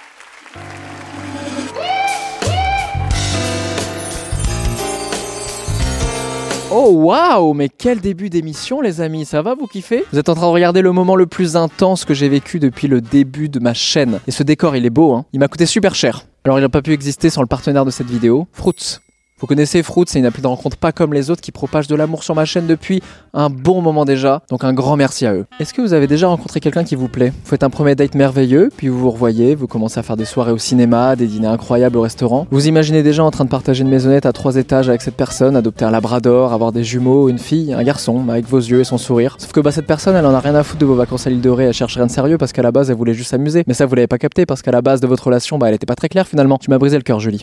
[6.70, 10.34] Oh waouh, mais quel début d'émission les amis, ça va vous kiffer Vous êtes en
[10.34, 13.60] train de regarder le moment le plus intense que j'ai vécu depuis le début de
[13.60, 14.20] ma chaîne.
[14.26, 16.22] Et ce décor il est beau, hein il m'a coûté super cher.
[16.44, 19.00] Alors il n'a pas pu exister sans le partenaire de cette vidéo, Fruits.
[19.40, 21.94] Vous connaissez Fruits, c'est une appli de rencontre pas comme les autres qui propage de
[21.94, 23.02] l'amour sur ma chaîne depuis
[23.32, 25.46] un bon moment déjà, donc un grand merci à eux.
[25.58, 27.30] Est-ce que vous avez déjà rencontré quelqu'un qui vous plaît?
[27.30, 30.26] Vous faites un premier date merveilleux, puis vous vous revoyez, vous commencez à faire des
[30.26, 32.46] soirées au cinéma, des dîners incroyables au restaurant.
[32.50, 35.56] Vous imaginez déjà en train de partager une maisonnette à trois étages avec cette personne,
[35.56, 38.98] adopter un labrador, avoir des jumeaux, une fille, un garçon, avec vos yeux et son
[38.98, 39.36] sourire.
[39.38, 41.30] Sauf que bah cette personne, elle en a rien à foutre de vos vacances à
[41.30, 43.30] l'île de Ré, elle cherche rien de sérieux parce qu'à la base elle voulait juste
[43.30, 43.64] s'amuser.
[43.66, 45.74] Mais ça vous l'avez pas capté parce qu'à la base de votre relation, bah elle
[45.76, 46.58] était pas très claire finalement.
[46.58, 47.42] Tu m'as brisé le cœur, Julie.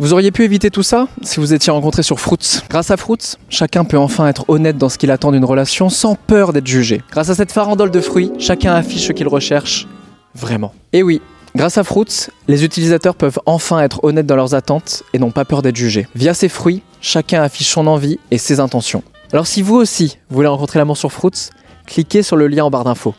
[0.00, 2.60] Vous auriez pu éviter tout ça si vous étiez rencontré sur Fruits.
[2.70, 6.14] Grâce à Fruits, chacun peut enfin être honnête dans ce qu'il attend d'une relation sans
[6.14, 7.02] peur d'être jugé.
[7.10, 9.88] Grâce à cette farandole de fruits, chacun affiche ce qu'il recherche
[10.36, 10.72] vraiment.
[10.92, 11.20] Et oui,
[11.56, 15.44] grâce à Fruits, les utilisateurs peuvent enfin être honnêtes dans leurs attentes et n'ont pas
[15.44, 16.06] peur d'être jugés.
[16.14, 19.02] Via ces fruits, chacun affiche son envie et ses intentions.
[19.32, 21.50] Alors si vous aussi voulez rencontrer l'amour sur Fruits,
[21.86, 23.16] cliquez sur le lien en barre d'infos.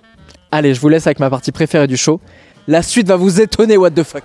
[0.49, 2.21] Allez, je vous laisse avec ma partie préférée du show.
[2.69, 4.23] La suite va vous étonner, what the fuck.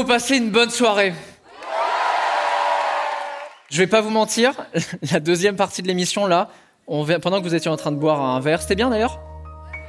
[0.00, 1.12] Vous passez une bonne soirée.
[3.68, 4.54] Je vais pas vous mentir,
[5.12, 6.48] la deuxième partie de l'émission là,
[6.86, 9.20] pendant que vous étiez en train de boire un verre, c'était bien d'ailleurs.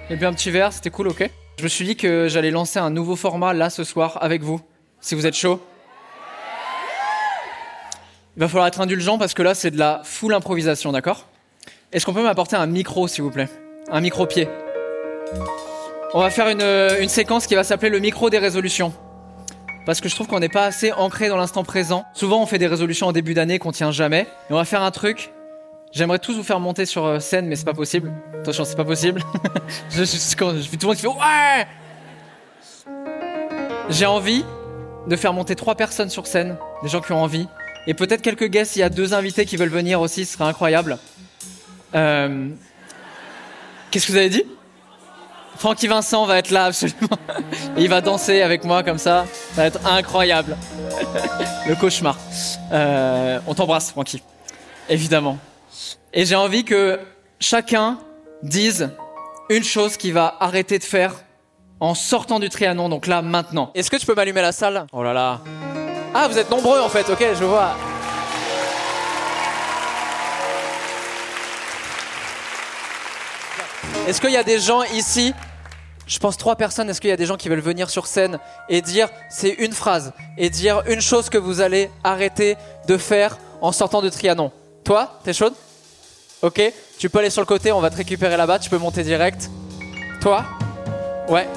[0.10, 1.30] Et puis un petit verre, c'était cool, ok.
[1.58, 4.60] Je me suis dit que j'allais lancer un nouveau format là ce soir avec vous,
[5.00, 5.62] si vous êtes chaud.
[8.36, 11.28] Il va falloir être indulgent parce que là c'est de la full improvisation, d'accord?
[11.94, 13.48] Est-ce qu'on peut m'apporter un micro s'il vous plaît?
[13.90, 14.50] Un micro-pied.
[16.14, 18.92] On va faire une séquence qui va s'appeler le micro des résolutions
[19.86, 22.06] parce que je trouve qu'on n'est pas assez ancré dans l'instant présent.
[22.14, 24.28] Souvent, on fait des résolutions en début d'année qu'on tient jamais.
[24.50, 25.32] Et on va faire un truc.
[25.92, 28.14] J'aimerais tous vous faire monter sur euh, scène, mais c'est pas possible.
[28.40, 29.22] Attention, c'est pas possible.
[29.90, 31.68] je, je, je vis tout le monde qui fait ouais.
[33.90, 34.46] J'ai envie
[35.08, 37.48] de faire monter trois personnes sur scène, des gens qui ont envie,
[37.88, 38.76] et peut-être quelques guests.
[38.78, 40.98] Il y a deux invités qui veulent venir aussi, ce serait incroyable.
[41.96, 42.50] Euh,
[43.90, 44.46] Qu'est-ce que vous avez dit?
[45.62, 47.20] Francky Vincent va être là absolument.
[47.78, 49.28] Il va danser avec moi comme ça.
[49.54, 50.58] Ça va être incroyable.
[51.68, 52.18] Le cauchemar.
[52.72, 54.24] Euh, on t'embrasse, Francky.
[54.90, 55.38] Évidemment.
[56.16, 57.00] Et j'ai envie que
[57.40, 58.00] chacun
[58.42, 58.90] dise
[59.50, 61.14] une chose qu'il va arrêter de faire
[61.80, 63.70] en sortant du Trianon, donc là, maintenant.
[63.76, 64.88] Est-ce que tu peux m'allumer la salle?
[64.92, 65.42] Oh là là.
[66.16, 67.76] Ah, vous êtes nombreux en fait, ok, je vois.
[74.08, 75.36] Est-ce qu'il y a des gens ici
[76.12, 76.90] Je pense trois personnes.
[76.90, 79.72] Est-ce qu'il y a des gens qui veulent venir sur scène et dire c'est une
[79.72, 84.52] phrase et dire une chose que vous allez arrêter de faire en sortant de Trianon?
[84.84, 85.54] Toi, t'es chaude?
[86.42, 86.62] Ok.
[87.00, 87.72] Tu peux aller sur le côté.
[87.72, 88.60] On va te récupérer là-bas.
[88.60, 89.50] Tu peux monter direct.
[90.20, 90.44] Toi?
[91.30, 91.48] Ouais.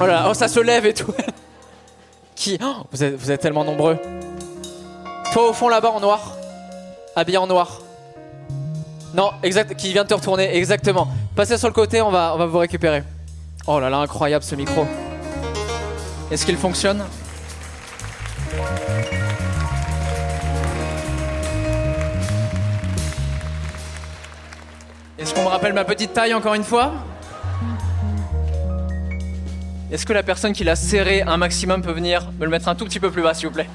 [0.00, 1.12] Oh là là, oh ça se lève et tout.
[2.34, 2.58] Qui?
[2.62, 3.98] Oh, vous, êtes, vous êtes tellement nombreux.
[5.34, 6.34] Toi au fond là-bas en noir.
[7.14, 7.82] Habillé en noir.
[9.16, 11.08] Non, exact, qui vient de te retourner, exactement.
[11.34, 13.02] Passez sur le côté, on va, on va vous récupérer.
[13.66, 14.86] Oh là là, incroyable ce micro.
[16.30, 17.02] Est-ce qu'il fonctionne?
[25.18, 26.92] Est-ce qu'on me rappelle ma petite taille encore une fois?
[29.90, 32.74] Est-ce que la personne qui l'a serré un maximum peut venir me le mettre un
[32.74, 33.70] tout petit peu plus bas, s'il vous plaît?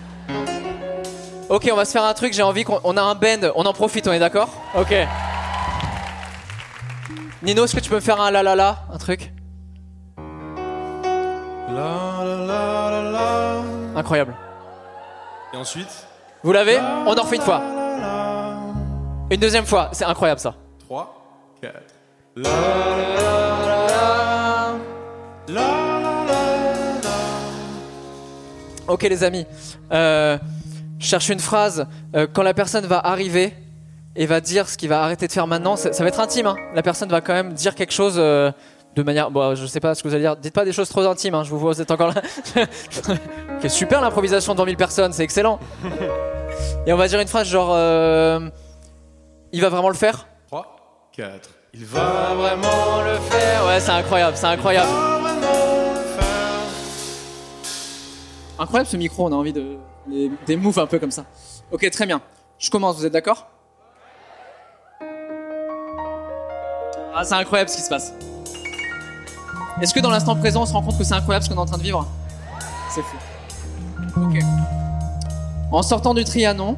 [1.49, 3.65] Ok, on va se faire un truc, j'ai envie qu'on on a un bend, on
[3.65, 4.49] en profite, on est d'accord?
[4.75, 4.93] Ok.
[7.43, 9.33] Nino, est-ce que tu peux me faire un la la la, un truc
[13.95, 14.35] Incroyable.
[15.53, 16.07] Et ensuite
[16.43, 17.61] Vous l'avez On en refait une fois.
[19.31, 20.53] Une deuxième fois, c'est incroyable ça.
[20.79, 21.73] 3, 4.
[28.87, 29.47] Ok les amis,
[29.91, 30.37] euh,
[30.99, 31.87] je cherche une phrase.
[32.15, 33.53] Euh, quand la personne va arriver
[34.15, 36.47] et va dire ce qu'il va arrêter de faire maintenant, ça, ça va être intime.
[36.47, 36.55] hein.
[36.75, 38.51] La personne va quand même dire quelque chose euh,
[38.95, 39.31] de manière...
[39.31, 40.35] Bon, je sais pas ce que vous allez dire.
[40.35, 42.21] Dites pas des choses trop intimes, hein, je vous vois, vous êtes encore là.
[43.63, 45.59] Ok, super l'improvisation devant 1000 personnes, c'est excellent.
[46.85, 47.69] Et on va dire une phrase genre...
[47.73, 48.49] euh,
[49.53, 50.27] il va vraiment le faire?
[50.47, 51.49] 3, 4.
[51.73, 53.65] Il va vraiment le faire.
[53.65, 54.89] Ouais, c'est incroyable, c'est incroyable.
[58.59, 59.77] Incroyable ce micro, on a envie de
[60.07, 61.25] des, des moves un peu comme ça.
[61.71, 62.21] Ok, très bien.
[62.59, 63.47] Je commence, vous êtes d'accord?
[67.21, 68.13] Ah, c'est incroyable ce qui se passe.
[69.79, 71.59] Est-ce que dans l'instant présent, on se rend compte que c'est incroyable ce qu'on est
[71.59, 72.07] en train de vivre?
[72.89, 73.15] C'est fou.
[74.17, 74.39] Ok.
[75.71, 76.77] En sortant du Trianon,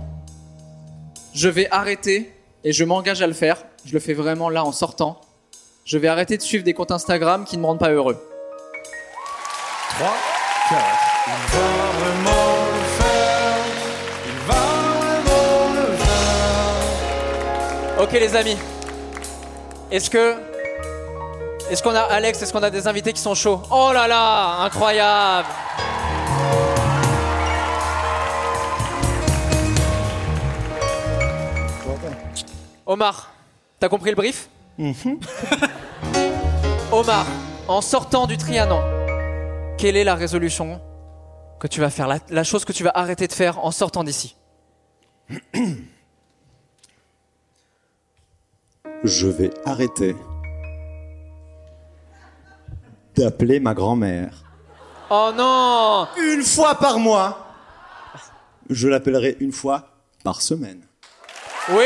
[1.33, 3.63] je vais arrêter et je m'engage à le faire.
[3.85, 5.21] Je le fais vraiment là en sortant.
[5.85, 8.21] Je vais arrêter de suivre des comptes Instagram qui ne me rendent pas heureux.
[9.91, 10.13] 3,
[10.71, 10.81] 4.
[11.25, 11.61] Il va
[12.11, 12.31] le.
[14.27, 14.55] Il va
[17.97, 18.03] le.
[18.03, 18.57] Ok les amis.
[19.93, 20.33] Est-ce que...
[21.69, 23.61] Est-ce qu'on a Alex Est-ce qu'on a des invités qui sont chauds?
[23.69, 25.47] Oh là là Incroyable!
[32.87, 33.31] Omar,
[33.79, 34.49] t'as compris le brief?
[36.91, 37.27] Omar,
[37.67, 38.81] en sortant du Trianon,
[39.77, 40.81] quelle est la résolution
[41.59, 44.03] que tu vas faire la, la chose que tu vas arrêter de faire en sortant
[44.03, 44.35] d'ici?
[49.03, 50.15] Je vais arrêter
[53.15, 54.43] d'appeler ma grand-mère.
[55.09, 57.37] Oh non Une fois par mois.
[58.69, 59.89] Je l'appellerai une fois
[60.23, 60.81] par semaine.
[61.69, 61.83] Oui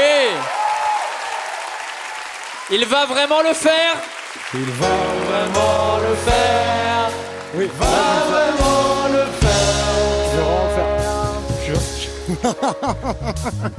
[2.69, 3.95] Il va vraiment le faire
[4.53, 4.87] Il va
[5.27, 7.09] vraiment le faire.
[7.55, 7.87] Oui, Il va
[8.29, 9.47] vraiment le faire.
[11.65, 11.73] Je
[12.33, 13.71] vais vraiment le faire.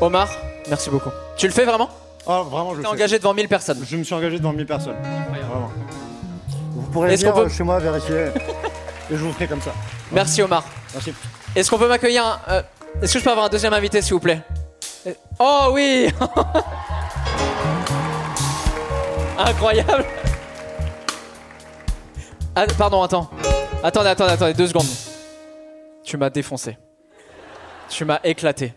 [0.00, 0.28] Omar,
[0.68, 1.10] merci beaucoup.
[1.36, 1.88] Tu le fais vraiment
[2.26, 2.94] Oh, vraiment, je le T'es fais.
[2.94, 3.84] engagé devant 1000 personnes.
[3.86, 4.96] Je me suis engagé devant 1000 personnes.
[5.28, 5.70] Vraiment.
[6.72, 8.16] Vous pourrez Est-ce venir qu'on peut- euh, chez moi vérifier.
[9.10, 9.72] et je vous ferai comme ça.
[10.10, 10.64] Merci Omar.
[10.94, 11.12] Merci.
[11.54, 12.62] Est-ce qu'on peut m'accueillir un- euh,
[13.02, 14.40] Est-ce que je peux avoir un deuxième invité s'il vous plaît?
[15.06, 16.08] Euh, Oh oui
[19.38, 20.04] Incroyable
[22.56, 23.28] Ah, Pardon, attends.
[23.82, 24.86] Attendez, attendez, attendez, deux secondes.
[26.04, 26.78] Tu m'as défoncé.
[27.88, 28.72] Tu m'as éclaté.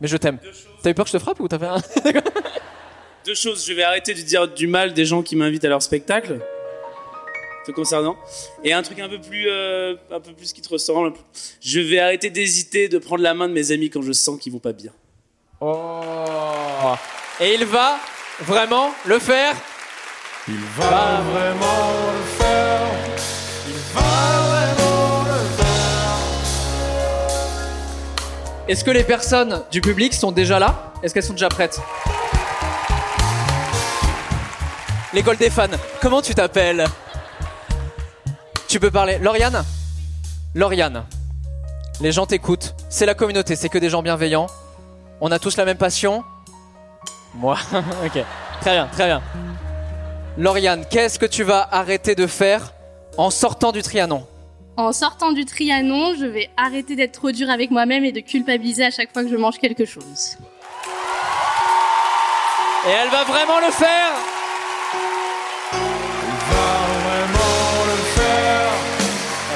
[0.00, 0.38] Mais je t'aime.
[0.82, 2.12] T'as eu peur que je te frappe ou t'as fait un...
[3.24, 5.82] Deux choses, je vais arrêter de dire du mal des gens qui m'invitent à leur
[5.82, 6.40] spectacle,
[7.66, 8.16] te concernant.
[8.64, 11.12] Et un truc un peu plus, euh, un peu plus qui te ressemble.
[11.60, 14.52] Je vais arrêter d'hésiter de prendre la main de mes amis quand je sens qu'ils
[14.52, 14.92] vont pas bien.
[15.60, 16.94] Oh
[17.40, 17.98] Et il va
[18.40, 19.54] vraiment le faire
[20.46, 22.07] Il va vraiment
[28.68, 30.92] Est-ce que les personnes du public sont déjà là?
[31.02, 31.80] Est-ce qu'elles sont déjà prêtes?
[35.14, 35.68] L'école des fans.
[36.02, 36.84] Comment tu t'appelles?
[38.68, 39.16] Tu peux parler.
[39.20, 39.64] Lauriane?
[40.54, 41.02] Lauriane.
[42.02, 42.74] Les gens t'écoutent.
[42.90, 44.48] C'est la communauté, c'est que des gens bienveillants.
[45.22, 46.22] On a tous la même passion.
[47.34, 47.56] Moi.
[48.04, 48.22] ok.
[48.60, 49.22] Très bien, très bien.
[50.36, 52.74] Lauriane, qu'est-ce que tu vas arrêter de faire
[53.16, 54.26] en sortant du Trianon?
[54.78, 58.84] En sortant du Trianon, je vais arrêter d'être trop dur avec moi-même et de culpabiliser
[58.84, 60.38] à chaque fois que je mange quelque chose.
[62.86, 64.12] Et elle va vraiment le faire
[67.04, 68.70] vraiment le faire.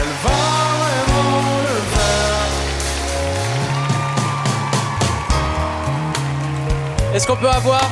[0.00, 0.40] Elle va
[0.82, 2.42] vraiment le faire.
[7.14, 7.88] Est-ce qu'on peut avoir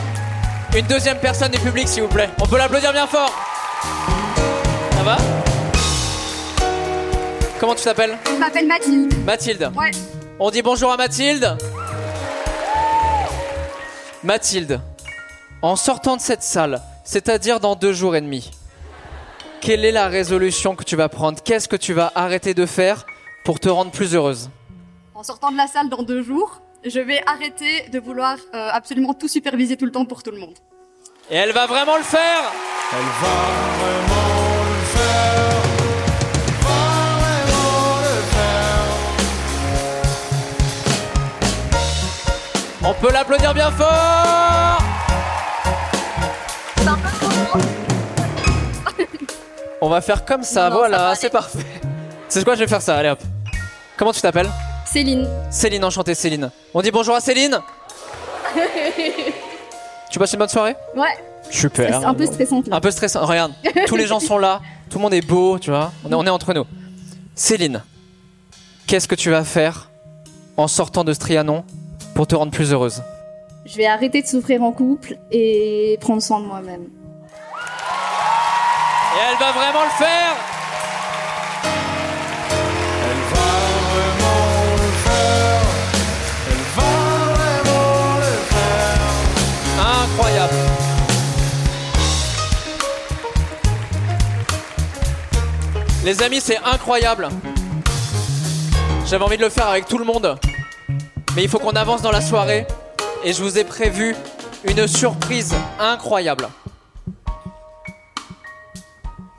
[0.77, 2.31] une deuxième personne du public, s'il vous plaît?
[2.41, 3.33] On peut l'applaudir bien fort
[4.97, 5.40] Ça va?
[7.61, 9.13] Comment tu t'appelles Je m'appelle Mathilde.
[9.27, 9.71] Mathilde.
[9.77, 9.91] Ouais.
[10.39, 11.59] On dit bonjour à Mathilde.
[14.25, 14.81] Mathilde,
[15.61, 18.51] en sortant de cette salle, c'est-à-dire dans deux jours et demi,
[19.61, 21.43] quelle est la résolution que tu vas prendre?
[21.43, 23.05] Qu'est-ce que tu vas arrêter de faire
[23.45, 24.49] pour te rendre plus heureuse?
[25.15, 29.13] En sortant de la salle dans deux jours, je vais arrêter de vouloir euh, absolument
[29.13, 30.55] tout superviser tout le temps pour tout le monde.
[31.31, 32.53] Et elle va vraiment le faire
[32.93, 34.20] Elle va vraiment
[42.83, 44.79] On peut l'applaudir bien fort
[49.83, 51.59] On va faire comme ça, Non, voilà, c'est parfait.
[52.29, 53.21] C'est quoi, je vais faire ça, allez hop.
[53.97, 54.49] Comment tu t'appelles?
[54.85, 55.27] Céline.
[55.51, 56.51] Céline, enchantée Céline.
[56.75, 57.59] On dit bonjour à Céline
[60.11, 60.75] Tu passes une bonne soirée?
[60.97, 61.17] Ouais.
[61.51, 62.01] Super.
[62.01, 62.63] C'est un peu stressant.
[62.71, 63.25] Un peu stressant.
[63.27, 63.53] Regarde,
[63.87, 65.93] tous les gens sont là, tout le monde est beau, tu vois.
[66.05, 66.67] On est, on est entre nous.
[67.35, 67.83] Céline,
[68.87, 69.91] qu'est-ce que tu vas faire
[70.57, 71.65] en sortant de ce Trianon?
[72.21, 73.03] Pour te rendre plus heureuse
[73.65, 76.83] Je vais arrêter de souffrir en couple et prendre soin de moi-même.
[76.83, 76.87] Et
[79.27, 80.37] elle va vraiment le faire
[83.09, 83.51] Elle va
[83.95, 85.65] vraiment le faire.
[86.51, 86.93] Elle va
[87.33, 89.01] vraiment le faire.
[90.03, 90.59] Incroyable.
[96.05, 97.31] Les amis, c'est incroyable.
[99.07, 100.39] J'avais envie de le faire avec tout le monde.
[101.37, 102.67] Mais il faut qu'on avance dans la soirée.
[103.25, 104.17] Et je vous ai prévu
[104.65, 106.49] une surprise incroyable.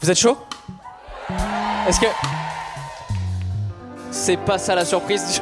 [0.01, 0.37] Vous êtes chaud?
[1.87, 2.07] Est-ce que.
[4.11, 5.41] C'est pas ça la surprise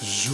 [0.00, 0.30] du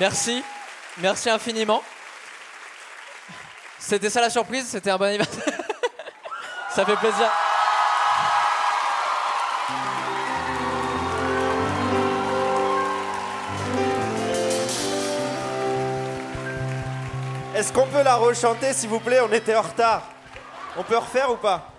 [0.00, 0.42] Merci.
[0.96, 1.82] Merci infiniment.
[3.78, 5.44] C'était ça la surprise C'était un bon anniversaire
[6.70, 7.30] Ça fait plaisir.
[17.54, 19.20] Est-ce qu'on peut la rechanter, s'il vous plaît?
[19.20, 20.04] On était en retard.
[20.78, 21.74] On peut refaire ou pas?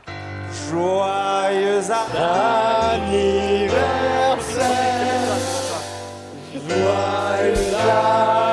[0.69, 4.00] Joyeux anniversaire
[6.71, 8.50] Joyeux Il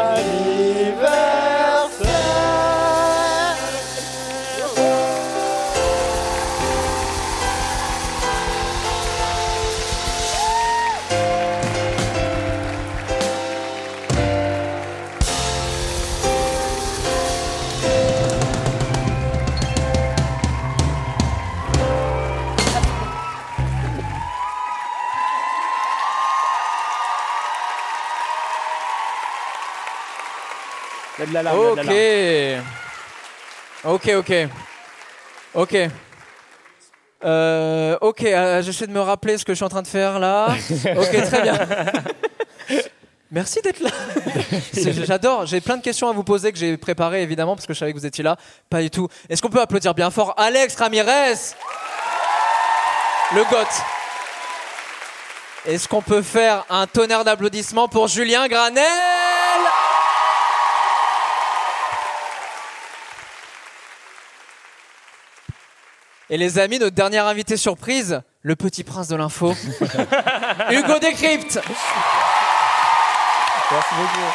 [31.28, 32.64] de la larme, il y a de la larme.
[33.84, 34.06] Ok.
[34.06, 34.48] Ok, ok.
[35.55, 35.76] Ok.
[37.24, 40.18] Euh, ok, euh, j'essaie de me rappeler ce que je suis en train de faire
[40.18, 40.48] là.
[40.96, 41.59] Ok, très bien.
[43.30, 43.90] Merci d'être là.
[45.06, 45.44] J'adore.
[45.46, 47.92] J'ai plein de questions à vous poser que j'ai préparées évidemment parce que je savais
[47.92, 48.36] que vous étiez là.
[48.70, 49.09] Pas du tout.
[49.28, 51.34] Est-ce qu'on peut applaudir bien fort Alex Ramirez?
[53.34, 53.66] Le GOT.
[55.66, 58.84] Est-ce qu'on peut faire un tonnerre d'applaudissements pour Julien Granel
[66.30, 69.55] Et les amis, notre dernier invité surprise, le petit prince de l'info,
[70.70, 71.59] Hugo Décrypte.
[73.70, 74.26] Merci beaucoup.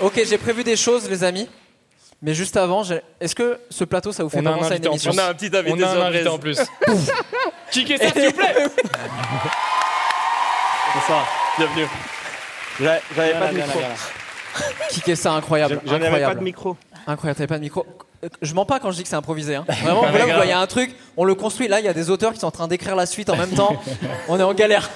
[0.00, 1.48] Ok, j'ai prévu des choses, les amis.
[2.22, 4.58] Mais juste avant, j'ai- est-ce que ce plateau, ça vous fait On a pas un
[4.60, 5.20] penser à une invité en émission plus.
[5.20, 6.58] On a un petit invité On a un invité en plus.
[7.70, 8.54] Kickez ça, s'il vous plaît
[10.94, 11.26] Bonsoir,
[11.58, 11.86] bienvenue.
[12.80, 13.80] J'a- J'avais pas de micro.
[14.90, 15.80] Kicker ça, incroyable.
[15.86, 16.76] J'en avais pas de micro.
[17.06, 17.86] Incroyable, t'avais pas de micro.
[18.24, 19.56] Euh, Je mens pas quand je dis que c'est improvisé.
[19.56, 19.64] hein.
[19.82, 20.36] Vraiment, là, vous grave.
[20.36, 21.68] voyez un truc, on le construit.
[21.68, 23.50] Là, il y a des auteurs qui sont en train d'écrire la suite en même
[23.50, 23.76] temps.
[24.28, 24.90] on est en galère.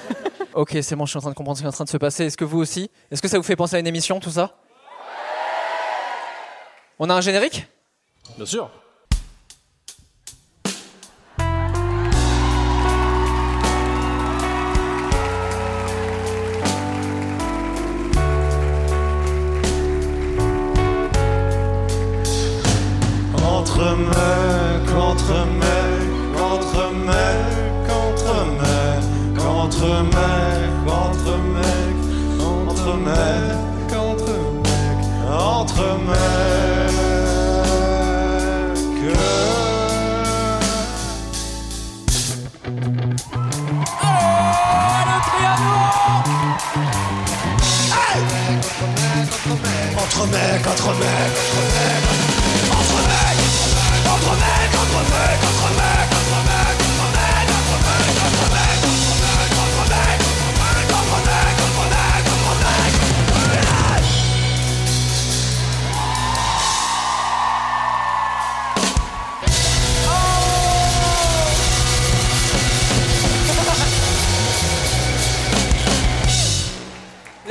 [0.54, 1.88] Ok, c'est bon, je suis en train de comprendre ce qui est en train de
[1.90, 2.24] se passer.
[2.26, 4.56] Est-ce que vous aussi Est-ce que ça vous fait penser à une émission, tout ça?
[6.98, 7.66] On a un générique?
[8.36, 8.70] Bien sûr.
[23.80, 29.06] Entre mecs, entre mecs, entre mecs, entre mecs,
[29.38, 29.94] entre mecs, entre
[30.28, 32.02] mecs, entre mecs,
[32.40, 34.34] entre mecs, entre
[35.28, 36.26] Entre mecs,
[50.02, 52.07] entre mecs, entre mecs, entre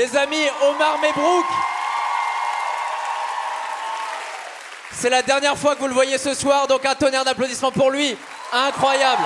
[0.07, 1.45] Les amis, Omar Mebrouk
[4.93, 7.91] C'est la dernière fois que vous le voyez ce soir, donc un tonnerre d'applaudissements pour
[7.91, 8.15] lui.
[8.53, 9.23] Incroyable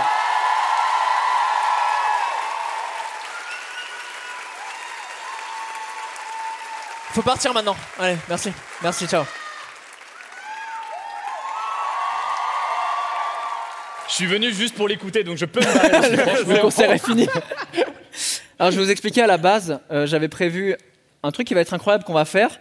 [7.13, 7.75] Faut partir maintenant.
[7.99, 8.51] Allez, merci.
[8.81, 9.23] Merci, ciao.
[14.07, 16.43] Je suis venu juste pour l'écouter, donc je peux me barrer.
[16.55, 17.27] Le concert est fini.
[18.61, 20.75] Alors, je vais vous expliquer à la base, euh, j'avais prévu
[21.23, 22.59] un truc qui va être incroyable qu'on va faire.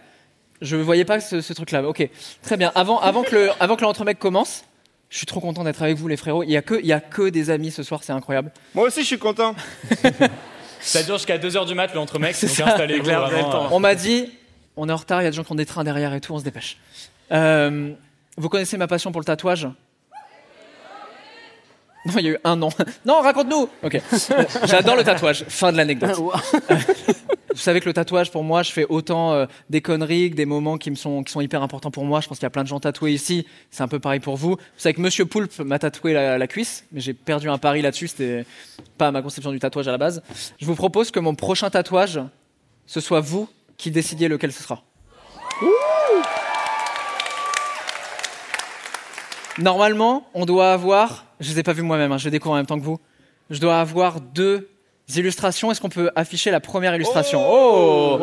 [0.59, 1.83] Je ne voyais pas ce, ce truc-là.
[1.87, 2.07] Ok,
[2.41, 2.71] très bien.
[2.73, 4.63] Avant, avant que le, avant que l'entremec commence,
[5.11, 6.41] je suis trop content d'être avec vous, les frérots.
[6.41, 8.51] Il n'y a, que- il y a que des amis ce soir, c'est incroyable.
[8.73, 9.53] Moi aussi, je suis content.
[10.81, 12.69] Ça dure jusqu'à 2h du mat, le entre mecs, C'est ça.
[12.69, 13.67] installez-vous vraiment.
[13.71, 14.31] On m'a dit,
[14.75, 16.19] on est en retard, il y a des gens qui ont des trains derrière et
[16.21, 16.77] tout, on se dépêche.
[17.31, 17.91] Euh,
[18.37, 19.67] vous connaissez ma passion pour le tatouage
[22.05, 22.69] Non, il y a eu un non.
[23.05, 24.01] Non, raconte-nous Ok.
[24.65, 25.45] J'adore le tatouage.
[25.47, 26.17] Fin de l'anecdote.
[27.51, 30.45] Vous savez que le tatouage, pour moi, je fais autant euh, des conneries que des
[30.45, 32.21] moments qui, me sont, qui sont hyper importants pour moi.
[32.21, 33.45] Je pense qu'il y a plein de gens tatoués ici.
[33.69, 34.51] C'est un peu pareil pour vous.
[34.51, 37.81] Vous savez que Monsieur Poulpe m'a tatoué la, la cuisse, mais j'ai perdu un pari
[37.81, 38.07] là-dessus.
[38.07, 38.45] C'était
[38.97, 40.23] pas ma conception du tatouage à la base.
[40.59, 42.21] Je vous propose que mon prochain tatouage,
[42.87, 44.83] ce soit vous qui décidiez lequel ce sera.
[49.61, 52.53] Normalement, on doit avoir, je ne les ai pas vus moi-même, hein, je les découvre
[52.53, 52.99] en même temps que vous,
[53.49, 54.69] je dois avoir deux
[55.15, 55.71] illustrations.
[55.71, 57.41] Est-ce qu'on peut afficher la première illustration?
[57.45, 58.17] Oh,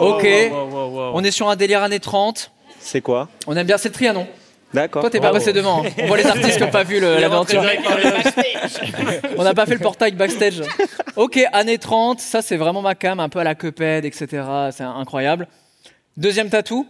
[0.00, 0.26] Ok.
[1.14, 2.50] On est sur un délire années 30.
[2.80, 3.28] C'est quoi?
[3.46, 4.26] On aime bien, c'est le Trianon.
[4.72, 5.02] D'accord.
[5.02, 5.84] Toi, t'es pas passé devant.
[5.84, 5.88] hein.
[6.02, 7.62] On voit les artistes qui n'ont pas vu l'aventure.
[9.36, 10.62] On n'a pas fait le portail backstage.
[11.16, 14.28] Ok, années 30, ça c'est vraiment ma cam, un peu à la Cuphead, etc.
[14.70, 15.48] C'est incroyable.
[16.16, 16.86] Deuxième tatou.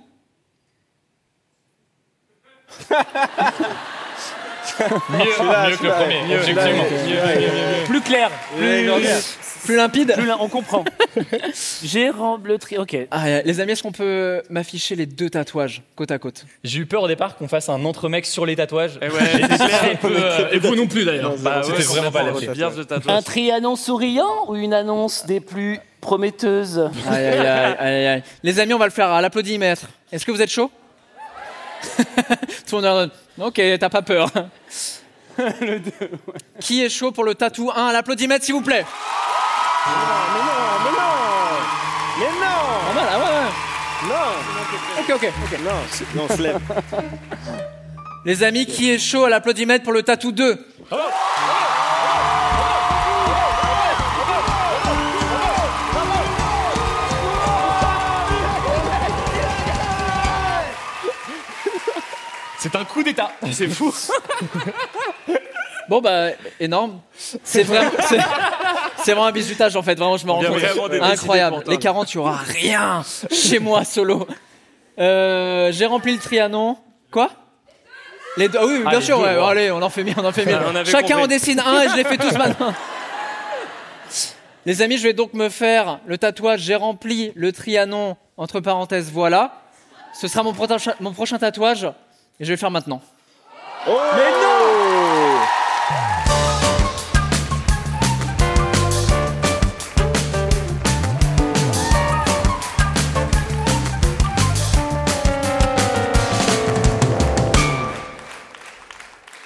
[5.10, 6.84] Mieux, mieux que le premier, objectivement.
[6.84, 7.84] Mieux, mieux, mieux, mieux.
[7.86, 8.88] Plus clair, plus,
[9.64, 10.14] plus limpide.
[10.14, 10.84] Plus on comprend.
[11.82, 12.78] Gérant le tri.
[12.78, 12.96] Ok.
[13.10, 16.44] Ah, les amis, est-ce qu'on peut m'afficher les deux tatouages côte à côte?
[16.64, 18.98] J'ai eu peur au départ qu'on fasse un entre-mec sur les tatouages.
[19.02, 21.36] ouais, peu, euh, et vous non plus d'ailleurs.
[21.38, 22.70] Bah C'était ouais, vraiment pas bien
[23.08, 26.90] Un trianon souriant ou une annonce des plus prometteuses?
[27.08, 28.22] Aïe, aïe, aïe, aïe, aïe.
[28.42, 29.88] Les amis, on va le faire à l'applaudimètre.
[30.12, 30.70] Est-ce que vous êtes chaud?
[32.68, 34.30] Tout le monde Ok, t'as pas peur.
[36.60, 38.84] Qui est chaud pour le tatou 1 à l'applaudimètre, s'il vous plaît
[39.86, 39.92] Mais
[40.40, 40.54] non,
[40.84, 41.14] mais non
[42.18, 43.50] Mais non Normal, ah ouais, ouais.
[44.08, 44.26] Non
[45.00, 45.58] Ok, ok, ok.
[45.64, 45.70] Non,
[46.14, 46.58] non, on se lève.
[48.24, 50.66] Les amis, qui est chaud à l'applaudimètre pour le tatou 2
[62.60, 63.92] C'est un coup d'état, c'est fou.
[65.88, 66.28] Bon bah
[66.60, 67.00] énorme.
[67.42, 68.18] C'est vraiment, c'est,
[68.98, 69.96] c'est vraiment un bisutage en fait.
[69.96, 70.92] Vraiment, je me rends compte.
[71.02, 71.64] Incroyable.
[71.66, 74.28] Les 40, il y aura rien chez moi solo.
[75.00, 76.76] Euh, J'ai rempli le Trianon.
[77.10, 77.30] Quoi?
[78.36, 79.44] Les deux, ah oui, bien sûr, deux, ouais, ouais.
[79.50, 80.60] allez, on en fait mille, on en fait mille.
[80.64, 81.14] On Chacun compris.
[81.24, 82.72] en dessine un et je les fais tous maintenant.
[84.66, 86.60] Les amis, je vais donc me faire le tatouage.
[86.60, 89.54] J'ai rempli le Trianon, entre parenthèses, voilà.
[90.12, 91.88] Ce sera mon, prochain- mon prochain tatouage
[92.40, 93.02] et je vais le faire maintenant.
[93.86, 95.40] Mais non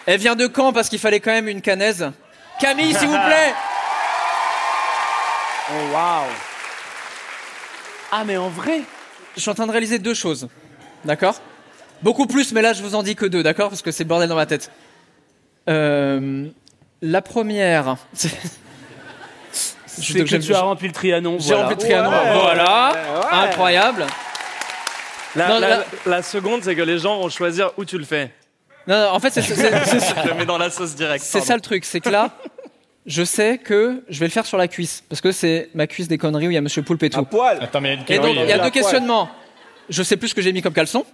[0.06, 2.12] Elle vient de quand Parce qu'il fallait quand même une canaise?
[2.60, 3.54] Camille, s'il vous plaît
[5.70, 6.26] Oh waouh
[8.12, 8.82] Ah mais en vrai
[9.34, 10.48] Je suis en train de réaliser deux choses.
[11.04, 11.40] D'accord?
[12.04, 14.08] Beaucoup plus, mais là, je vous en dis que deux, d'accord Parce que c'est le
[14.08, 14.70] bordel dans ma tête.
[15.68, 16.46] Euh,
[17.02, 17.96] la première.
[18.12, 18.28] c'est-
[20.12, 21.38] que j'aime- tu as rempli le Trianon.
[21.38, 21.62] J'ai voilà.
[21.68, 22.40] rempli le Trianon, Ouais.
[22.40, 22.92] voilà.
[22.92, 23.48] Ouais.
[23.48, 24.06] Incroyable.
[25.36, 28.04] La, Non, la- la- la seconde, c'est que les gens vont choisir où tu le
[28.04, 28.30] fais.
[28.86, 29.54] Non, non, en fait, c'est c'est-
[30.24, 31.24] Je le mets dans la sauce directe.
[31.24, 31.84] c'est ça le truc.
[31.86, 32.30] C'est que là,
[33.06, 35.02] je sais que je vais le faire sur la cuisse.
[35.08, 37.24] Parce que c'est ma cuisse des conneries où il y a Monsieur Poulpe et tout.
[37.24, 39.28] Poil Attends, mais Et donc, il y a deux questionnements.
[39.88, 41.04] Je sais plus ce que j'ai mis comme caleçon.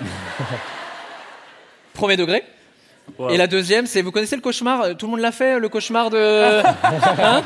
[1.94, 2.44] Premier degré.
[3.18, 3.30] Wow.
[3.30, 5.68] Et la deuxième, c'est vous connaissez le cauchemar euh, Tout le monde l'a fait, le
[5.68, 6.62] cauchemar de.
[6.64, 7.42] Hein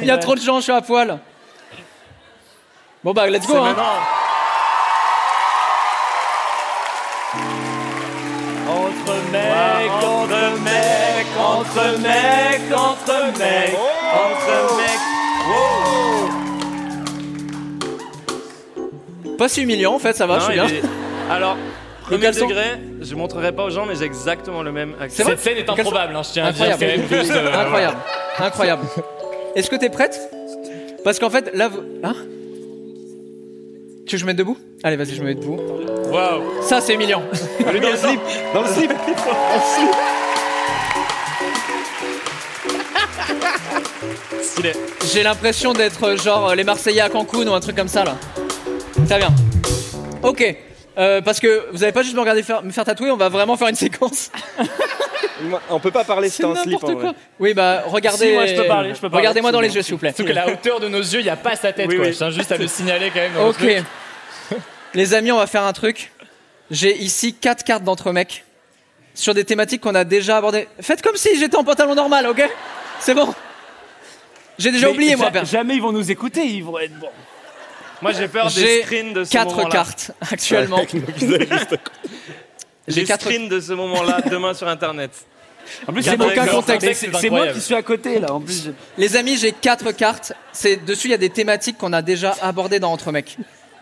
[0.00, 1.18] Il y a trop de gens, je suis à poil.
[3.04, 3.56] Bon bah, let's go.
[3.56, 3.76] Hein.
[8.68, 13.78] Entre mecs, entre mecs, entre mecs, entre mecs,
[19.38, 20.66] Pas si humiliant en fait, ça va, Non, je suis bien.
[20.66, 20.82] est-
[21.30, 22.64] Alors, Le premier caleçon degré,
[23.00, 25.24] je montrerai pas aux gens, mais j'ai exactement le même accent.
[25.24, 27.02] Cette scène est improbable, hein, je tiens à dire Incroyable.
[27.08, 27.96] quand même juste, euh, Incroyable.
[28.38, 28.82] Incroyable.
[29.54, 30.18] Est-ce que t'es prête?
[31.04, 31.80] Parce qu'en fait, là, vous...
[32.02, 32.14] Hein?
[34.06, 34.56] Tu veux que je me mette debout?
[34.82, 35.58] Allez, vas-y, je me mets debout.
[36.10, 36.42] Waouh.
[36.62, 37.22] Ça, c'est humiliant.
[37.70, 38.20] Lui dans le slip
[38.54, 39.90] Dans le slip Dans le slip
[44.42, 44.72] Stylé.
[45.12, 48.04] J'ai l'impression d'être euh, genre euh, les Marseillais à Cancun ou un truc comme ça
[48.04, 48.16] là.
[49.06, 49.34] Très bien.
[50.22, 50.56] Ok.
[50.98, 53.28] Euh, parce que vous avez pas juste me regarder faire, me faire tatouer, on va
[53.28, 54.30] vraiment faire une séquence.
[55.70, 57.12] On peut pas parler si t'es en slip en vrai.
[57.38, 58.26] Oui, bah regardez.
[58.30, 59.18] Si, moi, je peux parler, je peux parler.
[59.22, 60.12] Regardez-moi dans les yeux, s'il vous plaît.
[60.16, 62.06] Sauf que la hauteur de nos yeux, il n'y a pas sa tête, Oui, quoi.
[62.06, 62.12] oui.
[62.12, 63.34] Je tiens juste à le signaler quand même.
[63.34, 63.56] dans le Ok.
[63.58, 63.84] truc.
[64.94, 66.10] Les amis, on va faire un truc.
[66.72, 68.44] J'ai ici quatre cartes d'entre mecs
[69.14, 70.66] sur des thématiques qu'on a déjà abordées.
[70.80, 72.42] Faites comme si j'étais en pantalon normal, ok?
[72.98, 73.32] C'est bon.
[74.58, 75.30] J'ai déjà Mais oublié, moi.
[75.44, 77.10] Jamais ils vont nous écouter, ils vont être bons.
[78.02, 79.70] Moi, j'ai peur des J'ai screens de ce quatre moment-là.
[79.70, 80.82] cartes actuellement.
[82.86, 85.10] J'ai quatre- screens de ce moment-là demain sur Internet.
[85.86, 87.06] En plus, c'est aucun contexte.
[87.20, 88.32] C'est moi qui suis à côté là.
[88.32, 90.32] En plus, je- Les amis, j'ai quatre cartes.
[90.52, 93.36] C'est dessus, il y a des thématiques qu'on a déjà abordées dans Entre mecs.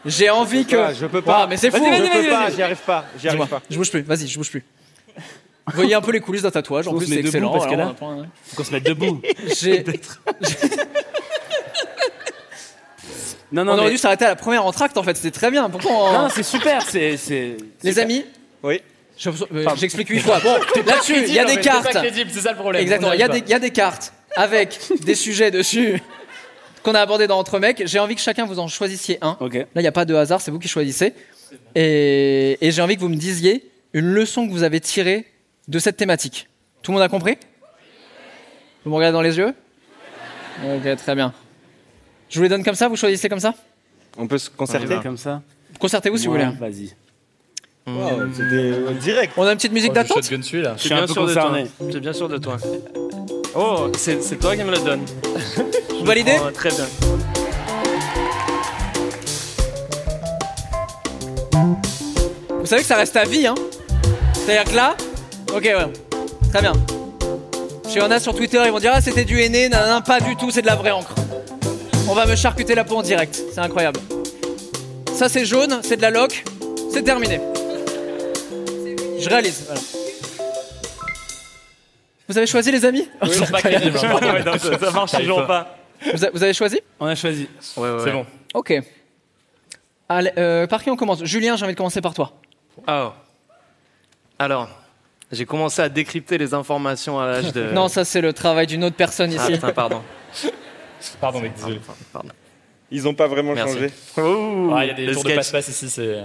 [0.04, 0.76] J'ai envie que.
[0.76, 1.40] Ah, je peux pas.
[1.42, 1.76] Ah, mais c'est fou.
[1.78, 3.04] Je peux pas, j'y arrive pas.
[3.20, 3.62] J'y arrive pas.
[3.70, 4.02] je bouge plus.
[4.02, 4.64] Vas-y, je bouge plus.
[5.68, 6.86] Vous voyez un peu les coulisses d'un tatouage.
[6.88, 7.52] En plus, c'est excellent.
[7.52, 9.20] parce que là- faut qu'on se mette debout.
[9.60, 9.84] J'ai.
[13.52, 15.16] Non, On non, aurait mais- dû s'arrêter à la première entracte en fait.
[15.16, 15.70] C'était très bien.
[15.70, 16.82] Pourquoi on- non, c'est super.
[16.82, 17.56] C'est c'est.
[17.82, 18.24] Les amis,
[18.62, 18.80] Oui.
[19.18, 20.40] je- euh, j'explique une fois.
[20.40, 20.54] Bon,
[20.86, 21.92] là-dessus, il y a des C'est cartes.
[21.92, 22.82] pas crédible, c'est ça le problème.
[22.82, 23.10] Exactement.
[23.10, 26.02] On Il y, a des, il y a des cartes avec des sujets dessus
[26.82, 27.82] qu'on a abordés dans Entre mecs.
[27.86, 29.36] J'ai envie que chacun vous en choisissiez un.
[29.40, 29.54] Ok.
[29.54, 31.14] Là, il n'y a pas de hasard, c'est vous qui choisissez.
[31.76, 35.24] Et, et j'ai envie que vous me disiez une leçon que vous avez tirée
[35.68, 36.48] de cette thématique.
[36.82, 37.38] Tout le monde a compris?
[38.84, 39.54] Vous me regardez dans les yeux?
[40.64, 41.32] Ok, très bien.
[42.28, 43.54] Je vous les donne comme ça, vous choisissez comme ça
[44.18, 44.98] On peut se concerter.
[45.02, 45.42] Comme ça.
[45.78, 46.48] Concertez-vous si vous voulez.
[46.58, 46.94] Vas-y.
[47.86, 49.32] Wow, C'était euh, direct.
[49.36, 50.58] On a une petite musique Oh, d'attente je suis
[50.88, 51.42] bien peu sûr de toi.
[51.44, 51.66] concerné.
[51.80, 52.56] Je suis bien sûr de toi.
[53.54, 55.04] Oh, c'est toi qui me le donne.
[56.00, 56.86] Vous validez Oh, Très bien.
[62.60, 63.54] Vous savez que ça reste à vie, hein
[64.34, 64.96] C'est-à-dire que là,
[65.54, 65.92] ok, ouais,
[66.52, 66.72] très bien.
[67.88, 70.34] Chez Yana sur Twitter, ils vont dire ah c'était du henné, non, non, pas du
[70.36, 71.14] tout, c'est de la vraie encre.
[72.08, 74.00] On va me charcuter la peau en direct, c'est incroyable.
[75.12, 76.44] Ça c'est jaune, c'est de la loc,
[76.92, 77.40] c'est terminé.
[79.18, 79.64] Je réalise.
[79.66, 79.80] voilà.
[82.28, 83.98] Vous avez choisi les amis C'est pas crédible.
[84.02, 85.76] Ouais, non, ça, ça marche toujours pas.
[86.14, 87.48] vous, a- vous avez choisi On a choisi.
[87.76, 88.12] Ouais, ouais, C'est ouais.
[88.12, 88.26] bon.
[88.54, 88.74] Ok.
[90.08, 91.24] Allez, euh, par qui on commence?
[91.24, 92.32] Julien, j'ai envie de commencer par toi.
[92.88, 93.10] Oh.
[94.38, 94.68] Alors,
[95.32, 97.70] j'ai commencé à décrypter les informations à l'âge de.
[97.72, 99.52] Non, ça c'est le travail d'une autre personne Ah ici.
[99.52, 100.02] putain, pardon.
[101.20, 101.80] Pardon, mec, désolé.
[101.84, 102.28] Pardon, pardon.
[102.90, 103.74] Ils ont pas vraiment Merci.
[103.74, 103.90] changé.
[104.74, 106.22] Ah, il y a des tours de passe-passe ici, c'est.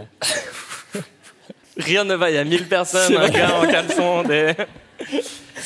[1.78, 4.54] Rien ne va, il y a 1000 personnes, un gars en caleçon, des...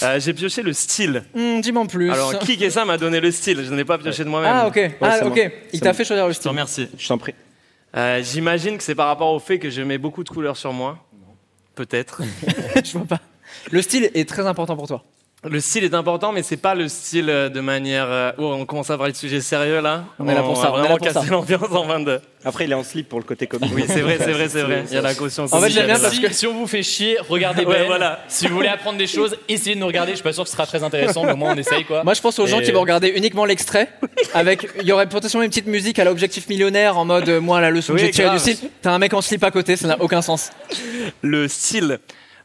[0.04, 1.24] Euh, j'ai pioché le style.
[1.34, 2.12] Hmm, Dis-moi en plus.
[2.12, 4.52] Alors, qui et ça m'a donné le style Je n'ai pas pioché de moi-même.
[4.54, 4.92] ah ok.
[5.00, 5.36] ah ok.
[5.36, 5.46] moi.
[5.72, 6.50] Il t'a fait choisir le Je te style.
[6.50, 6.90] remercie.
[6.98, 7.34] Je t'en prie.
[7.96, 10.74] Euh, J'imagine que c'est par rapport au fait que je mets beaucoup de couleurs sur
[10.74, 10.98] moi.
[11.76, 12.22] Peut-être.
[12.84, 13.22] je vois pas.
[13.72, 15.02] Le style est très important pour toi.
[15.48, 18.08] Le style est important, mais c'est pas le style euh, de manière.
[18.10, 20.06] euh, Oh, on commence à parler de sujets sérieux là.
[20.20, 22.20] On est là pour ça, on est là Vraiment pour casser l'ambiance en 22.
[22.44, 23.72] Après, il est en slip pour le côté comique.
[23.74, 24.84] Oui, c'est vrai, c'est vrai, c'est vrai.
[24.90, 25.46] Il y a la caution.
[25.52, 27.86] En fait, j'aime bien parce que si on vous fait chier, regardez Ouais, Ben.
[27.88, 28.20] voilà.
[28.28, 30.12] Si vous voulez apprendre des choses, essayez de nous regarder.
[30.12, 32.04] Je suis pas sûr que ce sera très intéressant, mais au moins on essaye quoi.
[32.04, 33.90] Moi, je pense aux gens Et- qui vont regarder uniquement l'extrait.
[34.34, 37.62] Avec, il y aurait potentiellement une petite musique à l'objectif millionnaire en mode, euh, moi,
[37.62, 38.58] la leçon que Oui, j'ai tirée du style.
[38.82, 40.50] T'as un mec en slip à côté, ça n'a aucun sens.
[41.22, 42.00] le style,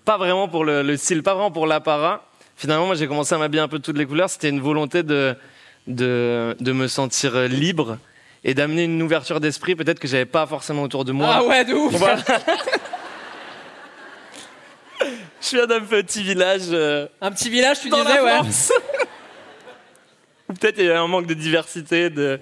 [0.05, 2.25] pas vraiment pour le, le style, pas vraiment pour l'apparat.
[2.61, 4.29] Finalement, moi, j'ai commencé à m'habiller un peu de toutes les couleurs.
[4.29, 5.35] C'était une volonté de,
[5.87, 7.97] de, de me sentir libre
[8.45, 11.29] et d'amener une ouverture d'esprit, peut-être que j'avais pas forcément autour de moi.
[11.31, 11.95] Ah ouais, de ouf.
[11.95, 12.19] Voilà.
[15.41, 16.65] Je viens d'un petit village.
[16.71, 18.35] euh, Un petit village, tu dans disais, la ouais.
[18.41, 18.73] France.
[20.49, 22.39] Peut-être il y a un manque de diversité, de,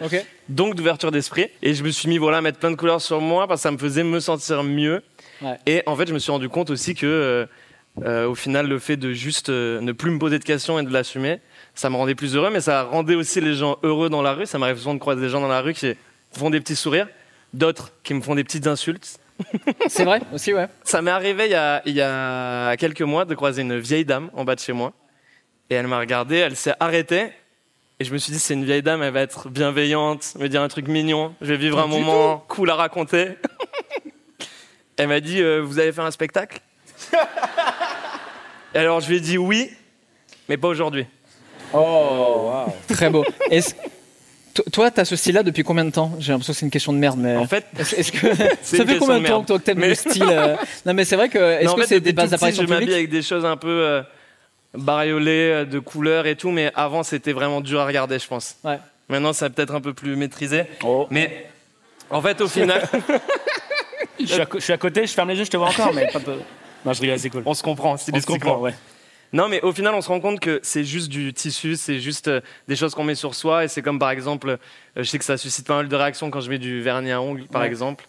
[0.48, 1.48] donc d'ouverture d'esprit.
[1.62, 3.62] Et je me suis mis voilà, à mettre plein de couleurs sur moi parce que
[3.64, 5.02] ça me faisait me sentir mieux.
[5.42, 5.58] Ouais.
[5.66, 7.46] Et en fait, je me suis rendu compte aussi que, euh,
[8.04, 10.92] au final, le fait de juste euh, ne plus me poser de questions et de
[10.92, 11.40] l'assumer,
[11.74, 14.46] ça me rendait plus heureux, mais ça rendait aussi les gens heureux dans la rue.
[14.46, 15.94] Ça m'arrive souvent de croiser des gens dans la rue qui
[16.32, 17.08] font des petits sourires,
[17.52, 19.18] d'autres qui me font des petites insultes.
[19.88, 20.66] C'est vrai, aussi, ouais.
[20.82, 24.04] Ça m'est arrivé il y, a, il y a quelques mois de croiser une vieille
[24.04, 24.92] dame en bas de chez moi.
[25.70, 27.30] Et elle m'a regardé, elle s'est arrêtée.
[28.00, 30.62] Et je me suis dit, c'est une vieille dame, elle va être bienveillante, me dire
[30.62, 31.34] un truc mignon.
[31.40, 33.30] Je vais vivre Pas un moment cool à raconter.
[34.96, 36.60] elle m'a dit, euh, vous avez fait un spectacle?
[38.80, 39.70] alors je lui ai dit oui,
[40.48, 41.06] mais pas aujourd'hui.
[41.74, 43.24] Oh, Très beau.
[43.50, 43.74] Est-ce-
[44.54, 46.12] to- Toi, t'as ce style-là depuis combien de temps?
[46.18, 47.36] J'ai l'impression que c'est une question de merde, mais.
[47.36, 49.94] En fait, est-ce que ça fait combien de temps que toi que t'aimes Mais- le
[49.94, 50.56] style euh,
[50.86, 51.38] Non, mais c'est vrai que.
[51.38, 53.56] Est-ce Non, en que fait, c'est des bases d'apparition Je m'habille avec des choses un
[53.56, 54.02] peu euh,
[54.74, 58.56] bariolées, euh, de couleurs et tout, mais avant c'était vraiment dur à regarder, je pense.
[58.64, 58.78] Ouais.
[59.08, 60.64] Maintenant, c'est peut-être un peu plus maîtrisé.
[61.10, 61.46] Mais
[62.10, 62.82] en fait, au final.
[64.20, 65.92] Je suis, à, je suis à côté, je ferme les yeux, je te vois encore,
[65.94, 66.34] mais pas peu.
[66.84, 67.42] Non, je rigole, c'est cool.
[67.46, 68.38] On se comprend, se stylistiquement.
[68.52, 68.74] comprend, ouais.
[69.32, 72.28] Non, mais au final, on se rend compte que c'est juste du tissu, c'est juste
[72.28, 73.64] euh, des choses qu'on met sur soi.
[73.64, 74.56] Et c'est comme par exemple, euh,
[74.96, 77.20] je sais que ça suscite pas mal de réactions quand je mets du vernis à
[77.20, 77.66] ongles, par Ouais.
[77.68, 78.06] exemple,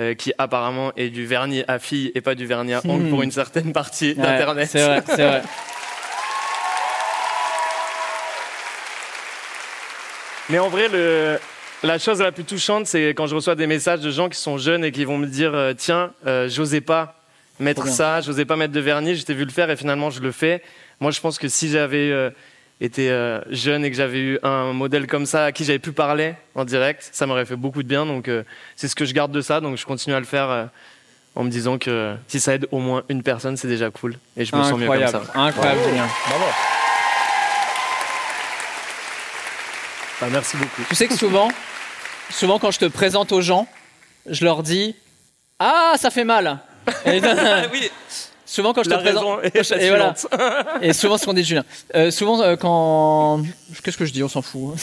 [0.00, 3.10] euh, qui apparemment est du vernis à fille et pas du vernis à ongles Hmm.
[3.10, 4.68] pour une certaine partie Ouais, d'Internet.
[4.68, 5.42] c'est vrai, c'est vrai.
[10.48, 11.38] Mais en vrai, le,
[11.82, 14.58] la chose la plus touchante, c'est quand je reçois des messages de gens qui sont
[14.58, 17.14] jeunes et qui vont me dire Tiens, euh, j'osais pas
[17.60, 17.92] mettre bien.
[17.92, 20.32] ça, j'osais pas mettre de vernis, je t'ai vu le faire et finalement je le
[20.32, 20.62] fais.
[21.00, 22.30] Moi, je pense que si j'avais euh,
[22.80, 25.92] été euh, jeune et que j'avais eu un modèle comme ça à qui j'avais pu
[25.92, 28.04] parler en direct, ça m'aurait fait beaucoup de bien.
[28.06, 28.42] Donc, euh,
[28.76, 29.60] c'est ce que je garde de ça.
[29.60, 30.64] Donc, je continue à le faire euh,
[31.34, 34.18] en me disant que si ça aide au moins une personne, c'est déjà cool.
[34.36, 35.18] Et je me sens mieux comme ça.
[35.18, 36.06] Incroyable, incroyable, Julien.
[36.28, 36.44] Bravo.
[40.20, 40.82] Bah, merci beaucoup.
[40.88, 41.48] Tu sais que souvent,
[42.30, 43.68] souvent quand je te présente aux gens,
[44.26, 44.96] je leur dis
[45.58, 46.58] Ah, ça fait mal.
[47.72, 47.90] Oui.
[48.48, 49.44] Souvent quand je te La présente.
[49.44, 50.12] est et voilà.
[50.12, 50.26] passionnante.
[50.82, 51.64] Et souvent ce qu'on dit Julien.
[51.96, 53.42] Euh, souvent euh, quand.
[53.82, 54.22] Qu'est-ce que je dis?
[54.22, 54.76] On s'en fout.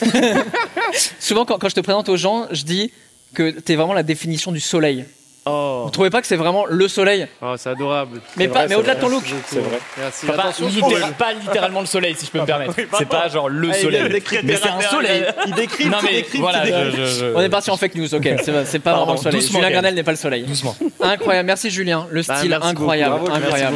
[1.20, 2.92] souvent quand, quand je te présente aux gens, je dis
[3.34, 5.06] que t'es vraiment la définition du soleil.
[5.46, 5.82] Oh.
[5.86, 8.22] Vous trouvez pas que c'est vraiment le soleil Oh, c'est adorable.
[8.38, 9.24] Mais, pas, mais au-delà de ton look.
[9.46, 9.78] C'est vrai.
[9.98, 10.26] Merci.
[10.30, 12.74] Enfin, pas, littéralement le soleil, si je peux me permettre.
[12.98, 14.10] C'est pas genre le Ah, il soleil.
[14.10, 15.26] décrit Mais c'est un soleil.
[15.46, 17.06] Il décrit, Non, il mais décrit, voilà, il je- décrit.
[17.06, 18.24] je- je- On est parti en fake news, ok.
[18.66, 19.42] C'est pas Pardon, vraiment le soleil.
[19.42, 20.44] doucement, Julien Granel n'est pas le soleil.
[20.44, 20.76] Doucement.
[21.02, 22.08] Incroyable, merci Julien.
[22.10, 23.26] Le Bah, style incroyable, beaucoup.
[23.26, 23.76] Bravo, incroyable.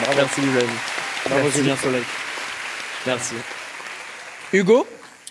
[0.00, 0.66] Merci beaucoup.
[1.28, 1.50] Bravo.
[1.50, 2.02] Julien Soleil.
[3.06, 3.34] Merci.
[4.52, 4.86] Hugo,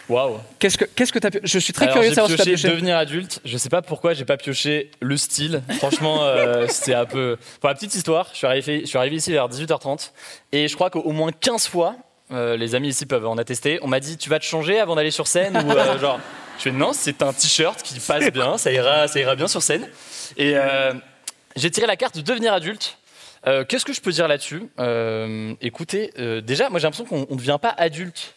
[0.07, 0.37] Waouh.
[0.59, 1.29] qu'est-ce que qu'est-ce que t'as.
[1.43, 2.75] Je suis très Alors, curieux de savoir si t'as pioché pioché.
[2.75, 3.39] devenir adulte.
[3.43, 5.63] Je sais pas pourquoi j'ai pas pioché le style.
[5.79, 7.37] Franchement, euh, c'était un peu.
[7.59, 10.11] Pour la petite histoire, je suis arrivé, je suis arrivé ici vers 18h30
[10.51, 11.95] et je crois qu'au moins 15 fois,
[12.31, 14.95] euh, les amis ici peuvent en attester, on m'a dit tu vas te changer avant
[14.95, 16.19] d'aller sur scène ou euh, genre.
[16.57, 19.61] Je fais non, c'est un t-shirt qui passe bien, ça ira, ça ira bien sur
[19.61, 19.87] scène.
[20.37, 20.93] Et euh,
[21.55, 22.97] j'ai tiré la carte de devenir adulte.
[23.45, 24.63] Euh, Qu'est-ce que je peux dire là-dessus?
[25.61, 26.11] Écoutez,
[26.43, 28.35] déjà, moi j'ai l'impression qu'on ne devient pas adulte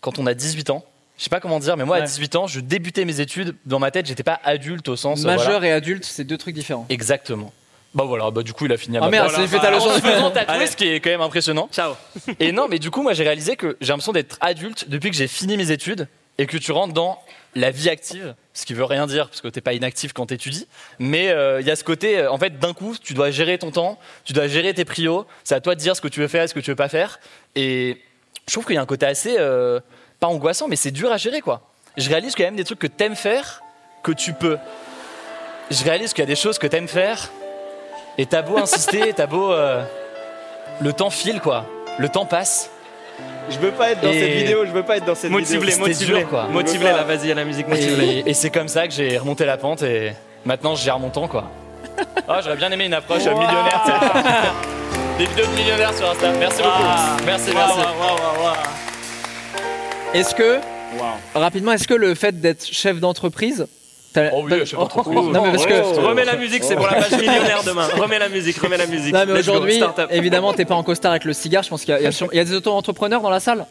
[0.00, 0.84] quand on a 18 ans.
[1.20, 2.06] Je sais pas comment dire, mais moi à Ouais.
[2.06, 3.54] 18 ans, je débutais mes études.
[3.66, 5.22] Dans ma tête, j'étais pas adulte au sens.
[5.22, 5.66] euh, Majeur voilà.
[5.68, 6.86] et adulte, c'est deux trucs différents.
[6.88, 7.52] Exactement.
[7.92, 9.40] Bah voilà, bah du coup il a fini à Ah merde, place.
[9.42, 9.90] c'est fait ta leçon.
[9.90, 11.68] En se faisant tatouer, ce qui est quand même impressionnant.
[11.72, 11.92] Ciao.
[12.38, 15.16] Et non, mais du coup, moi j'ai réalisé que j'ai l'impression d'être adulte depuis que
[15.16, 17.18] j'ai fini mes études et que tu rentres dans
[17.54, 20.68] la vie active, ce qui veut rien dire parce que t'es pas inactif quand t'étudies,
[21.00, 23.58] mais euh, il y a ce côté, euh, en fait, d'un coup, tu dois gérer
[23.58, 26.20] ton temps, tu dois gérer tes prios, c'est à toi de dire ce que tu
[26.20, 27.18] veux faire et ce que tu veux pas faire,
[27.56, 28.00] et
[28.48, 29.80] je trouve qu'il y a un côté assez, euh,
[30.20, 31.62] pas angoissant, mais c'est dur à gérer quoi.
[31.96, 33.62] Je réalise qu'il y a même des trucs que t'aimes faire,
[34.02, 34.58] que tu peux.
[35.70, 37.30] Je réalise qu'il y a des choses que t'aimes faire,
[38.18, 39.82] et t'as beau insister, t'as beau, euh,
[40.80, 41.64] le temps file quoi,
[41.98, 42.70] le temps passe.
[43.50, 45.72] Je veux pas être dans Et- cette vidéo, je veux pas être dans cette Motive-les,
[45.72, 45.86] vidéo.
[45.86, 46.24] Motive-les.
[46.52, 48.06] Motive-les, là, vas-y, à la musique, motive-les.
[48.20, 50.12] Et, et c'est comme ça que j'ai remonté la pente et,
[50.44, 51.44] Maintenant, je gère mon temps, quoi.
[52.28, 53.98] Ah, j'aurais bien aimé une approche millionnaire, tu sais.
[55.18, 56.30] Des vidéos de millionnaires sur Insta.
[56.32, 57.24] Merci beaucoup.
[57.26, 58.79] Merci, merci.
[60.14, 60.58] Est-ce que,
[61.34, 63.66] rapidement, est-ce que le fait d'être chef d'entreprise.
[64.12, 65.14] t'as- Oh oui, chef d'entreprise.
[65.14, 66.00] Non, mais parce que.
[66.00, 67.86] Remets la musique, c'est pour la page millionnaire demain.
[67.96, 69.12] Remets la musique, remets la musique.
[69.14, 69.80] Non, mais aujourd'hui,
[70.10, 71.62] évidemment, t'es pas en costard avec le cigare.
[71.62, 73.30] Je pense qu'il y a, il y a sûrement- il y a des auto-entrepreneurs dans
[73.30, 73.66] la salle.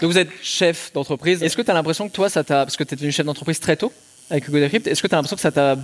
[0.00, 1.40] Donc vous êtes chef d'entreprise.
[1.42, 2.64] Est-ce que tu as l'impression que toi, ça t'a.
[2.66, 3.92] Parce que tu étais une chef d'entreprise très tôt
[4.28, 5.76] avec Hugo Decrypt, est-ce que tu as l'impression que ça t'a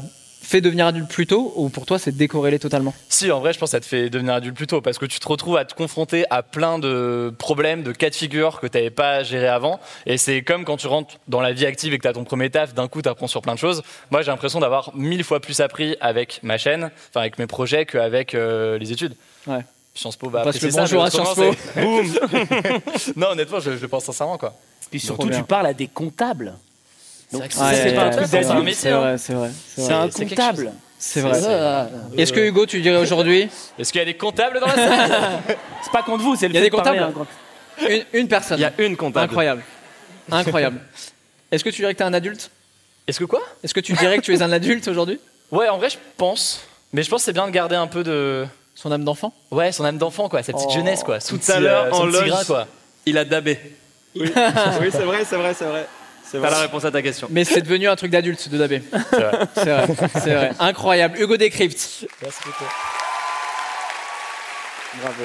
[0.42, 2.94] fait devenir adulte plus tôt ou pour toi c'est décorrélé totalement?
[3.08, 5.06] Si, en vrai, je pense que ça te fait devenir adulte plus tôt parce que
[5.06, 8.66] tu te retrouves à te confronter à plein de problèmes, de cas de figure que
[8.66, 9.80] tu n'avais pas géré avant.
[10.06, 12.24] Et c'est comme quand tu rentres dans la vie active et que tu as ton
[12.24, 13.82] premier taf, d'un coup tu apprends sur plein de choses.
[14.10, 17.86] Moi, j'ai l'impression d'avoir mille fois plus appris avec ma chaîne, enfin avec mes projets,
[17.86, 19.14] qu'avec euh, les études.
[19.46, 19.64] Ouais.
[19.94, 21.54] Sciences Po, bah, le ça, bonjour mais à Sciences Po.
[21.80, 22.14] Boum
[23.16, 24.54] Non, honnêtement, je, je le pense sincèrement, quoi.
[24.90, 26.54] Puis surtout, tu parles à des comptables.
[27.32, 28.98] Donc, que ça, c'est- pas un métier, C'est hein.
[29.00, 29.50] vrai, c'est vrai.
[29.76, 30.72] C'est un comptable.
[30.98, 31.38] C'est vrai.
[32.18, 33.48] Est-ce que Hugo, tu dirais aujourd'hui
[33.78, 35.10] Est-ce qu'il y a des comptables dans la salle
[35.82, 37.26] C'est pas contre vous, c'est le Il y a des comptables un grand-
[37.88, 38.58] une, une personne.
[38.58, 39.24] Il y a une comptable.
[39.24, 39.62] Incroyable.
[40.30, 40.80] Incroyable.
[41.52, 42.50] Est-ce que tu dirais que tu es un adulte?
[43.06, 43.40] Est-ce que quoi?
[43.64, 45.18] Est-ce que tu dirais que tu es un adulte aujourd'hui?
[45.50, 46.60] Ouais, en vrai, je pense.
[46.92, 48.46] Mais je pense que c'est bien de garder un peu de.
[48.74, 49.32] Son âme d'enfant?
[49.50, 50.42] Ouais, son âme d'enfant, quoi.
[50.42, 50.74] Sa petite Oh.
[50.74, 51.18] jeunesse, quoi.
[51.18, 52.66] Tout petit, à l'heure, euh, en loge, quoi.
[53.06, 53.58] il a dabé.
[54.16, 54.30] Oui,
[54.80, 55.86] oui c'est vrai, c'est vrai, c'est vrai.
[56.30, 57.26] C'est T'as la réponse à ta question.
[57.30, 58.82] Mais c'est devenu un truc d'adulte de dabé.
[59.10, 59.38] C'est vrai.
[59.54, 60.52] C'est vrai, c'est vrai.
[60.60, 61.18] Incroyable.
[61.18, 62.06] Hugo Décrypte.
[62.22, 62.64] Merci beaucoup.
[65.02, 65.22] Bravo.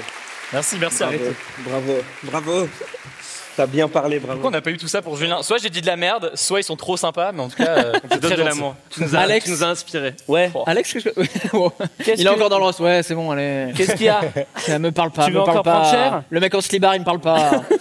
[0.52, 1.04] Merci, merci.
[1.04, 1.24] Bravo.
[1.60, 2.04] Bravo.
[2.24, 2.70] Bravo.
[3.58, 4.34] T'as bien parlé, bravo.
[4.34, 6.32] Pourquoi on n'a pas eu tout ça pour Julien Soit j'ai dit de la merde,
[6.36, 8.76] soit ils sont trop sympas, mais en tout cas, euh, On te donne de l'amour.
[8.90, 9.46] Tu nous as, Alex.
[9.46, 10.14] tu nous as inspiré.
[10.28, 10.52] Ouais.
[10.66, 11.56] Alex, qu'est-ce que...
[11.56, 11.72] Wow.
[12.04, 12.80] Qu'est-ce il est que- encore dans le rose.
[12.82, 13.72] Ouais, c'est bon, allez.
[13.76, 14.22] Qu'est-ce qu'il y a
[14.58, 15.26] Ça me parle pas.
[15.26, 15.80] Tu me veux parle encore pas.
[15.80, 16.24] prendre cher?
[16.30, 17.52] Le mec en slibard, il me parle pas.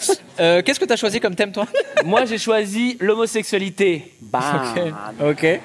[0.41, 1.65] Euh, qu'est-ce que t'as choisi comme thème, toi?
[2.05, 4.13] Moi, j'ai choisi l'homosexualité.
[4.21, 4.43] Bam.
[5.25, 5.61] Ok.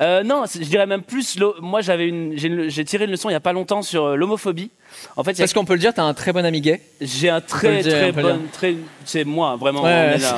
[0.00, 1.36] Euh, non, je dirais même plus.
[1.60, 4.70] Moi, j'avais une, j'ai tiré une leçon il y a pas longtemps sur euh, l'homophobie.
[5.16, 6.80] En fait, a- Parce qu'on peut le dire, t'as un très bon ami gay.
[7.00, 9.82] j'ai un très dire, très bon, très, c'est moi vraiment.
[9.82, 10.18] Ouais, on est ouais.
[10.18, 10.36] là,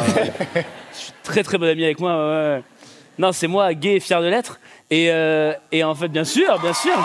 [0.94, 2.60] je suis très très bon ami avec moi.
[3.18, 4.58] Non, c'est moi, gay et fier de l'être.
[4.90, 6.96] Et, euh, et en fait, bien sûr, bien sûr.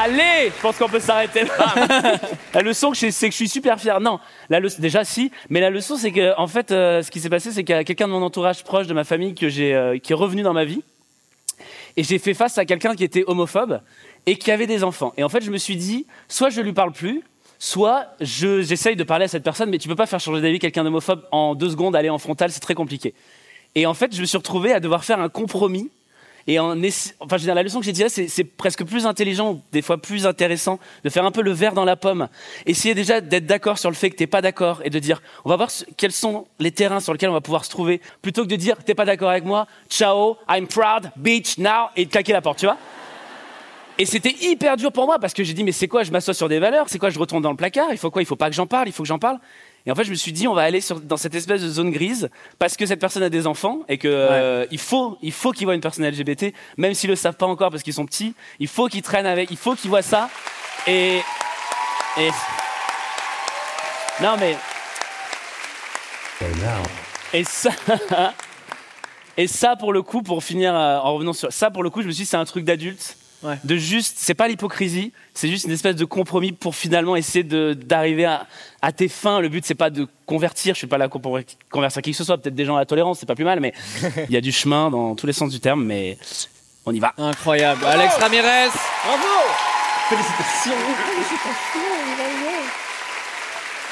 [0.00, 2.18] Allez, je pense qu'on peut s'arrêter là.
[2.54, 3.98] la leçon, c'est que je suis super fier.
[4.00, 7.18] Non, la leçon, déjà si, mais la leçon, c'est que en fait, euh, ce qui
[7.18, 9.48] s'est passé, c'est qu'il y a quelqu'un de mon entourage proche de ma famille que
[9.48, 10.82] j'ai, euh, qui est revenu dans ma vie,
[11.96, 13.80] et j'ai fait face à quelqu'un qui était homophobe
[14.26, 15.12] et qui avait des enfants.
[15.16, 17.22] Et en fait, je me suis dit, soit je lui parle plus,
[17.58, 20.60] soit je- j'essaye de parler à cette personne, mais tu peux pas faire changer d'avis
[20.60, 23.14] quelqu'un d'homophobe en deux secondes, aller en frontal, c'est très compliqué.
[23.74, 25.90] Et en fait, je me suis retrouvé à devoir faire un compromis.
[26.50, 29.04] Et en enfin, je veux dire, la leçon que j'ai tirée, c'est, c'est presque plus
[29.04, 32.28] intelligent, des fois plus intéressant, de faire un peu le verre dans la pomme.
[32.64, 35.50] Essayer déjà d'être d'accord sur le fait que t'es pas d'accord et de dire, on
[35.50, 35.68] va voir
[35.98, 38.76] quels sont les terrains sur lesquels on va pouvoir se trouver, plutôt que de dire,
[38.82, 42.60] t'es pas d'accord avec moi, ciao, I'm proud, bitch, now, et de claquer la porte,
[42.60, 42.78] tu vois.
[43.98, 46.32] Et c'était hyper dur pour moi parce que j'ai dit mais c'est quoi je m'assois
[46.32, 48.36] sur des valeurs c'est quoi je retourne dans le placard il faut quoi il faut
[48.36, 49.40] pas que j'en parle il faut que j'en parle
[49.88, 51.68] et en fait je me suis dit on va aller sur, dans cette espèce de
[51.68, 52.28] zone grise
[52.58, 55.66] parce que cette personne a des enfants et que euh, il faut il faut qu'ils
[55.66, 58.34] voient une personne LGBT même s'ils le savent pas encore parce qu'ils sont petits.
[58.60, 60.28] Il faut qu'ils traînent avec il faut qu'ils voient ça.
[60.86, 61.20] Et
[62.18, 62.30] et
[64.22, 64.58] non mais
[67.32, 67.70] et ça
[69.38, 72.02] et ça pour le coup pour finir euh, en revenant sur ça pour le coup
[72.02, 73.56] je me suis dit c'est un truc d'adulte Ouais.
[73.62, 77.72] de juste, c'est pas l'hypocrisie, c'est juste une espèce de compromis pour finalement essayer de-
[77.72, 78.46] d'arriver à,
[78.82, 79.38] à tes fins.
[79.38, 81.38] Le but, c'est pas de convertir, je suis pas là pour
[81.70, 83.60] convertir qui que ce soit, peut-être des gens à la tolérance, c'est pas plus mal,
[83.60, 83.72] mais
[84.28, 86.18] il y a du chemin dans tous les sens du terme, mais
[86.84, 87.12] on y va.
[87.16, 87.84] Incroyable.
[87.84, 88.70] Alex Ramirez.
[89.04, 89.24] Bravo
[90.08, 90.72] Félicitations.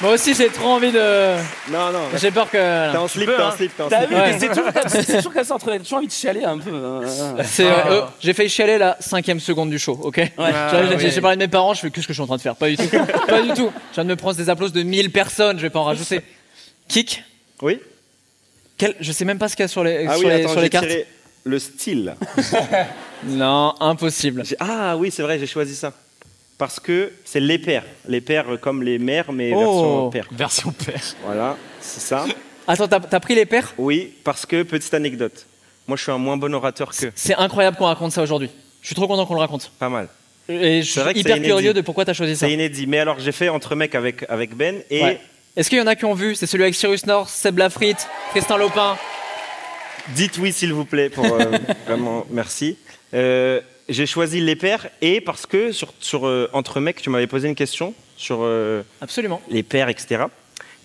[0.02, 1.36] Moi aussi, j'ai trop envie de.
[1.70, 2.00] Non, non.
[2.20, 2.90] J'ai peur que.
[2.92, 3.54] T'es en slip, t'es en hein.
[3.56, 4.10] slip, t'es en T'as slip.
[4.10, 4.32] vu, Ouais.
[4.32, 6.44] mais c'est toujours, comme- c'est toujours comme ça entre les- J'ai toujours envie de chialer
[6.44, 6.70] un peu.
[6.72, 7.82] euh, C'est vrai.
[7.92, 10.16] Oh, j'ai failli chialer la cinquième seconde du show, ok?
[10.18, 12.36] J'ai- j'ai- J'ai parlé de mes parents, je fais qu'est-ce que je suis en train
[12.36, 12.56] de faire?
[12.56, 12.88] Pas du tout.
[13.28, 13.72] pas du tout.
[13.90, 16.20] Je viens de me prendre des applaudissements de 1000 personnes, je vais pas en rajouter.
[16.88, 17.24] Kick
[17.62, 17.80] Oui.
[18.76, 20.42] Quel, Je sais même pas ce qu'il y a sur les, Ah sur oui, les,
[20.42, 20.86] attends, sur les cartes.
[20.86, 21.06] tiré
[21.44, 22.14] le style.
[23.24, 24.42] Non, impossible.
[24.60, 25.90] Ah oui, c'est vrai, j'ai choisi ça.
[26.58, 27.84] Parce que c'est les pères.
[28.08, 30.08] Les pères comme les mères, mais Oh.
[30.08, 30.28] version père.
[30.32, 31.02] Version père.
[31.24, 32.24] Voilà, c'est ça.
[32.66, 33.74] Attends, t'as t'as pris les pères?
[33.78, 35.46] Oui, parce que, petite anecdote,
[35.86, 37.12] moi je suis un moins bon orateur que.
[37.14, 38.50] C'est incroyable qu'on raconte ça aujourd'hui.
[38.80, 39.70] Je suis trop content qu'on le raconte.
[39.78, 40.08] Pas mal.
[40.48, 41.52] Et je C'est vrai suis que hyper c'est inédit.
[41.54, 42.46] curieux de pourquoi t'as choisi ça.
[42.46, 42.86] C'est inédit.
[42.86, 45.02] Mais alors, j'ai fait entre mecs avec, avec Ben et.
[45.02, 45.20] Ouais.
[45.56, 46.34] Est-ce qu'il y en a qui ont vu?
[46.34, 48.96] C'est celui avec Cyrus North, Seb Lafrite, Tristan Lopin.
[50.14, 52.76] Dites oui, s'il vous plaît, pour euh, vraiment, merci.
[53.14, 57.26] Euh, j'ai choisi les pères et parce que sur, sur, euh, entre mecs, tu m'avais
[57.26, 59.40] posé une question sur euh, Absolument.
[59.48, 60.24] les pères, etc.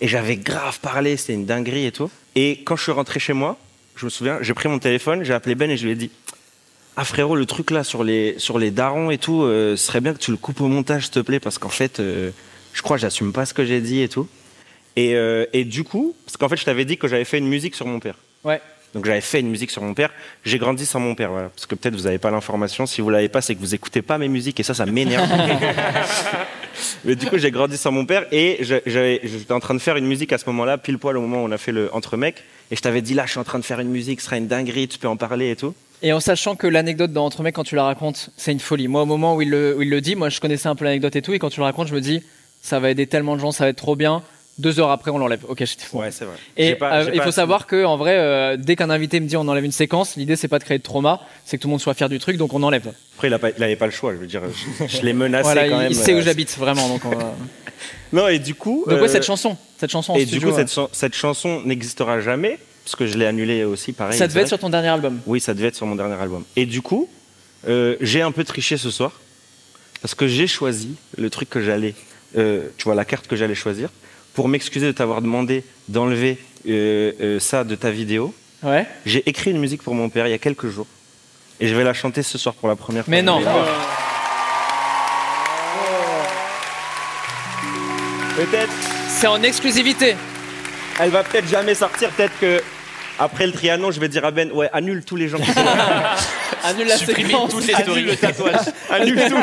[0.02, 2.10] Et j'avais grave parlé, c'était une dinguerie et tout.
[2.36, 3.58] Et quand je suis rentré chez moi,
[3.96, 6.12] je me souviens, j'ai pris mon téléphone, j'ai appelé Ben et je lui ai dit
[6.96, 10.02] Ah frérot, le truc là sur les, sur les darons et tout, euh, ce serait
[10.02, 12.98] bien que tu le coupes au montage, s'il te plaît, parce qu'en fait, je crois
[12.98, 14.28] que j'assume pas ce que j'ai dit et tout.
[14.96, 15.16] Et,
[15.54, 17.86] et du coup, parce qu'en fait, je t'avais dit que j'avais fait une musique sur
[17.86, 18.16] mon père.
[18.44, 18.62] Ouais.
[18.94, 20.10] Donc j'avais fait une musique sur mon père.
[20.44, 21.50] J'ai grandi sans mon père, voilà.
[21.50, 22.86] Parce que peut-être vous n'avez pas l'information.
[22.86, 25.30] Si vous l'avez pas, c'est que vous écoutez pas mes musiques et ça, ça m'énerve.
[27.06, 30.08] Mais du coup, j'ai grandi sans mon père et j'étais en train de faire une
[30.08, 32.44] musique à ce moment-là, pile poil au moment où on a fait le entre mecs.
[32.70, 34.38] Et je t'avais dit là, je suis en train de faire une musique, ce sera
[34.38, 35.74] une dinguerie, tu peux en parler et tout.
[36.04, 38.88] Et en sachant que l'anecdote dans Entre mecs, quand tu la racontes, c'est une folie.
[38.88, 40.84] Moi, au moment où il, le, où il le dit, moi, je connaissais un peu
[40.84, 42.24] l'anecdote et tout, et quand tu le racontes, je me dis,
[42.62, 44.24] ça va aider tellement de gens, ça va être trop bien.
[44.58, 45.40] Deux heures après, on l'enlève.
[45.48, 46.00] Ok, j'étais fou.
[46.00, 46.36] Ouais, c'est vrai.
[46.58, 49.36] Et pas- euh, il faut savoir que, en vrai, euh, dès qu'un invité me dit
[49.38, 51.72] on enlève une séquence, l'idée c'est pas de créer de trauma, c'est que tout le
[51.72, 52.92] monde soit fier du truc, donc on enlève.
[53.16, 54.42] Après, il n'avait pas le choix, je veux dire,
[54.80, 55.92] je, je l'ai menacé Voilà, quand il, même.
[55.92, 57.02] il sait où euh, j'habite vraiment, donc.
[57.06, 57.34] on va-
[58.14, 58.84] Non, et du coup.
[58.88, 60.58] Donc ouais, cette chanson, cette chanson en Et studio, du coup, ouais.
[60.58, 64.18] cette, chan- cette chanson n'existera jamais, parce que je l'ai annulée aussi, pareil.
[64.18, 65.22] Ça devait être sur ton dernier album.
[65.26, 66.44] Oui, ça devait être sur mon dernier album.
[66.58, 67.10] Et du coup,
[67.68, 69.14] euh, j'ai un peu triché ce soir,
[70.02, 71.96] parce que j'ai choisi le truc que j'allais,
[72.36, 73.90] tu vois, la carte que j'allais choisir,
[74.34, 76.38] pour m'excuser de t'avoir demandé d'enlever
[76.70, 78.34] euh, euh, ça de ta vidéo.
[78.64, 78.86] Ouais.
[79.06, 80.88] J'ai écrit une musique pour mon père il y a quelques jours,
[81.60, 83.12] et je vais la chanter ce soir pour la première fois.
[83.12, 83.42] Mais non.
[88.36, 88.72] Peut-être.
[89.10, 90.16] C'est en exclusivité.
[91.00, 92.10] Elle va peut-être jamais sortir.
[92.10, 92.62] Peut-être que
[93.20, 95.64] après le Trianon, je vais dire à Ben, ouais, annule tous les gens qui sont
[95.64, 96.16] là.
[96.64, 97.52] Annule la Supprime séquence.
[97.52, 98.04] toutes les stories.
[98.04, 98.56] le tatouage.
[98.90, 99.38] Annule tout.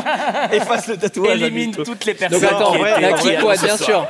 [0.53, 1.43] Efface le tatouage.
[1.43, 1.85] Élimine annule tout.
[1.85, 2.45] toutes les Donc personnes.
[2.49, 2.81] attends, qui
[3.45, 3.89] ouais, ce bien soir.
[3.89, 4.07] sûr.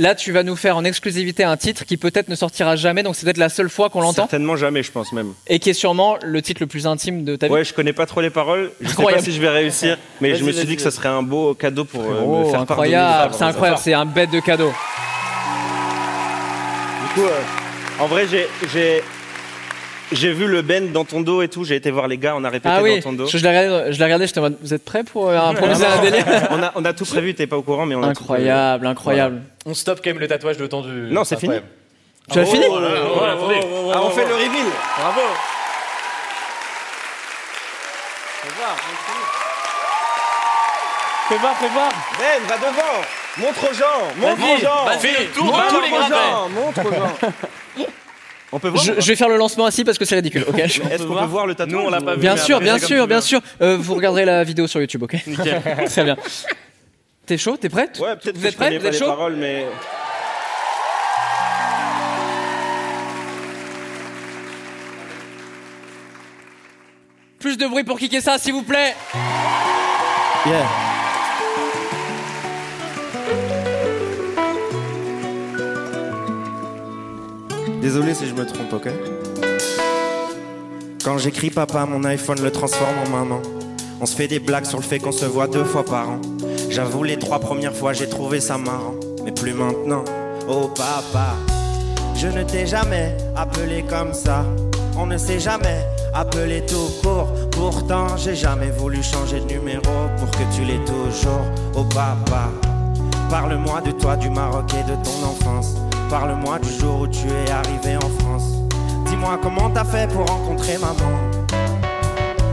[0.00, 3.16] Là, tu vas nous faire en exclusivité un titre qui peut-être ne sortira jamais, donc
[3.16, 4.22] c'est peut-être la seule fois qu'on l'entend.
[4.22, 5.34] Certainement jamais, je pense même.
[5.46, 7.52] Et qui est sûrement le titre le plus intime de ta vie.
[7.52, 8.72] Ouais, je connais pas trop les paroles.
[8.80, 11.10] Je sais pas si je vais réussir, mais je me suis dit que ce serait
[11.10, 14.40] un beau cadeau pour euh, Oh, me faire incroyable, c'est incroyable, c'est un bête de
[14.40, 14.72] cadeau.
[17.02, 19.02] Du coup, euh, en vrai, j'ai,
[20.12, 21.64] j'ai, vu le Ben dans ton dos et tout.
[21.64, 23.26] J'ai été voir les gars, on a répété Ah oui, dans ton dos.
[23.26, 25.38] je, je l'ai regardé, je l'ai regardé, j'étais en mode, vous êtes prêts pour euh,
[25.38, 27.94] improviser Ah, un délire on, a, on a tout prévu, t'es pas au courant, mais
[27.94, 28.42] on a tout prévu.
[28.48, 29.42] Incroyable, incroyable.
[29.66, 30.88] On stoppe quand même le tatouage de temps du.
[31.10, 31.54] Non, c'est fini.
[31.54, 31.76] Incroyable.
[32.32, 32.64] Tu as fini?
[32.68, 33.60] Oh oh attendez.
[33.92, 34.66] Ah, on fait le reveal.
[34.98, 35.20] Bravo.
[41.28, 41.90] Fais voir, fais voir.
[42.18, 43.00] Ben, va devant.
[43.38, 43.84] Montre aux gens.
[44.16, 44.84] Montre aux gens.
[44.84, 46.48] vas-y, fais le tour de montre tous les gens.
[46.48, 47.84] Montre aux gens.
[48.52, 50.58] On peut voir Je, je vais faire le lancement assis parce que c'est ridicule, ok
[50.58, 52.20] Est-ce qu'on peut voir le tatouage Nous, on l'a pas vu.
[52.20, 53.22] Bien sûr, bien sûr, bien veux.
[53.22, 53.40] sûr.
[53.62, 55.62] Euh, vous regarderez la vidéo sur YouTube, ok Nickel.
[55.86, 56.16] Très bien.
[57.26, 57.56] T'es chaud?
[57.56, 57.98] T'es prête?
[58.00, 59.06] Ouais, peut-être Vous que êtes connais Vous pas êtes les chaud?
[59.06, 59.66] paroles, mais.
[67.38, 68.94] Plus de bruit pour kicker ça, s'il vous plaît
[77.80, 78.88] Désolé si je me trompe, ok?
[81.02, 83.40] Quand j'écris papa, mon iPhone le transforme en maman.
[84.02, 86.20] On se fait des blagues sur le fait qu'on se voit deux fois par an.
[86.68, 88.94] J'avoue, les trois premières fois, j'ai trouvé ça marrant.
[89.24, 90.04] Mais plus maintenant.
[90.46, 91.36] Oh papa,
[92.16, 94.44] je ne t'ai jamais appelé comme ça.
[94.98, 97.28] On ne s'est jamais appelé tout court.
[97.50, 101.46] Pourtant, j'ai jamais voulu changer de numéro pour que tu l'aies toujours.
[101.74, 102.50] Oh papa,
[103.30, 105.76] parle-moi de toi, du Maroc et de ton enfance.
[106.10, 108.42] Parle-moi du jour où tu es arrivé en France.
[109.06, 111.14] Dis-moi comment t'as fait pour rencontrer maman.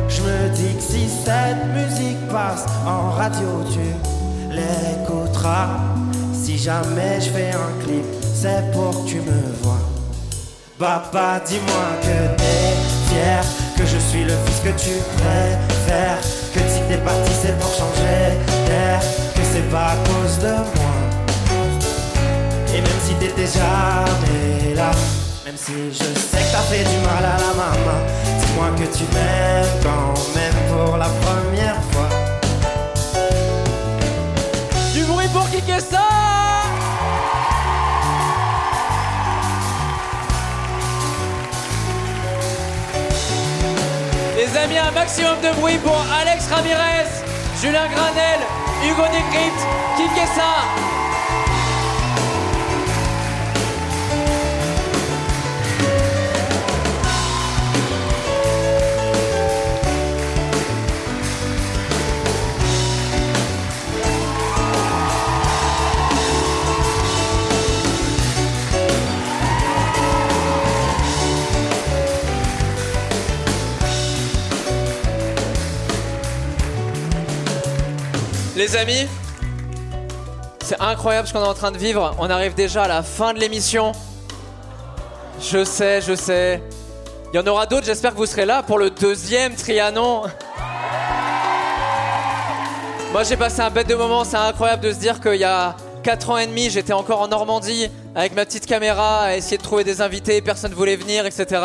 [0.07, 3.79] Je me dis que si cette musique passe en radio, tu
[4.53, 5.69] l'écouteras.
[6.33, 9.81] Si jamais je fais un clip, c'est pour que tu me vois.
[10.77, 12.75] Papa, dis-moi que t'es
[13.09, 13.43] fier,
[13.75, 16.19] que je suis le fils que tu préfères.
[16.53, 18.99] Que si t'es parti, c'est pour changer d'air,
[19.33, 21.06] que c'est pas à cause de moi.
[22.77, 24.91] Et même si t'étais jamais là,
[25.43, 27.97] même si je sais que t'as fait du mal à la maman,
[28.39, 32.07] dis-moi que tu m'aimes quand même pour la première fois.
[34.93, 36.03] Du bruit pour kicker ça
[44.35, 47.09] Les amis, un maximum de bruit pour Alex Ramirez,
[47.59, 48.39] Julien Granel,
[48.85, 49.65] Hugo Décrypte,
[49.97, 50.27] kicker
[78.57, 79.07] Les amis,
[80.65, 82.15] C'est incroyable ce qu'on est en train de vivre.
[82.17, 83.91] On arrive déjà à la fin de l'émission.
[85.39, 86.63] Je sais, je sais.
[87.31, 90.23] Il y en aura d'autres, j'espère que vous serez là pour le deuxième Trianon.
[93.11, 95.75] Moi j'ai passé un bête de moment, c'est incroyable de se dire qu'il y a
[96.01, 99.63] 4 ans et demi, j'étais encore en Normandie avec ma petite caméra à essayer de
[99.63, 101.61] trouver des invités, personne ne voulait venir, etc.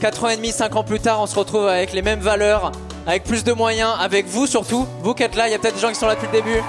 [0.00, 2.72] 4 ans et demi, 5 ans plus tard, on se retrouve avec les mêmes valeurs,
[3.06, 5.74] avec plus de moyens, avec vous surtout, vous qui êtes là, il y a peut-être
[5.74, 6.62] des gens qui sont là depuis le début.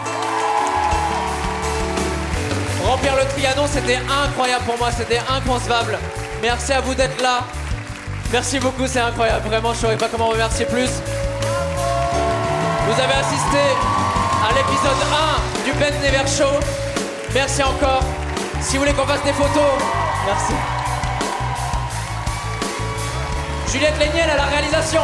[2.85, 5.97] Remplir le Trianon, c'était incroyable pour moi, c'était inconcevable.
[6.41, 7.41] Merci à vous d'être là.
[8.31, 9.47] Merci beaucoup, c'est incroyable.
[9.47, 10.89] Vraiment, je ne saurais pas comment remercier plus.
[12.87, 13.61] Vous avez assisté
[14.43, 15.01] à l'épisode
[15.61, 16.59] 1 du Ben Never Show.
[17.33, 18.03] Merci encore.
[18.61, 19.71] Si vous voulez qu'on fasse des photos,
[20.25, 20.53] merci.
[23.71, 25.01] Juliette Léniel à la réalisation.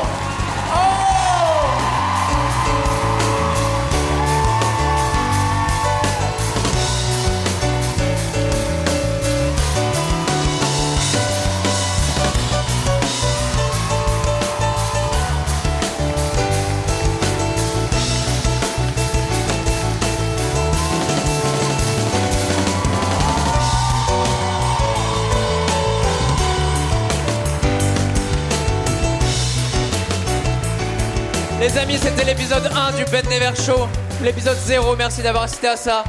[31.68, 33.89] Les amis, c'était l'épisode 1 du Ben Never Show.
[34.23, 36.06] L'épisode 0, merci d'avoir assisté à ça.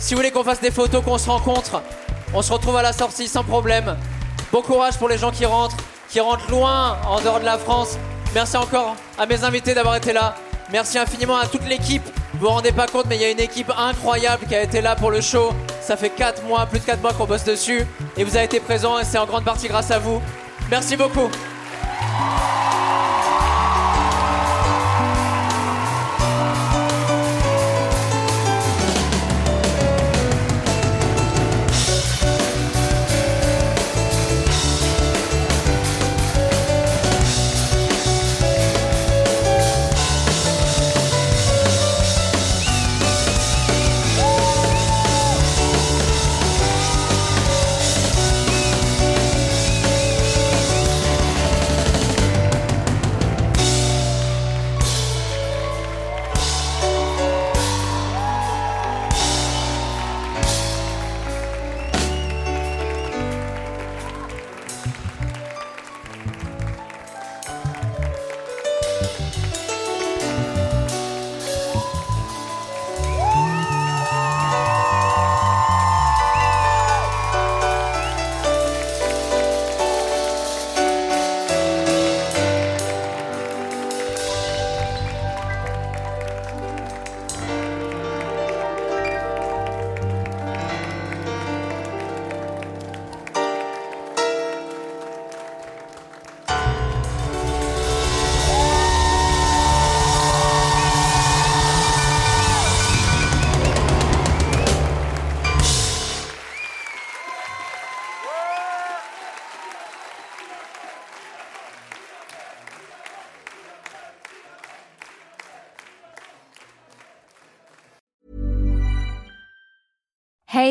[0.00, 1.80] Si vous voulez qu'on fasse des photos, qu'on se rencontre,
[2.34, 3.96] on se retrouve à la sortie sans problème.
[4.50, 5.76] Bon courage pour les gens qui rentrent,
[6.08, 7.98] qui rentrent loin, en dehors de la France.
[8.34, 10.34] Merci encore à mes invités d'avoir été là.
[10.72, 12.02] Merci infiniment à toute l'équipe.
[12.34, 14.80] Vous vous rendez pas compte, mais il y a une équipe incroyable qui a été
[14.80, 15.52] là pour le show.
[15.80, 17.86] Ça fait 4 mois, plus de 4 mois qu'on bosse dessus.
[18.16, 20.20] Et vous avez été présents et c'est en grande partie grâce à vous.
[20.68, 21.30] Merci beaucoup.